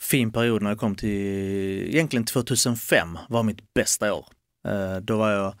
[0.00, 4.26] fin period när jag kom till, egentligen 2005 var mitt bästa år.
[4.68, 5.54] Eh, då var jag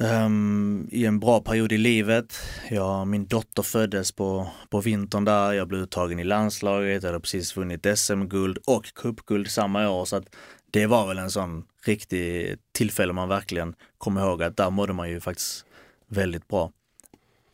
[0.00, 2.34] um, i en bra period i livet.
[2.70, 7.20] Jag, min dotter föddes på, på vintern där, jag blev uttagen i landslaget, jag hade
[7.20, 10.04] precis vunnit SM-guld och cupguld samma år.
[10.04, 10.24] Så att
[10.70, 15.10] det var väl en sån riktig tillfälle man verkligen kommer ihåg att där mådde man
[15.10, 15.64] ju faktiskt
[16.08, 16.70] väldigt bra.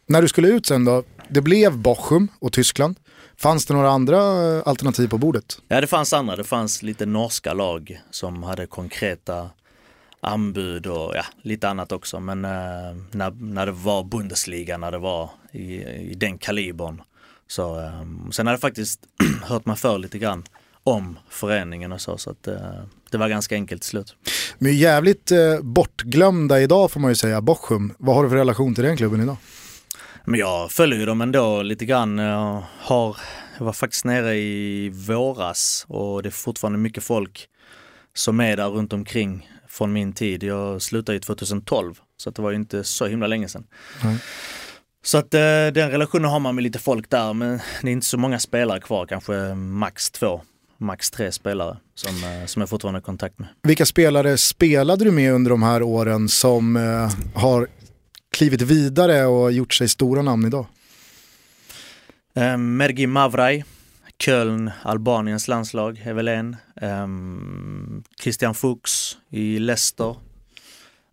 [0.09, 2.97] När du skulle ut sen då, det blev Bochum och Tyskland.
[3.37, 5.59] Fanns det några andra eh, alternativ på bordet?
[5.69, 9.51] Ja det fanns andra, det fanns lite norska lag som hade konkreta
[10.21, 12.21] anbud och ja, lite annat också.
[12.21, 17.03] Men eh, när, när det var Bundesliga, när det var i, i den kalibern.
[17.49, 19.01] Så, eh, sen hade jag faktiskt
[19.43, 20.45] hört mig för lite grann
[20.85, 22.19] om föreningen och så.
[22.19, 22.57] Så att, eh,
[23.11, 24.17] det var ganska enkelt till slut.
[24.59, 27.93] Men jävligt eh, bortglömda idag får man ju säga, Bochum.
[27.99, 29.37] Vad har du för relation till den klubben idag?
[30.25, 32.19] Men jag följer ju dem ändå lite grann.
[32.19, 33.17] Jag, har,
[33.59, 37.49] jag var faktiskt nere i våras och det är fortfarande mycket folk
[38.15, 40.43] som är där runt omkring från min tid.
[40.43, 43.65] Jag slutade ju 2012 så det var ju inte så himla länge sedan.
[44.05, 44.17] Mm.
[45.03, 45.41] Så att eh,
[45.73, 48.81] den relationen har man med lite folk där men det är inte så många spelare
[48.81, 50.41] kvar, kanske max två
[50.79, 53.49] max tre spelare som, eh, som jag fortfarande har kontakt med.
[53.63, 57.69] Vilka spelare spelade du med under de här åren som eh, har
[58.31, 60.67] klivit vidare och gjort sig stora namn idag?
[62.59, 63.65] Mergi Mavraj,
[64.19, 66.57] Köln, Albaniens landslag är väl en.
[66.77, 67.07] Eh,
[68.21, 70.17] Christian Fuchs i Leicester,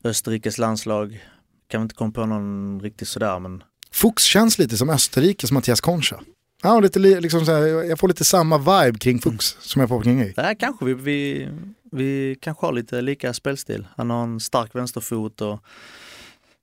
[0.04, 1.24] Österrikes landslag.
[1.68, 6.20] Kan inte komma på någon riktigt sådär men Fuchs känns lite som Österrikes Mattias Concha.
[6.64, 9.62] Ja, lite, liksom här, jag får lite samma vibe kring Fuchs mm.
[9.62, 10.34] som jag får kring dig.
[10.38, 11.50] Ja, kanske vi, vi,
[11.92, 13.88] vi kanske har lite lika spelstil.
[13.96, 15.60] Han har en stark vänsterfot och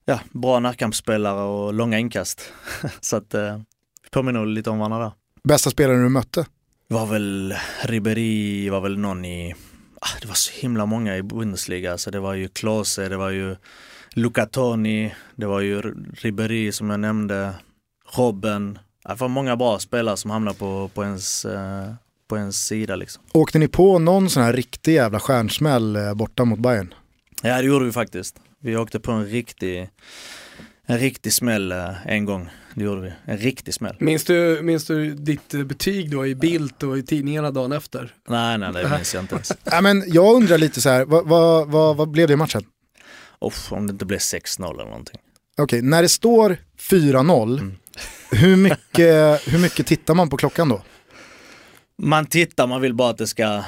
[0.05, 2.53] ja, bra närkampsspelare och långa inkast.
[3.01, 3.57] så att eh,
[4.03, 5.12] vi påminner lite om varandra där.
[5.43, 6.47] Bästa spelaren du mötte?
[6.88, 9.55] Var väl Ribéry, var väl någon i
[10.01, 11.93] ah, det var så himla många i Bundesliga.
[11.93, 13.57] Alltså det var ju Klose, det var ju
[14.14, 15.80] Luca Toni, det var ju
[16.12, 17.55] Ribéry som jag nämnde,
[18.16, 18.78] Robben.
[19.09, 21.93] Det var många bra spelare som hamnade på, på, ens, eh,
[22.28, 22.97] på ens sida.
[22.97, 23.22] Liksom.
[23.32, 26.95] Åkte ni på någon sån här riktig jävla stjärnsmäll eh, borta mot Bayern?
[27.43, 28.36] Ja det gjorde vi faktiskt.
[28.59, 29.91] Vi åkte på en riktig,
[30.86, 32.51] en riktig smäll eh, en gång.
[32.74, 33.12] Det gjorde vi.
[33.24, 33.96] En riktig smäll.
[33.98, 38.14] Minns du, minns du ditt eh, betyg då i Bild och i tidningarna dagen efter?
[38.28, 39.52] Nej, nej, det minns jag inte ens.
[39.64, 42.64] Ja, men jag undrar lite så här, vad, vad, vad, vad blev det i matchen?
[43.40, 45.20] Uff, om det inte blev 6-0 eller någonting.
[45.58, 47.72] Okej, när det står 4-0,
[48.30, 50.82] hur, mycket, hur mycket tittar man på klockan då?
[51.98, 53.64] Man tittar, man vill bara att det ska,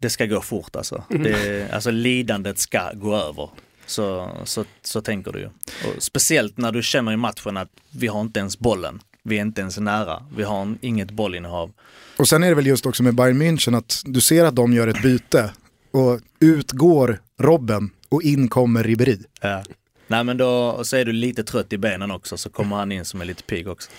[0.00, 1.04] det ska gå fort alltså.
[1.08, 3.50] Det, alltså lidandet ska gå över.
[3.92, 5.46] Så, så, så tänker du ju.
[5.46, 9.00] Och speciellt när du känner i matchen att vi har inte ens bollen.
[9.22, 10.22] Vi är inte ens nära.
[10.36, 11.72] Vi har inget bollinnehav.
[12.16, 14.72] Och sen är det väl just också med Bayern München att du ser att de
[14.72, 15.50] gör ett byte
[15.90, 19.18] och ut går Robben och in kommer Ribéry.
[19.40, 19.62] Ja.
[20.06, 23.04] Nej men då, så är du lite trött i benen också så kommer han in
[23.04, 23.90] som är lite pigg också.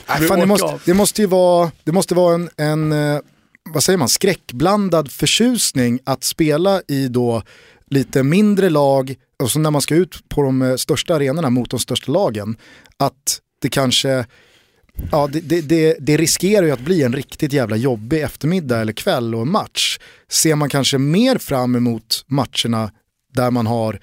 [0.09, 3.21] Nej, fan, det, måste, det måste ju vara, det måste vara en, en eh,
[3.65, 7.43] vad säger man, skräckblandad förtjusning att spela i då
[7.91, 11.71] lite mindre lag och så när man ska ut på de eh, största arenorna mot
[11.71, 12.57] de största lagen,
[12.97, 14.27] att det kanske,
[15.13, 18.93] ja det, det, det, det riskerar ju att bli en riktigt jävla jobbig eftermiddag eller
[18.93, 19.99] kväll och match.
[20.29, 22.91] Ser man kanske mer fram emot matcherna
[23.35, 24.01] där man har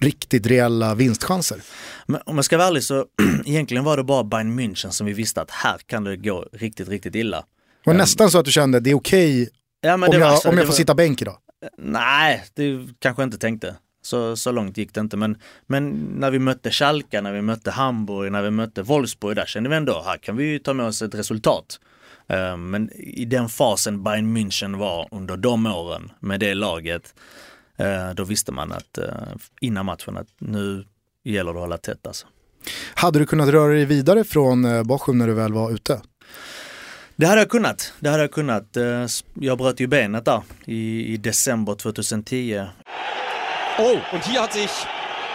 [0.00, 1.62] riktigt reella vinstchanser?
[2.06, 3.04] Men om jag ska vara ärlig så
[3.44, 6.88] egentligen var det bara Bayern München som vi visste att här kan det gå riktigt,
[6.88, 7.36] riktigt illa.
[7.84, 9.48] Det var nästan så att du kände det är okej
[9.80, 11.36] Ja, men om, jag, alltså- om jag får var- sitta bänk idag.
[11.78, 13.76] Nej, det kanske jag inte tänkte.
[14.02, 15.16] Så, så långt gick det inte.
[15.16, 19.46] Men, men när vi mötte Schalke, när vi mötte Hamburg, när vi mötte Wolfsburg, där
[19.46, 21.80] kände vi ändå, här kan vi ju ta med oss ett resultat.
[22.28, 27.14] Eh, men i den fasen Bayern München var under de åren med det laget,
[27.76, 29.06] eh, då visste man att eh,
[29.60, 30.84] innan matchen att nu
[31.24, 32.26] gäller det att hålla tätt alltså.
[32.94, 36.00] Hade du kunnat röra dig vidare från Bochum när du väl var ute?
[37.16, 37.92] Det hade jag kunnat.
[38.00, 38.76] Det hade jag kunnat.
[38.76, 39.06] Eh,
[39.40, 42.66] Jag bröt ju benet där i, i december 2010.
[43.78, 44.70] Oh, und hier hat sich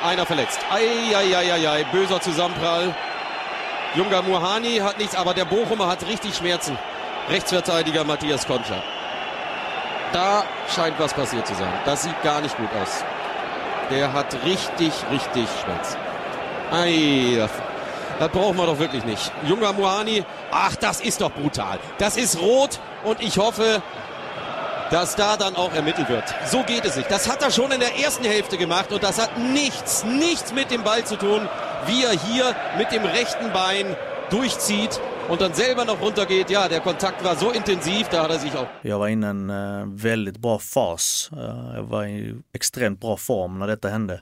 [0.04, 0.60] einer verletzt.
[0.72, 2.94] Eieieiei, böser Zusammenprall.
[3.96, 6.78] Junga Muhani hat nichts, aber der Bochumer hat richtig Schmerzen.
[7.30, 8.82] Rechtsverteidiger Matthias Concha.
[10.14, 10.44] Da
[10.76, 11.74] scheint was passiert zu sein.
[11.86, 13.04] Das sieht gar nicht gut aus.
[13.92, 15.98] Der hat richtig, richtig Schmerz.
[16.72, 17.48] Ei,
[18.20, 19.32] das, brauchen wir doch wirklich nicht.
[19.48, 21.80] Junga Muhani, ach, das ist doch brutal.
[21.98, 23.82] Das ist rot und ich hoffe,
[24.92, 26.24] dass da dann auch ermittelt wird.
[26.46, 27.10] So geht es nicht.
[27.12, 30.72] Das hat er schon in der ersten Hälfte gemacht und das hat nichts, nichts mit
[30.72, 31.48] dem Ball zu tun,
[31.86, 33.96] wie er hier mit dem rechten Bein
[34.30, 35.00] durchzieht
[35.30, 36.50] und dann selber noch runtergeht.
[36.50, 39.30] Ja, der Kontakt war so intensiv, da hat er sich auch Jag var inne i
[39.30, 41.30] en eh, väldigt bra fas.
[41.34, 44.22] Eh, jag var i extremt form när detta hände.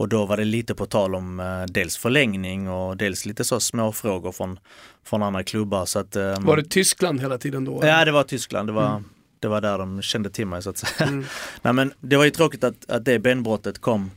[0.00, 3.60] Och då var det lite på tal om eh, dels förlängning och dels lite så
[3.60, 4.58] små frågor från,
[5.04, 5.84] från andra klubbar.
[5.86, 7.80] Så att, eh, Var det Tyskland hela tiden då?
[7.82, 8.68] Ja, det var Tyskland.
[8.68, 9.02] Det var,
[9.40, 11.10] det var där de kände till mig så att säga.
[11.62, 14.10] Nej, men det var ju tråkigt att, att det benbrottet kom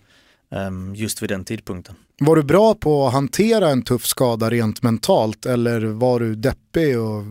[0.50, 1.96] ehm, just vid den tidpunkten.
[2.20, 7.00] Var du bra på att hantera en tuff skada rent mentalt eller var du deppig
[7.00, 7.24] och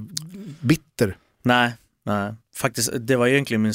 [0.61, 1.17] bitter?
[1.43, 1.73] Nej,
[2.05, 2.35] nej.
[2.55, 3.75] Faktiskt, det var egentligen min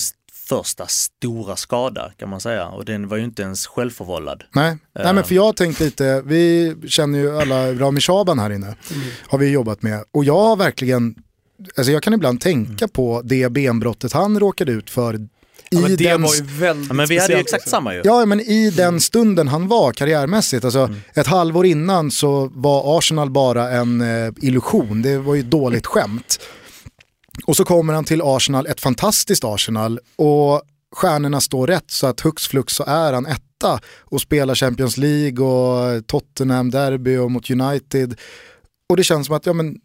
[0.49, 2.65] första stora skada kan man säga.
[2.67, 4.43] Och den var ju inte ens självförvållad.
[4.55, 8.49] Nej, Nej men för jag har tänkt lite, vi känner ju alla Rami Shaban här
[8.49, 8.75] inne,
[9.27, 10.03] har vi jobbat med.
[10.11, 11.15] Och jag har verkligen,
[11.77, 15.27] alltså jag kan ibland tänka på det benbrottet han råkade ut för i
[15.69, 18.01] Ja, men det den var ju väldigt Ja, men vi hade ju exakt samma ju.
[18.03, 21.01] Ja, men i den stunden han var karriärmässigt, alltså Mm.
[21.15, 26.39] ett halvår innan så var Arsenal bara en eh, illusion, det var ju dåligt skämt.
[27.47, 30.61] Och så kommer han till Arsenal, ett fantastiskt Arsenal, och
[30.95, 35.45] stjärnorna står rätt så att hux flux så är han etta och spelar Champions League
[35.45, 38.19] och Tottenham Derby och mot United.
[38.89, 39.77] Och det känns som att, ja men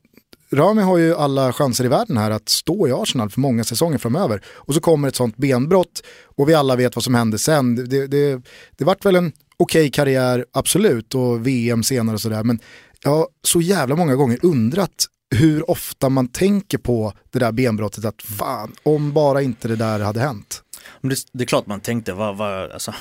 [0.53, 3.99] Rami har ju alla chanser i världen här att stå i Arsenal för många säsonger
[3.99, 4.43] framöver.
[4.47, 6.03] Och så kommer ett sånt benbrott
[6.37, 7.77] och vi alla vet vad som hände sen.
[7.77, 8.43] Det, det, det,
[8.77, 12.45] det vart väl en okej karriär, absolut, och VM senare och sådär.
[12.45, 12.59] Men
[13.05, 18.05] jag har så jävla många gånger undrat hur ofta man tänker på det där benbrottet
[18.05, 20.63] att fan, om bara inte det där hade hänt.
[21.01, 22.95] Men det, det är klart man tänkte, vad, vad, alltså,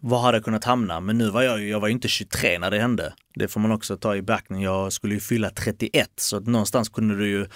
[0.00, 1.00] vad hade jag kunnat hamna?
[1.00, 3.12] Men nu var jag ju, jag var ju inte 23 när det hände.
[3.34, 4.62] Det får man också ta i beaktning.
[4.62, 7.46] Jag skulle ju fylla 31 så att någonstans kunde du ju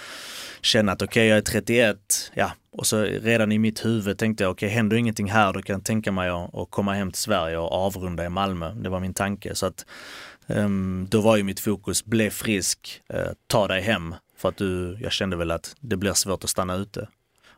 [0.61, 1.97] känna att okej jag är 31,
[2.33, 2.51] ja.
[2.73, 5.83] Och så redan i mitt huvud tänkte jag okej händer ingenting här då kan jag
[5.83, 8.73] tänka mig att, att komma hem till Sverige och avrunda i Malmö.
[8.73, 9.55] Det var min tanke.
[9.55, 9.85] Så att
[10.55, 14.15] Ehm, då var ju mitt fokus, bli frisk, eh, ta dig hem.
[14.37, 17.07] För att du, jag kände väl att det blir svårt att stanna ute.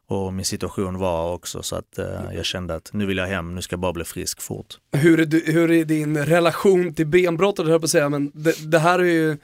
[0.07, 3.55] och min situation var också så att eh, jag kände att nu vill jag hem,
[3.55, 4.77] nu ska jag bara bli frisk fort.
[4.91, 8.71] Hur är, du, hur är din relation till benbrottet, höll på att säga, men det,
[8.71, 9.37] det här är ju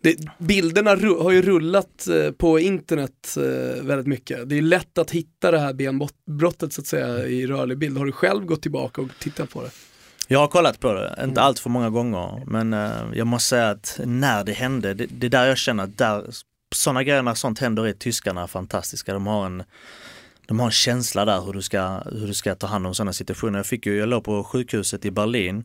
[0.00, 0.90] det, bilderna
[1.22, 4.48] har ju rullat eh, på internet eh, väldigt mycket.
[4.48, 7.98] Det är lätt att hitta det här benbrottet så att säga i rörlig bild.
[7.98, 9.70] Har du själv gått tillbaka och tittat på det?
[10.28, 13.70] Jag har kollat på det, inte allt för många gånger, men uh, jag måste säga
[13.70, 16.24] att när det hände, det, det är där jag känner att där,
[16.74, 19.12] sådana grejer när sånt händer är tyskarna fantastiska.
[19.12, 19.62] De har en,
[20.46, 23.12] de har en känsla där hur du ska, hur du ska ta hand om sådana
[23.12, 23.58] situationer.
[23.58, 25.64] Jag fick ju, jag låg på sjukhuset i Berlin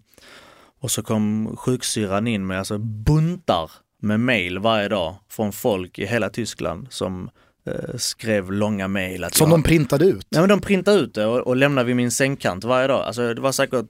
[0.82, 6.05] och så kom sjuksyran in med alltså buntar med mail varje dag från folk i
[6.05, 7.30] hela Tyskland som
[7.66, 9.26] eh, skrev långa mail.
[9.32, 10.28] Som jag, de printade ut?
[10.30, 13.05] Ja men de printade ut det och, och lämnade vid min sängkant varje dag.
[13.05, 13.86] Alltså det var säkert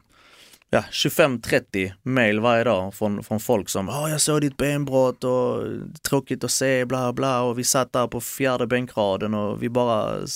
[0.69, 5.63] ja, 25-30 mail varje dag från, från folk som oh, jag såg ditt benbrott och
[6.09, 10.15] tråkigt att se bla bla och vi satt där på fjärde bänkraden och vi bara,
[10.15, 10.27] mm.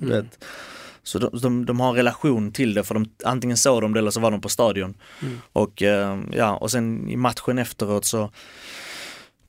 [0.00, 0.44] vet.
[1.02, 3.98] Så de, de, de, har en relation till det för de, antingen såg de det
[3.98, 4.94] eller så var de på stadion.
[5.22, 5.38] Mm.
[5.52, 8.30] Och eh, ja, och sen i matchen efteråt så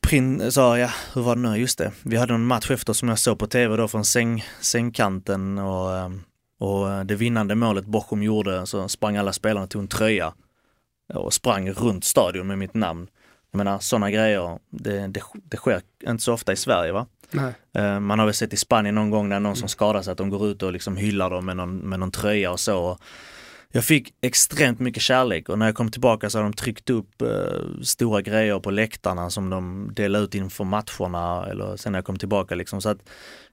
[0.01, 3.09] Prin sa, ja hur var det nu, just det, vi hade en match efter som
[3.09, 6.09] jag såg på tv då från säng, sängkanten och eh,
[6.57, 10.33] och det vinnande målet Bochum gjorde så sprang alla spelarna tog en tröja
[11.13, 13.07] och sprang runt stadion med mitt namn.
[13.51, 17.05] Jag menar sådana grejer, det, det, det sker inte så ofta i Sverige va?
[17.31, 17.53] Nej.
[17.73, 20.17] Eh, man har väl sett i Spanien någon gång när någon som skadar sig att
[20.17, 22.97] de går ut och liksom hyllar dem med någon, med någon tröja och så.
[23.71, 27.21] Jag fick extremt mycket kärlek och när jag kom tillbaka så har de tryckt upp
[27.21, 32.05] eh, stora grejer på läktarna som de delade ut inför matcherna eller sen när jag
[32.05, 32.81] kom tillbaka liksom.
[32.81, 33.09] Så att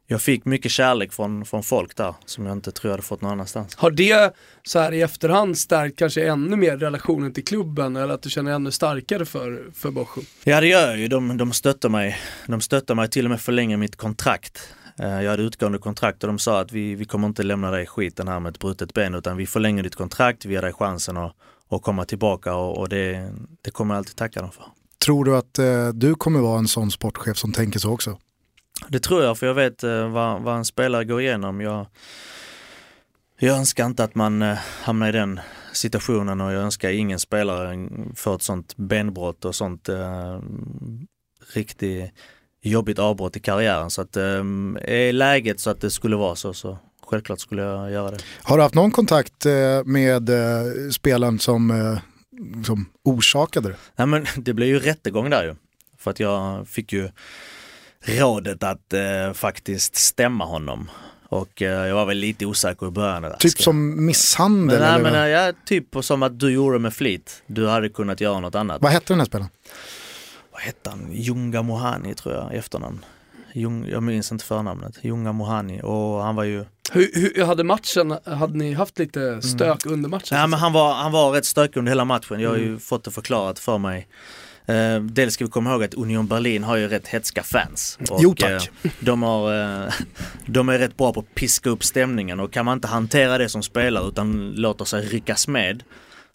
[0.06, 3.20] jag fick mycket kärlek från, från folk där som jag inte tror jag hade fått
[3.20, 3.76] någon annanstans.
[3.76, 8.22] Har det så här i efterhand stärkt kanske ännu mer relationen till klubben eller att
[8.22, 10.24] du känner ännu starkare för, för Bochum?
[10.44, 12.18] Ja det gör jag ju, de, de stöttar mig.
[12.46, 14.74] De stöttar mig till och med förlänga mitt kontrakt.
[14.98, 17.86] Eh, jag hade utgående kontrakt och de sa att vi, vi kommer inte lämna dig
[17.86, 21.16] skiten här med ett brutet ben utan vi förlänger ditt kontrakt, vi ger dig chansen
[21.16, 21.32] att,
[21.68, 23.30] att komma tillbaka och, och det,
[23.62, 24.64] det kommer jag alltid tacka dem för.
[25.04, 28.18] Tror du att eh, du kommer vara en sån sportchef som tänker så också?
[28.88, 31.60] Det tror jag, för jag vet eh, vad, vad en spelare går igenom.
[31.60, 31.86] Jag,
[33.38, 35.40] jag önskar inte att man eh, hamnar i den
[35.72, 40.38] situationen och jag önskar ingen spelare får ett sånt benbrott och sånt eh,
[41.54, 42.10] riktigt
[42.62, 43.90] jobbigt avbrott i karriären.
[43.90, 44.22] Så att eh,
[44.82, 48.18] är läget så att det skulle vara så, så självklart skulle jag göra det.
[48.42, 50.30] Har du haft någon kontakt eh, med
[50.92, 51.98] spelaren som,
[52.66, 53.76] som orsakade det?
[53.96, 55.54] Nej men det blev ju rättegång där ju.
[55.98, 57.10] För att jag fick ju
[58.04, 60.90] rådet att eh, faktiskt stämma honom.
[61.28, 63.22] Och eh, jag var väl lite osäker i början.
[63.22, 63.36] Där.
[63.38, 64.80] Typ som misshandel?
[64.80, 67.42] Men, nej, men, ja, typ som att du gjorde med flit.
[67.46, 68.82] Du hade kunnat göra något annat.
[68.82, 69.50] Vad hette den här spelaren?
[70.52, 71.08] Vad hette han?
[71.12, 73.04] Junga Mohani tror jag efternamn.
[73.52, 74.98] Jung, jag minns inte förnamnet.
[75.02, 79.86] Junga Mohani och han var ju hur, hur hade matchen, hade ni haft lite stök
[79.86, 79.94] mm.
[79.94, 80.38] under matchen?
[80.38, 82.40] Ja men han var, han var rätt stökig under hela matchen.
[82.40, 82.80] Jag har ju mm.
[82.80, 84.08] fått det förklarat för mig
[84.66, 87.98] Eh, dels ska vi komma ihåg att Union Berlin har ju rätt hetska fans.
[88.10, 88.70] Och, jo tack.
[88.82, 89.92] Eh, de, har, eh,
[90.46, 93.48] de är rätt bra på att piska upp stämningen och kan man inte hantera det
[93.48, 95.82] som spelare utan låter sig ryckas med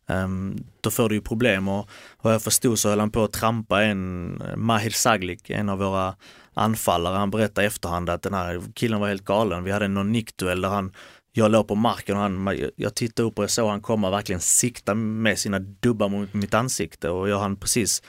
[0.10, 1.90] Um, då får du ju problem och
[2.22, 6.16] vad jag förstod så höll han på att trampa en, Mahir Saglik, en av våra
[6.54, 7.18] anfallare.
[7.18, 9.64] Han berättade i efterhand att den här killen var helt galen.
[9.64, 10.92] Vi hade någon nickduell där han
[11.32, 14.42] jag låg på marken och han, jag tittade upp och jag såg han komma verkligen
[14.42, 18.02] sikta med sina dubbar mot mitt ansikte och jag hann precis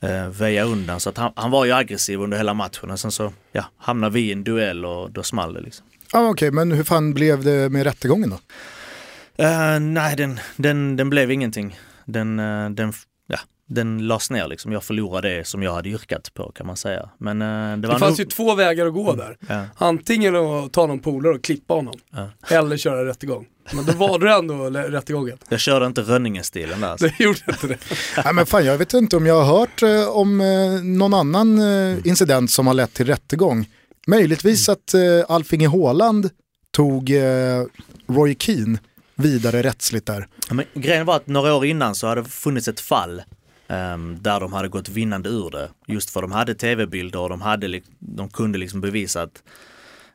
[0.00, 1.00] eh, väja undan.
[1.00, 4.14] Så att han, han, var ju aggressiv under hela matchen och sen så ja, hamnade
[4.14, 5.86] vi i en duell och då small det liksom.
[6.12, 6.50] Ah, Okej, okay.
[6.50, 8.36] men hur fan blev det med rättegången då?
[9.44, 11.78] Uh, nej, den, den, den blev ingenting.
[12.04, 12.92] Den, uh, den,
[13.74, 14.72] den lades ner liksom.
[14.72, 17.08] Jag förlorade det som jag hade yrkat på kan man säga.
[17.18, 18.18] Men, uh, det, det fanns nog...
[18.18, 19.16] ju två vägar att gå mm.
[19.16, 19.36] där.
[19.48, 19.64] Ja.
[19.76, 21.94] Antingen att ta någon polare och klippa honom.
[22.10, 22.56] Ja.
[22.56, 23.46] Eller köra rättegång.
[23.72, 25.38] Men då valde du ändå rättegången.
[25.48, 26.88] Jag körde inte Rönninge-stilen där.
[26.88, 27.06] Alltså.
[27.18, 27.78] Det gjorde inte det.
[28.24, 30.46] Nej, men fan, jag vet inte om jag har hört eh, om eh,
[30.82, 33.68] någon annan eh, incident som har lett till rättegång.
[34.06, 34.72] Möjligtvis mm.
[34.72, 36.30] att eh, Alfinge Håland
[36.70, 37.64] tog eh,
[38.08, 38.78] Roy Keane
[39.14, 40.28] vidare rättsligt där.
[40.48, 43.22] Ja, men grejen var att några år innan så hade det funnits ett fall
[44.20, 45.70] där de hade gått vinnande ur det.
[45.86, 49.42] Just för de hade tv-bilder och de, hade, de kunde liksom bevisa att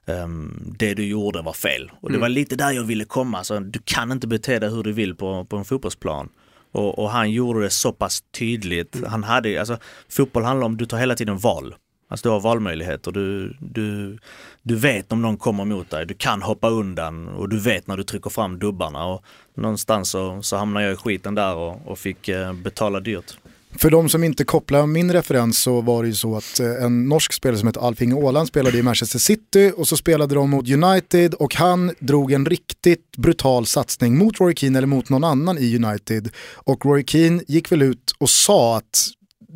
[0.06, 1.92] um, det du gjorde var fel.
[2.02, 2.22] Och det mm.
[2.22, 3.44] var lite där jag ville komma.
[3.44, 6.30] Så du kan inte bete dig hur du vill på, på en fotbollsplan.
[6.72, 8.96] Och, och han gjorde det så pass tydligt.
[8.96, 9.10] Mm.
[9.10, 9.78] Han hade, alltså,
[10.10, 11.76] fotboll handlar om, du tar hela tiden val.
[12.08, 13.12] Alltså du har valmöjligheter.
[13.12, 14.18] Du, du,
[14.64, 16.06] du vet om någon kommer mot dig.
[16.06, 19.06] Du kan hoppa undan och du vet när du trycker fram dubbarna.
[19.06, 23.38] Och någonstans så, så hamnade jag i skiten där och, och fick eh, betala dyrt.
[23.76, 27.10] För de som inte kopplar min referens så var det ju så att eh, en
[27.10, 30.70] norsk spelare som heter Alf-Inge Åland spelade i Manchester City och så spelade de mot
[30.70, 35.58] United och han drog en riktigt brutal satsning mot Roy Keane eller mot någon annan
[35.58, 36.30] i United.
[36.54, 39.08] Och Roy Keane gick väl ut och sa att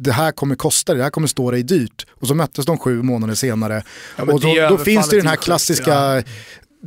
[0.04, 2.06] det här kommer kosta dig, det här kommer stå dig dyrt.
[2.22, 3.84] Och så möttes de sju månader senare.
[4.18, 6.24] Ja, och då, då finns det den här klassiska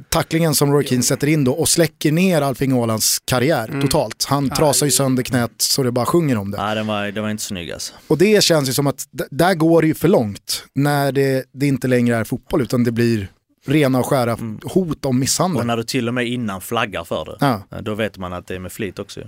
[0.09, 3.81] tacklingen som Roy Keane sätter in då och släcker ner Alf-Inge Ålands karriär Mm.
[3.83, 4.25] totalt.
[4.29, 6.57] Han trasar ju sönder knät så det bara sjunger om det.
[6.57, 7.93] Nej, den var, den var inte snygg alltså.
[8.07, 11.67] Och det känns ju som att där går det ju för långt när det, det
[11.67, 13.29] inte längre är fotboll utan det blir
[13.67, 15.67] rena och skära hot om Och misshandel.
[15.67, 17.37] när du till och med innan flaggar för det,
[17.71, 17.81] Ja.
[17.81, 19.21] då vet man att det är med flit också.
[19.21, 19.27] ju.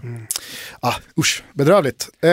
[0.81, 2.09] Ah, usch, bedrövligt.
[2.23, 2.31] Eh,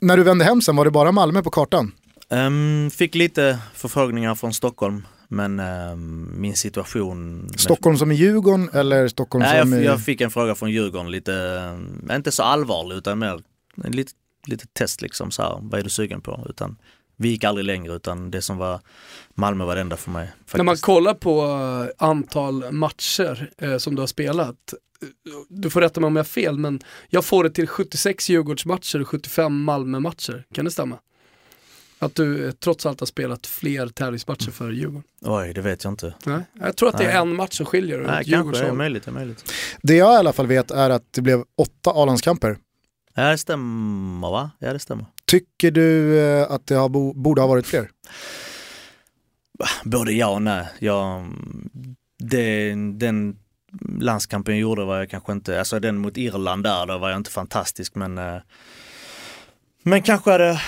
[0.00, 1.92] när du vände hem sen, var det bara Malmö på kartan?
[2.30, 7.50] Ehm, fick lite förfrågningar från Stockholm, men ehm, min situation...
[7.56, 9.84] Stockholm som i Djurgården eller Stockholm Nej, som jag, i...
[9.84, 11.78] jag fick en fråga från Djurgården, lite,
[12.12, 13.40] inte så allvarlig utan mer
[13.84, 14.12] lite,
[14.46, 16.46] lite test liksom så här, vad är du sugen på?
[16.48, 16.76] Utan
[17.18, 18.80] vi gick aldrig längre utan det som var
[19.34, 20.26] Malmö var det enda för mig.
[20.26, 20.56] Faktiskt.
[20.56, 21.42] När man kollar på
[22.00, 25.08] eh, antal matcher eh, som du har spelat, eh,
[25.48, 29.00] du får rätta mig om jag har fel, men jag får det till 76 Djurgårdsmatcher
[29.00, 30.44] och 75 Malmö-matcher.
[30.54, 30.98] Kan det stämma?
[31.98, 35.02] Att du eh, trots allt har spelat fler tävlingsmatcher för Djurgården?
[35.20, 36.14] Oj, det vet jag inte.
[36.24, 37.16] Nej, jag tror att det är Nej.
[37.16, 37.98] en match som skiljer.
[37.98, 39.52] Nej, kanske, det är möjligt, det är möjligt.
[39.82, 42.58] Det jag i alla fall vet är att det blev åtta A-landskamper.
[43.14, 44.50] Ja, det stämmer va?
[44.58, 45.06] Ja, det stämmer.
[45.28, 47.90] Tycker du eh, att det har bo- borde ha varit fler?
[49.84, 50.66] Både ja och nej.
[50.78, 51.26] Jag,
[52.18, 53.36] det, den
[53.98, 57.16] landskampen jag gjorde var jag kanske inte, alltså den mot Irland där, då var jag
[57.16, 58.36] inte fantastisk men eh,
[59.82, 60.60] Men kanske hade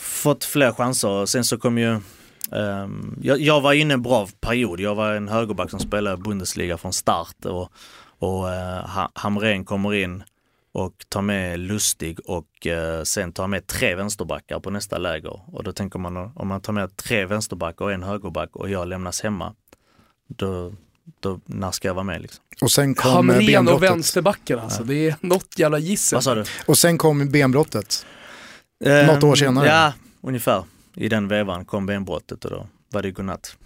[0.00, 1.26] fått fler chanser.
[1.26, 2.00] Sen så kom ju
[2.50, 4.80] um, jag, jag var inne i en bra period.
[4.80, 7.72] Jag var en högerback som spelade Bundesliga från start och,
[8.18, 10.22] och uh, Hamrén kommer in
[10.72, 15.40] och tar med Lustig och eh, sen tar med tre vänsterbackar på nästa läger.
[15.56, 18.88] Och då tänker man om man tar med tre vänsterbackar och en högerback och jag
[18.88, 19.54] lämnas hemma,
[20.28, 20.72] då,
[21.20, 22.44] då när ska jag vara med liksom?
[22.62, 23.90] Och sen kom eh, Hamrén och benbrottet.
[23.90, 26.16] vänsterbacken alltså, det är något jävla gissel.
[26.16, 26.44] Vad sa du?
[26.66, 28.06] Och sen kom benbrottet.
[28.84, 29.66] Ehm, Något år senare?
[29.68, 30.64] Ja, ungefär.
[30.94, 33.56] I den vevan kom benbrottet och då var det godnatt.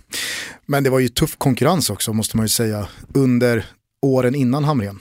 [0.66, 3.64] Men det var ju tuff konkurrens också måste man ju säga under
[4.02, 4.98] åren innan Hamrén.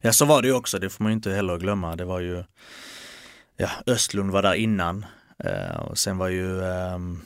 [0.00, 1.96] Ja så var det ju också, det får man ju inte heller glömma.
[1.96, 2.44] Det var ju,
[3.56, 5.06] ja Östlund var där innan
[5.44, 7.20] eh, och sen var ju ehm,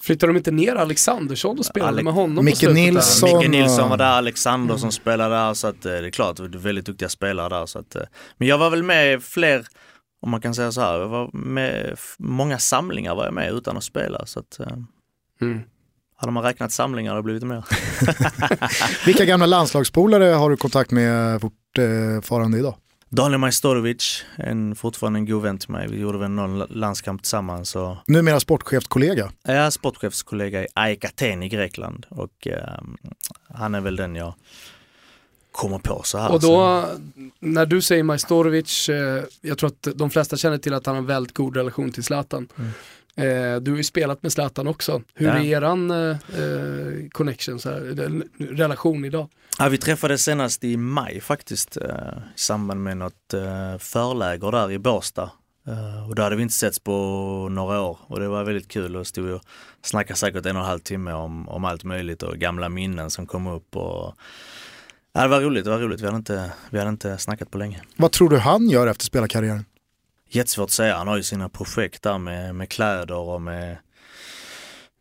[0.00, 2.74] Flyttade de inte ner Alexandersson och spelade Alex- med honom på Micke där?
[2.74, 3.38] Nilsson.
[3.38, 6.42] Micke Nilsson var där, Alexander som spelade där så att eh, det är klart, det
[6.42, 7.66] var väldigt duktiga spelare där.
[7.66, 8.02] Så att, eh,
[8.36, 9.66] men jag var väl med fler,
[10.22, 13.76] om man kan säga så här, jag var med många samlingar var jag med utan
[13.76, 14.26] att spela.
[14.26, 14.66] Så att, eh,
[15.40, 15.60] Mm.
[16.16, 17.64] Hade man räknat samlingar hade det blivit mer.
[19.06, 22.74] Vilka gamla landslagspolare har du kontakt med fortfarande idag?
[23.08, 25.88] Daniel Majstorovic, en, fortfarande en god vän till mig.
[25.88, 27.76] Vi gjorde väl någon landskamp tillsammans.
[27.76, 29.30] Och Numera sportchefskollega.
[29.44, 32.58] är sportchefskollega i AEK Aten i Grekland och eh,
[33.54, 34.34] han är väl den jag
[35.52, 36.32] kommer på så här.
[36.32, 36.88] Och Så- då,
[37.40, 41.02] när du säger Majstorovic, eh, jag tror att de flesta känner till att han har
[41.02, 42.48] en väldigt god relation till Zlatan.
[43.16, 45.02] Eh, du har ju spelat med Zlatan också.
[45.14, 45.32] Hur Ja.
[45.34, 47.80] är eran eh, eh, connection, så här,
[48.38, 49.28] relation idag?
[49.58, 51.84] Ja, vi träffades senast i maj faktiskt eh,
[52.36, 55.30] i samband med något eh, förläger där i Båstad.
[55.66, 56.92] Eh, och då hade vi inte setts på
[57.50, 59.42] några år och det var väldigt kul och stod och
[59.82, 63.26] snackade säkert en och en halv timme om, om allt möjligt och gamla minnen som
[63.26, 63.76] kom upp.
[63.76, 64.14] Och...
[65.12, 66.00] Ja, det var roligt, det var roligt.
[66.00, 67.82] Vi hade, inte, vi hade inte snackat på länge.
[67.96, 69.64] Vad tror du han gör efter spelarkarriären?
[70.28, 73.76] Jättesvårt att säga, han har ju sina projekt där med, med kläder och med,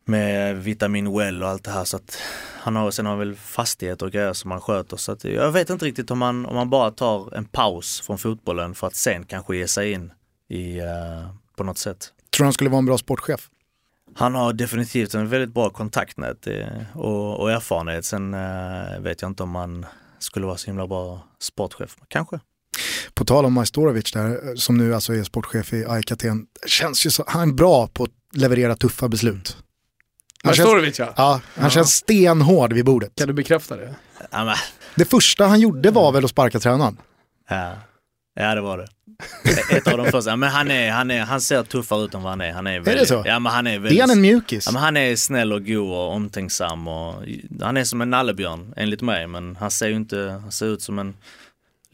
[0.06, 1.84] med vitamin well och allt det här.
[1.84, 2.18] Så att
[2.60, 4.98] han har, sen har väl fastigheter och grejer som han sköter.
[4.98, 8.18] Så att jag vet inte riktigt om man, om man bara tar en paus från
[8.18, 10.14] fotbollen för att sen kanske ge sig in
[10.50, 12.14] i, eh, på något sätt.
[12.36, 13.50] Tror du han skulle vara en bra sportchef?
[14.16, 18.06] Han har definitivt en väldigt bra kontaktnät eh, och, och erfarenhet.
[18.06, 19.86] Sen eh, vet jag inte om han
[20.20, 21.98] skulle vara så himla bra sportchef.
[22.08, 22.40] Kanske.
[23.16, 27.10] På tal om Majstorovic där, som nu alltså är sportchef i AIK Aten, känns ju
[27.10, 29.58] så, han är bra på att leverera tuffa beslut.
[30.44, 31.14] Han känns, Majstorovic ja.
[31.18, 31.70] ja, han Ja.
[31.70, 33.12] känns stenhård vid bordet.
[33.16, 33.96] Kan du bekräfta det?
[34.32, 34.56] Ja,
[34.96, 36.98] Det första han gjorde var väl att sparka tränaren.
[37.50, 37.74] Ja,
[38.36, 38.88] ja det var det.
[39.78, 40.36] Ett av de första.
[40.36, 42.52] Men han, är, han, är, han ser tuffare ut än vad han är.
[42.54, 43.24] Han är, väldigt, det så?
[43.26, 44.66] Ja, men han är väldigt, Är han en mjukis?
[44.66, 46.88] ja, men han är snäll och god och omtänksam.
[46.88, 47.24] Och,
[47.62, 49.28] han är som en nallebjörn enligt mig.
[49.28, 51.14] Men han ser ju inte, han ser ut som en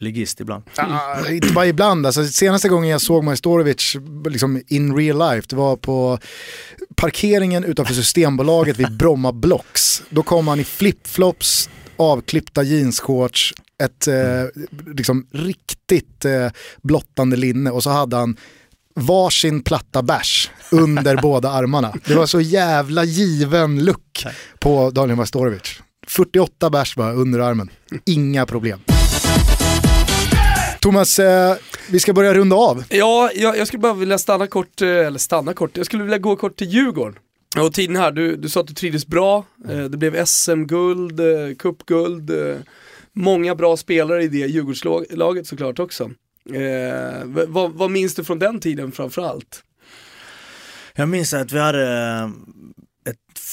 [0.00, 0.62] ligist ibland.
[0.76, 3.96] Ah, inte bara ibland, alltså, senaste gången jag såg Majstorovic
[4.28, 6.18] liksom in real life, det var på
[6.94, 10.02] parkeringen utanför Systembolaget vid Bromma Blocks.
[10.10, 14.14] Då kom han i flipflops, avklippta jeansshorts, ett eh,
[14.96, 16.48] liksom riktigt eh,
[16.82, 18.36] blottande linne och så hade han
[18.94, 21.94] varsin platta bärs under båda armarna.
[22.06, 24.26] Det var så jävla given look
[24.58, 25.80] på Daniel Majstorovic.
[26.06, 27.70] 48 bärs var under armen,
[28.04, 28.80] inga problem.
[30.80, 31.56] Thomas, eh,
[31.90, 32.84] vi ska börja runda av.
[32.88, 36.18] Ja, jag, jag skulle bara vilja stanna kort, eh, eller stanna kort, jag skulle vilja
[36.18, 37.18] gå kort till Djurgården.
[37.58, 41.54] Och tiden här, du, du sa att du trivdes bra, eh, det blev SM-guld, eh,
[41.58, 42.56] cupguld, eh,
[43.12, 46.10] många bra spelare i det Djurgårdslaget såklart också.
[46.54, 49.62] Eh, vad, vad minns du från den tiden framförallt?
[50.94, 52.28] Jag minns att vi hade eh,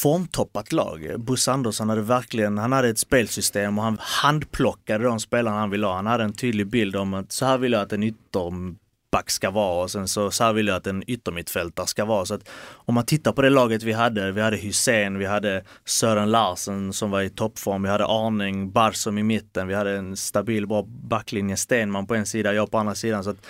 [0.01, 1.13] formtoppat lag.
[1.17, 5.87] Bosse Andersson hade verkligen, han hade ett spelsystem och han handplockade de spelarna han ville
[5.87, 5.95] ha.
[5.95, 9.51] Han hade en tydlig bild om att så här vill jag att en ytterback ska
[9.51, 12.25] vara och sen så, så här vill jag att en yttermittfältare ska vara.
[12.25, 15.63] Så att om man tittar på det laget vi hade, vi hade Hussein, vi hade
[15.85, 20.17] Sören Larsen som var i toppform, vi hade Arning, Barsom i mitten, vi hade en
[20.17, 23.23] stabil bra backlinje, Stenman på en sida, jag på andra sidan.
[23.23, 23.45] Så att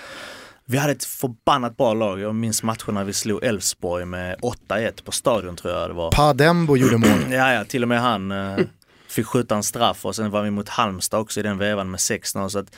[0.70, 2.20] vi hade ett förbannat bra lag.
[2.20, 4.40] Jag minns matcherna vi slog Elfsborg med
[4.70, 6.12] 8-1 på stadion tror jag det var.
[6.12, 7.10] Padembo gjorde mål.
[7.32, 8.58] Ja, ja, till och med han eh,
[9.08, 11.98] fick skjuta en straff och sen var vi mot Halmstad också i den vevan med
[11.98, 12.50] 6-0.
[12.50, 12.76] Så att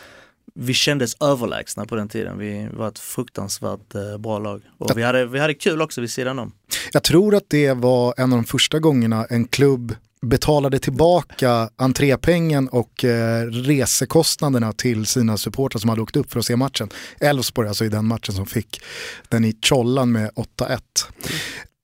[0.56, 2.38] vi kändes överlägsna på den tiden.
[2.38, 4.62] Vi var ett fruktansvärt eh, bra lag.
[4.78, 6.52] Och vi hade, vi hade kul också vid sidan om.
[6.92, 12.68] Jag tror att det var en av de första gångerna en klubb betalade tillbaka entrépengen
[12.70, 16.90] och eh, resekostnaderna till sina supportrar som hade åkt upp för att se matchen.
[17.20, 18.82] Elfsborg alltså i den matchen som fick
[19.30, 20.80] den i Tjollan med 8-1.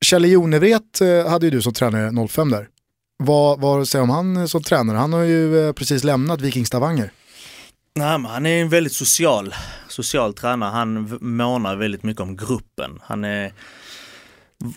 [0.05, 2.67] Kjelle Jonevret eh, hade ju du som tränare 05 där.
[3.23, 4.97] Vad, vad säger om han eh, som tränare?
[4.97, 7.11] Han har ju eh, precis lämnat Viking Stavanger.
[7.95, 9.55] Nej, men han är en väldigt social,
[9.87, 10.69] social tränare.
[10.69, 12.99] Han månar väldigt mycket om gruppen.
[13.03, 13.53] Han är,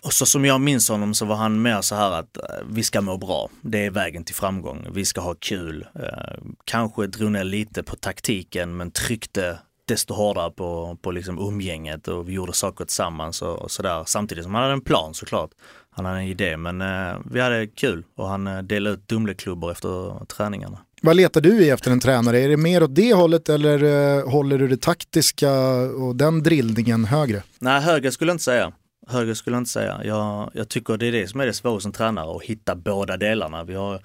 [0.02, 3.00] så som jag minns honom så var han mer så här att eh, vi ska
[3.00, 3.48] må bra.
[3.60, 4.86] Det är vägen till framgång.
[4.92, 5.86] Vi ska ha kul.
[5.94, 9.58] Eh, kanske drog ner lite på taktiken men tryckte
[9.88, 14.02] desto hårdare på, på liksom umgänget och vi gjorde saker tillsammans och, och sådär.
[14.06, 15.50] Samtidigt som han hade en plan såklart.
[15.90, 19.72] Han hade en idé men eh, vi hade kul och han eh, delade ut Dumleklubbor
[19.72, 20.78] efter träningarna.
[21.02, 22.40] Vad letar du i efter en tränare?
[22.40, 27.04] Är det mer åt det hållet eller eh, håller du det taktiska och den drillningen
[27.04, 27.42] högre?
[27.58, 28.72] Nej, högre skulle jag inte säga.
[29.08, 30.00] Högre skulle jag inte säga.
[30.04, 33.16] Jag, jag tycker det är det som är det svåra som tränare, att hitta båda
[33.16, 33.64] delarna.
[33.64, 34.00] Vi har,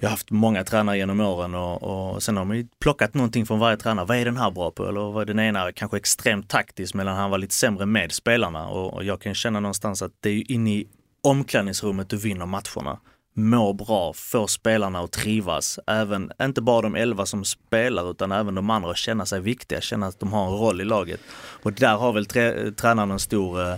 [0.00, 3.46] jag har haft många tränare genom åren och, och sen har man ju plockat någonting
[3.46, 4.06] från varje tränare.
[4.06, 4.86] Vad är den här bra på?
[4.88, 8.68] Eller vad är den ena kanske extremt taktisk medan han var lite sämre med spelarna.
[8.68, 10.86] Och, och jag kan känna någonstans att det är ju inne i
[11.22, 12.98] omklädningsrummet du vinner matcherna.
[13.34, 15.78] Må bra, få spelarna att trivas.
[15.86, 19.80] Även, inte bara de elva som spelar utan även de andra att känna sig viktiga,
[19.80, 21.20] känna att de har en roll i laget.
[21.62, 22.26] Och där har väl
[22.74, 23.74] tränaren en stor, eh,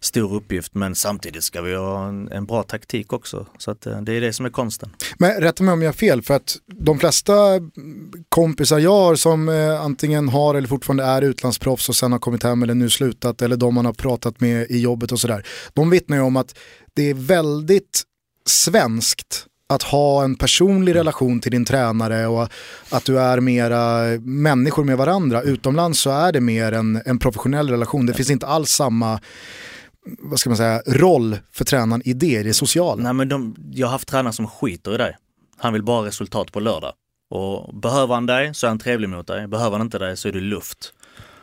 [0.00, 3.46] stor uppgift men samtidigt ska vi ha en, en bra taktik också.
[3.58, 4.90] Så att, eh, det är det som är konsten.
[5.18, 7.32] Men rätta mig om jag har fel, för att de flesta
[8.28, 12.42] kompisar jag har som eh, antingen har eller fortfarande är utlandsproffs och sen har kommit
[12.42, 15.46] hem eller nu slutat eller de man har pratat med i jobbet och sådär.
[15.72, 16.58] De vittnar ju om att
[16.94, 18.02] det är väldigt
[18.46, 22.48] svenskt att ha en personlig relation till din tränare och
[22.90, 25.42] att du är mera människor med varandra.
[25.42, 28.06] Utomlands så är det mer en, en professionell relation.
[28.06, 29.20] Det finns inte alls samma
[30.18, 33.02] vad ska man säga, roll för tränaren i det, det sociala.
[33.02, 35.16] Nej men de, jag har haft tränare som skiter i dig.
[35.56, 36.92] Han vill bara ha resultat på lördag.
[37.30, 39.46] Och behöver han dig så är han trevlig mot dig.
[39.46, 40.92] Behöver han inte dig så är du luft.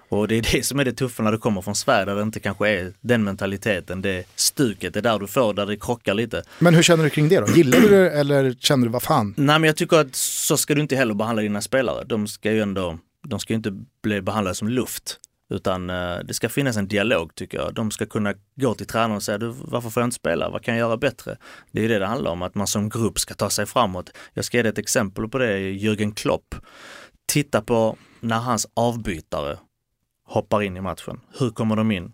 [0.10, 2.22] Och det är det som är det tuffa när du kommer från Sverige där det
[2.22, 6.14] inte kanske är den mentaliteten, det stuket, det är där du får, där det krockar
[6.14, 6.44] lite.
[6.60, 7.48] Men hur känner du kring det då?
[7.48, 9.34] Gillar du det eller känner du vad fan?
[9.38, 12.04] Nej men jag tycker att så ska du inte heller behandla dina spelare.
[12.04, 12.98] De ska ju ändå,
[13.28, 15.20] de ska ju inte bli behandlade som luft.
[15.50, 17.74] Utan eh, det ska finnas en dialog tycker jag.
[17.74, 20.50] De ska kunna gå till tränaren och säga, du, varför får jag inte spela?
[20.50, 21.38] Vad kan jag göra bättre?
[21.72, 24.10] Det är ju det det handlar om, att man som grupp ska ta sig framåt.
[24.34, 26.56] Jag ska ge dig ett exempel på det, Jürgen Klopp.
[27.28, 29.58] Titta på när hans avbytare
[30.26, 31.22] hoppar in i matchen.
[31.40, 32.14] Hur kommer de in?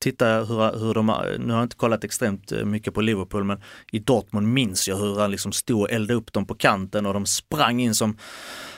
[0.00, 1.06] Titta hur, hur de,
[1.38, 3.60] nu har jag inte kollat extremt eh, mycket på Liverpool men
[3.92, 7.14] i Dortmund minns jag hur han liksom stod och eldade upp dem på kanten och
[7.14, 8.16] de sprang in som,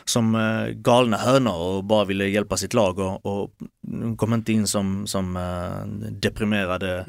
[0.05, 3.51] som eh, galna hönor och bara ville hjälpa sitt lag och, och
[3.82, 7.06] de kom inte in som, som eh, deprimerade.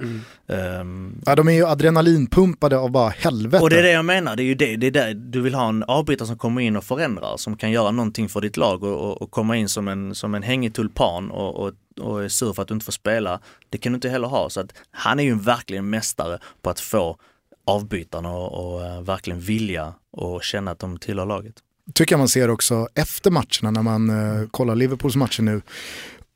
[0.48, 3.64] ehm, Ja, de är ju adrenalinpumpade av bara helvete.
[3.64, 5.54] och det är det jag menar, det är ju det, det är där du vill
[5.56, 8.84] ha en avbytare som kommer in och förändrar, som kan göra någonting för ditt lag
[8.84, 12.30] och, och, och komma in som en, som en hängig tulpan och, och, och är
[12.30, 13.40] sur för att du inte får spela.
[13.70, 16.80] Det kan du inte heller ha, så att han är ju verkligen mästare på att
[16.80, 17.18] få
[17.66, 21.56] avbytarna och, och eh, verkligen vilja och känna att de tillhör laget.
[21.94, 25.62] tycker jag man ser också efter matcherna när man eh, kollar Liverpools matcher nu.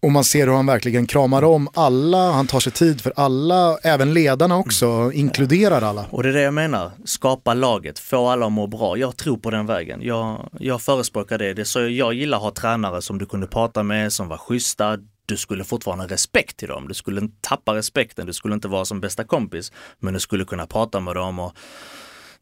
[0.02, 3.78] Och man ser hur han verkligen kramar om alla, han tar sig tid för alla,
[3.78, 6.06] även ledarna också, inkluderar alla.
[6.10, 8.98] Och det är det jag menar, skapa laget, få alla att må bra.
[8.98, 10.00] Jag tror på den vägen.
[10.04, 11.54] Jag, jag förespråkar det.
[11.54, 14.98] det så jag gillar att ha tränare som du kunde prata med, som var schyssta,
[15.26, 16.88] du skulle fortfarande ha respekt till dem.
[16.88, 20.46] Du skulle inte tappa respekten, du skulle inte vara som bästa kompis, men du skulle
[20.46, 21.58] kunna prata med dem och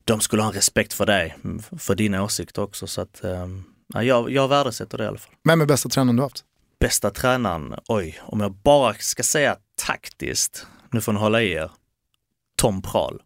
[0.05, 1.37] de skulle ha en respekt för dig,
[1.79, 2.87] för dina åsikter också.
[2.87, 5.33] Så att, um, jag, jag värdesätter det i alla fall.
[5.43, 6.43] Vem är bästa tränaren du haft?
[6.79, 7.75] Bästa tränaren?
[7.87, 11.71] Oj, om jag bara ska säga taktiskt, nu får ni hålla i er,
[12.55, 13.21] Tom Prahl.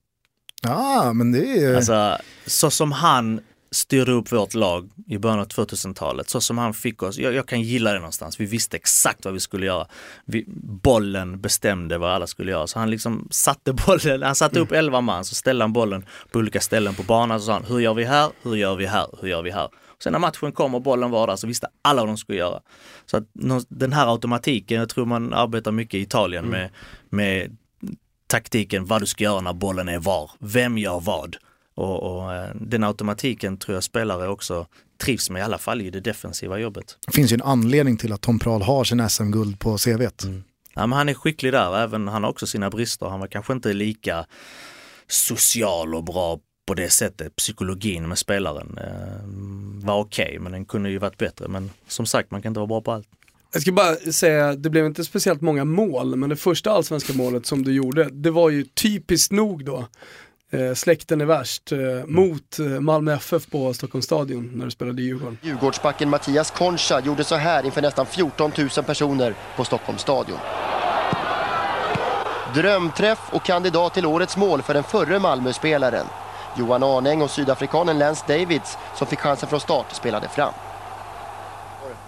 [0.61, 1.75] Ja, men det är...
[1.75, 3.39] Alltså, så som han
[3.71, 7.47] styrde upp vårt lag i början av 2000-talet, så som han fick oss, jag, jag,
[7.47, 9.87] kan gilla det någonstans, vi visste exakt vad vi skulle göra.
[10.25, 14.71] Vi, bollen bestämde vad alla skulle göra, så han liksom satte bollen, han satte upp
[14.71, 17.79] 11 man, så ställde han bollen på olika ställen på banan, så sa han, hur
[17.79, 19.69] gör vi här, hur gör vi här, hur gör vi här?
[20.03, 22.61] Sen när matchen kom och bollen var där så visste alla vad de skulle göra.
[23.05, 23.23] Så att
[23.69, 26.59] den här automatiken, jag tror man arbetar mycket i Italien mm.
[26.59, 26.69] med,
[27.09, 27.57] med
[28.27, 31.37] taktiken, vad du ska göra när bollen är var, vem gör vad.
[31.77, 34.67] Och, och, eh, den automatiken tror jag spelare också
[34.97, 36.97] trivs med, i alla fall i det defensiva jobbet.
[37.05, 40.23] Det finns ju en anledning till att Tom Prahl har sin SM-guld på CVt.
[40.23, 40.43] Mm.
[40.73, 43.05] Ja, men han är skicklig där, även han har också sina brister.
[43.05, 44.25] Han var kanske inte lika
[45.07, 47.35] social och bra på det sättet.
[47.35, 51.47] Psykologin med spelaren eh, var okej, okay, men den kunde ju varit bättre.
[51.47, 53.07] Men som sagt, man kan inte vara bra på allt.
[53.53, 57.45] Jag ska bara säga, det blev inte speciellt många mål, men det första allsvenska målet
[57.45, 59.87] som du gjorde, det var ju typiskt nog då
[60.51, 65.01] eh, släkten är värst eh, mot eh, Malmö FF på Stockholms stadion när du spelade
[65.01, 65.37] i Djurgården.
[65.41, 70.39] Djurgårdsbacken Mattias Concha gjorde så här inför nästan 14 000 personer på Stockholms stadion.
[72.53, 76.05] Drömträff och kandidat till årets mål för den förre Malmö-spelaren.
[76.57, 80.53] Johan Arnäng och sydafrikanen Lance Davids som fick chansen från start spelade fram.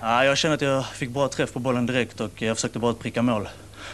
[0.02, 2.94] Ja, jag känner att jag fick bra träff på bollen direkt och jag försökte bara
[2.94, 3.50] pricka mål.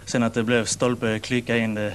[0.05, 1.93] Sen att det blev stolpe, klicka in det.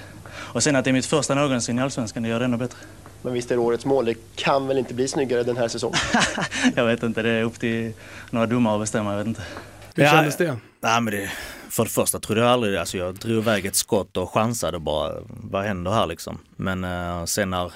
[0.52, 2.78] Och sen att det är mitt första någonsin i Allsvenskan, det gör det ännu bättre.
[3.22, 5.98] Men visst är det årets mål, det kan väl inte bli snyggare den här säsongen?
[6.76, 7.92] jag vet inte, det är upp till
[8.30, 9.42] några domare att bestämma, jag vet inte.
[9.94, 10.56] Hur ja, kändes det?
[10.80, 11.30] Ja, men det?
[11.68, 15.12] För det första trodde jag aldrig, alltså jag drog iväg ett skott och chansade bara,
[15.26, 16.38] vad händer här liksom?
[16.56, 17.72] Men uh, sen när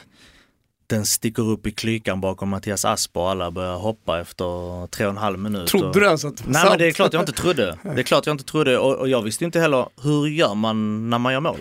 [0.87, 5.11] den sticker upp i klykan bakom Mattias Asp och alla börjar hoppa efter tre och
[5.11, 5.69] en halv minut.
[5.69, 7.79] Trodde du ens att det var Nej men det är klart jag inte trodde.
[7.95, 11.11] Det är klart jag inte trodde och, och jag visste inte heller hur gör man
[11.11, 11.59] när man gör mål?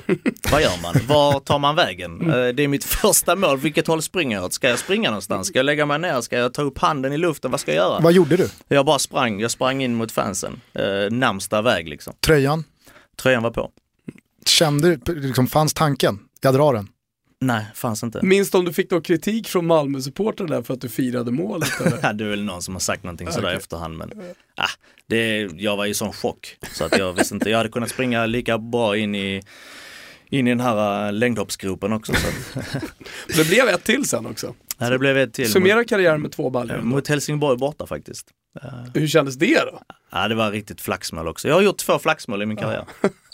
[0.52, 0.95] Vad gör man?
[1.08, 2.22] Var tar man vägen?
[2.22, 2.30] Mm.
[2.30, 4.54] Eh, det är mitt första mål, vilket håll springer jag åt?
[4.54, 5.48] Ska jag springa någonstans?
[5.48, 6.22] Ska jag lägga mig ner?
[6.22, 7.52] Ska jag ta upp handen i luften?
[7.52, 8.00] Vad ska jag göra?
[8.00, 8.50] Vad gjorde du?
[8.68, 10.62] Jag bara sprang, jag sprang in mot fansen.
[10.74, 12.14] Eh, närmsta väg liksom.
[12.26, 12.64] Tröjan?
[13.22, 13.70] Tröjan var på.
[14.45, 16.20] Kände du, liksom, fanns tanken?
[16.41, 16.88] Jag drar den.
[17.45, 18.26] Nej, fanns inte.
[18.26, 21.70] Minns du om du fick då kritik från Malmö-supportrar där för att du firade målet?
[22.02, 23.57] ja, det är väl någon som har sagt någonting sådär okay.
[23.57, 24.11] efterhand men
[24.57, 24.70] ah,
[25.07, 28.26] det, jag var i sån chock så att jag visste inte, jag hade kunnat springa
[28.26, 29.41] lika bra in i
[30.30, 32.14] in i den här äh, längdhoppsgropen också.
[32.14, 34.56] Så det blev ett till sen också.
[34.78, 35.52] Ja, det blev ett till.
[35.52, 36.78] Summera karriären med två baljor.
[36.78, 38.28] Mot Helsingborg borta faktiskt.
[38.94, 39.82] Hur kändes det då?
[40.11, 41.48] Ja, det var riktigt flaxmål också.
[41.48, 42.86] Jag har gjort två flaxmål i min karriär.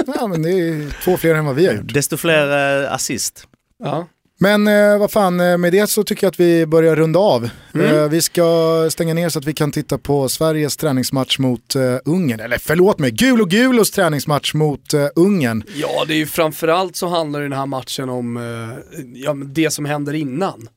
[0.08, 1.94] Ja, men det är två fler än vad vi har gjort.
[1.94, 2.48] Desto fler
[2.86, 3.48] assist.
[3.84, 4.08] Ja.
[4.42, 7.50] Men eh, vad fan, eh, med det så tycker jag att vi börjar runda av.
[7.74, 7.96] Mm.
[7.96, 11.98] Eh, vi ska stänga ner så att vi kan titta på Sveriges träningsmatch mot eh,
[12.06, 12.40] Ungern.
[12.40, 15.64] Eller förlåt mig, Gul och Gulos träningsmatch mot eh, Ungern.
[15.76, 19.86] Ja, det är ju framförallt så handlar den här matchen om eh, ja, det som
[19.86, 20.70] händer innan.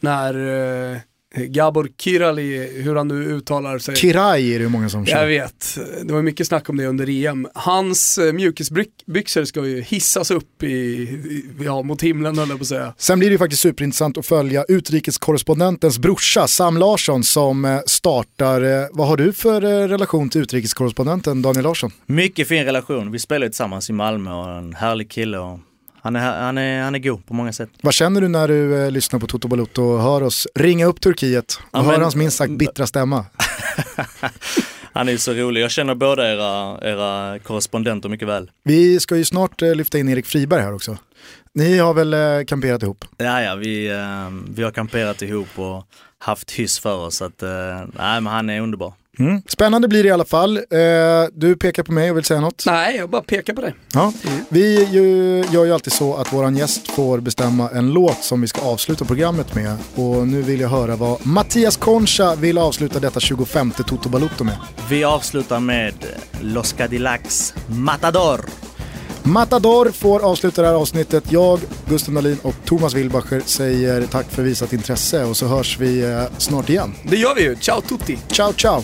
[0.00, 0.34] När
[0.92, 0.98] eh,
[1.36, 3.96] Gabor Kirali, hur han nu uttalar sig.
[3.96, 5.20] Kirai är det många som känner.
[5.20, 7.48] Jag vet, det var mycket snack om det under EM.
[7.54, 12.68] Hans eh, mjukisbyxor ska ju hissas upp i, ja, mot himlen höll jag på att
[12.68, 12.94] säga.
[12.98, 18.62] Sen blir det ju faktiskt superintressant att följa utrikeskorrespondentens brorsa Sam Larsson som eh, startar.
[18.62, 21.90] Eh, vad har du för relation till utrikeskorrespondenten Daniel Larsson?
[22.06, 25.58] Mycket fin relation, vi spelar tillsammans i Malmö och en härlig kille och
[26.08, 27.70] han är, han, är, han är god på många sätt.
[27.82, 31.00] Vad känner du när du eh, lyssnar på Toto Balotto och hör oss ringa upp
[31.00, 33.26] Turkiet och ja, hör hans minst sagt bittra stämma?
[34.92, 35.62] han är så rolig.
[35.62, 38.50] Jag känner båda era, era korrespondenter mycket väl.
[38.64, 40.96] Vi ska ju snart eh, lyfta in Erik Friberg här också.
[41.54, 43.04] Ni har väl eh, kamperat ihop?
[43.16, 45.84] Ja, ja vi, eh, vi har kamperat ihop och
[46.18, 47.22] haft hyss för oss.
[47.22, 47.48] Att, eh,
[47.98, 48.92] nej, men han är underbar.
[49.18, 49.42] Mm.
[49.48, 50.56] Spännande blir det i alla fall.
[50.56, 50.62] Eh,
[51.32, 52.62] du pekar på mig och vill säga något?
[52.66, 53.74] Nej, jag bara pekar på dig.
[53.94, 54.12] Ja.
[54.26, 54.44] Mm.
[54.48, 58.48] Vi ju, gör ju alltid så att våran gäst får bestämma en låt som vi
[58.48, 59.76] ska avsluta programmet med.
[59.94, 64.56] Och nu vill jag höra vad Mattias Concha vill avsluta detta 25 Toto Balutto med.
[64.90, 65.94] Vi avslutar med
[66.40, 68.67] Los Cadillacs Matador.
[69.28, 71.24] Matador får avsluta det här avsnittet.
[71.32, 76.04] Jag, Gusten Dahlin och Thomas Wilbacher säger tack för visat intresse och så hörs vi
[76.04, 76.94] eh, snart igen.
[77.02, 77.56] Det gör vi ju.
[77.56, 78.18] Ciao tutti!
[78.30, 78.82] Ciao ciao!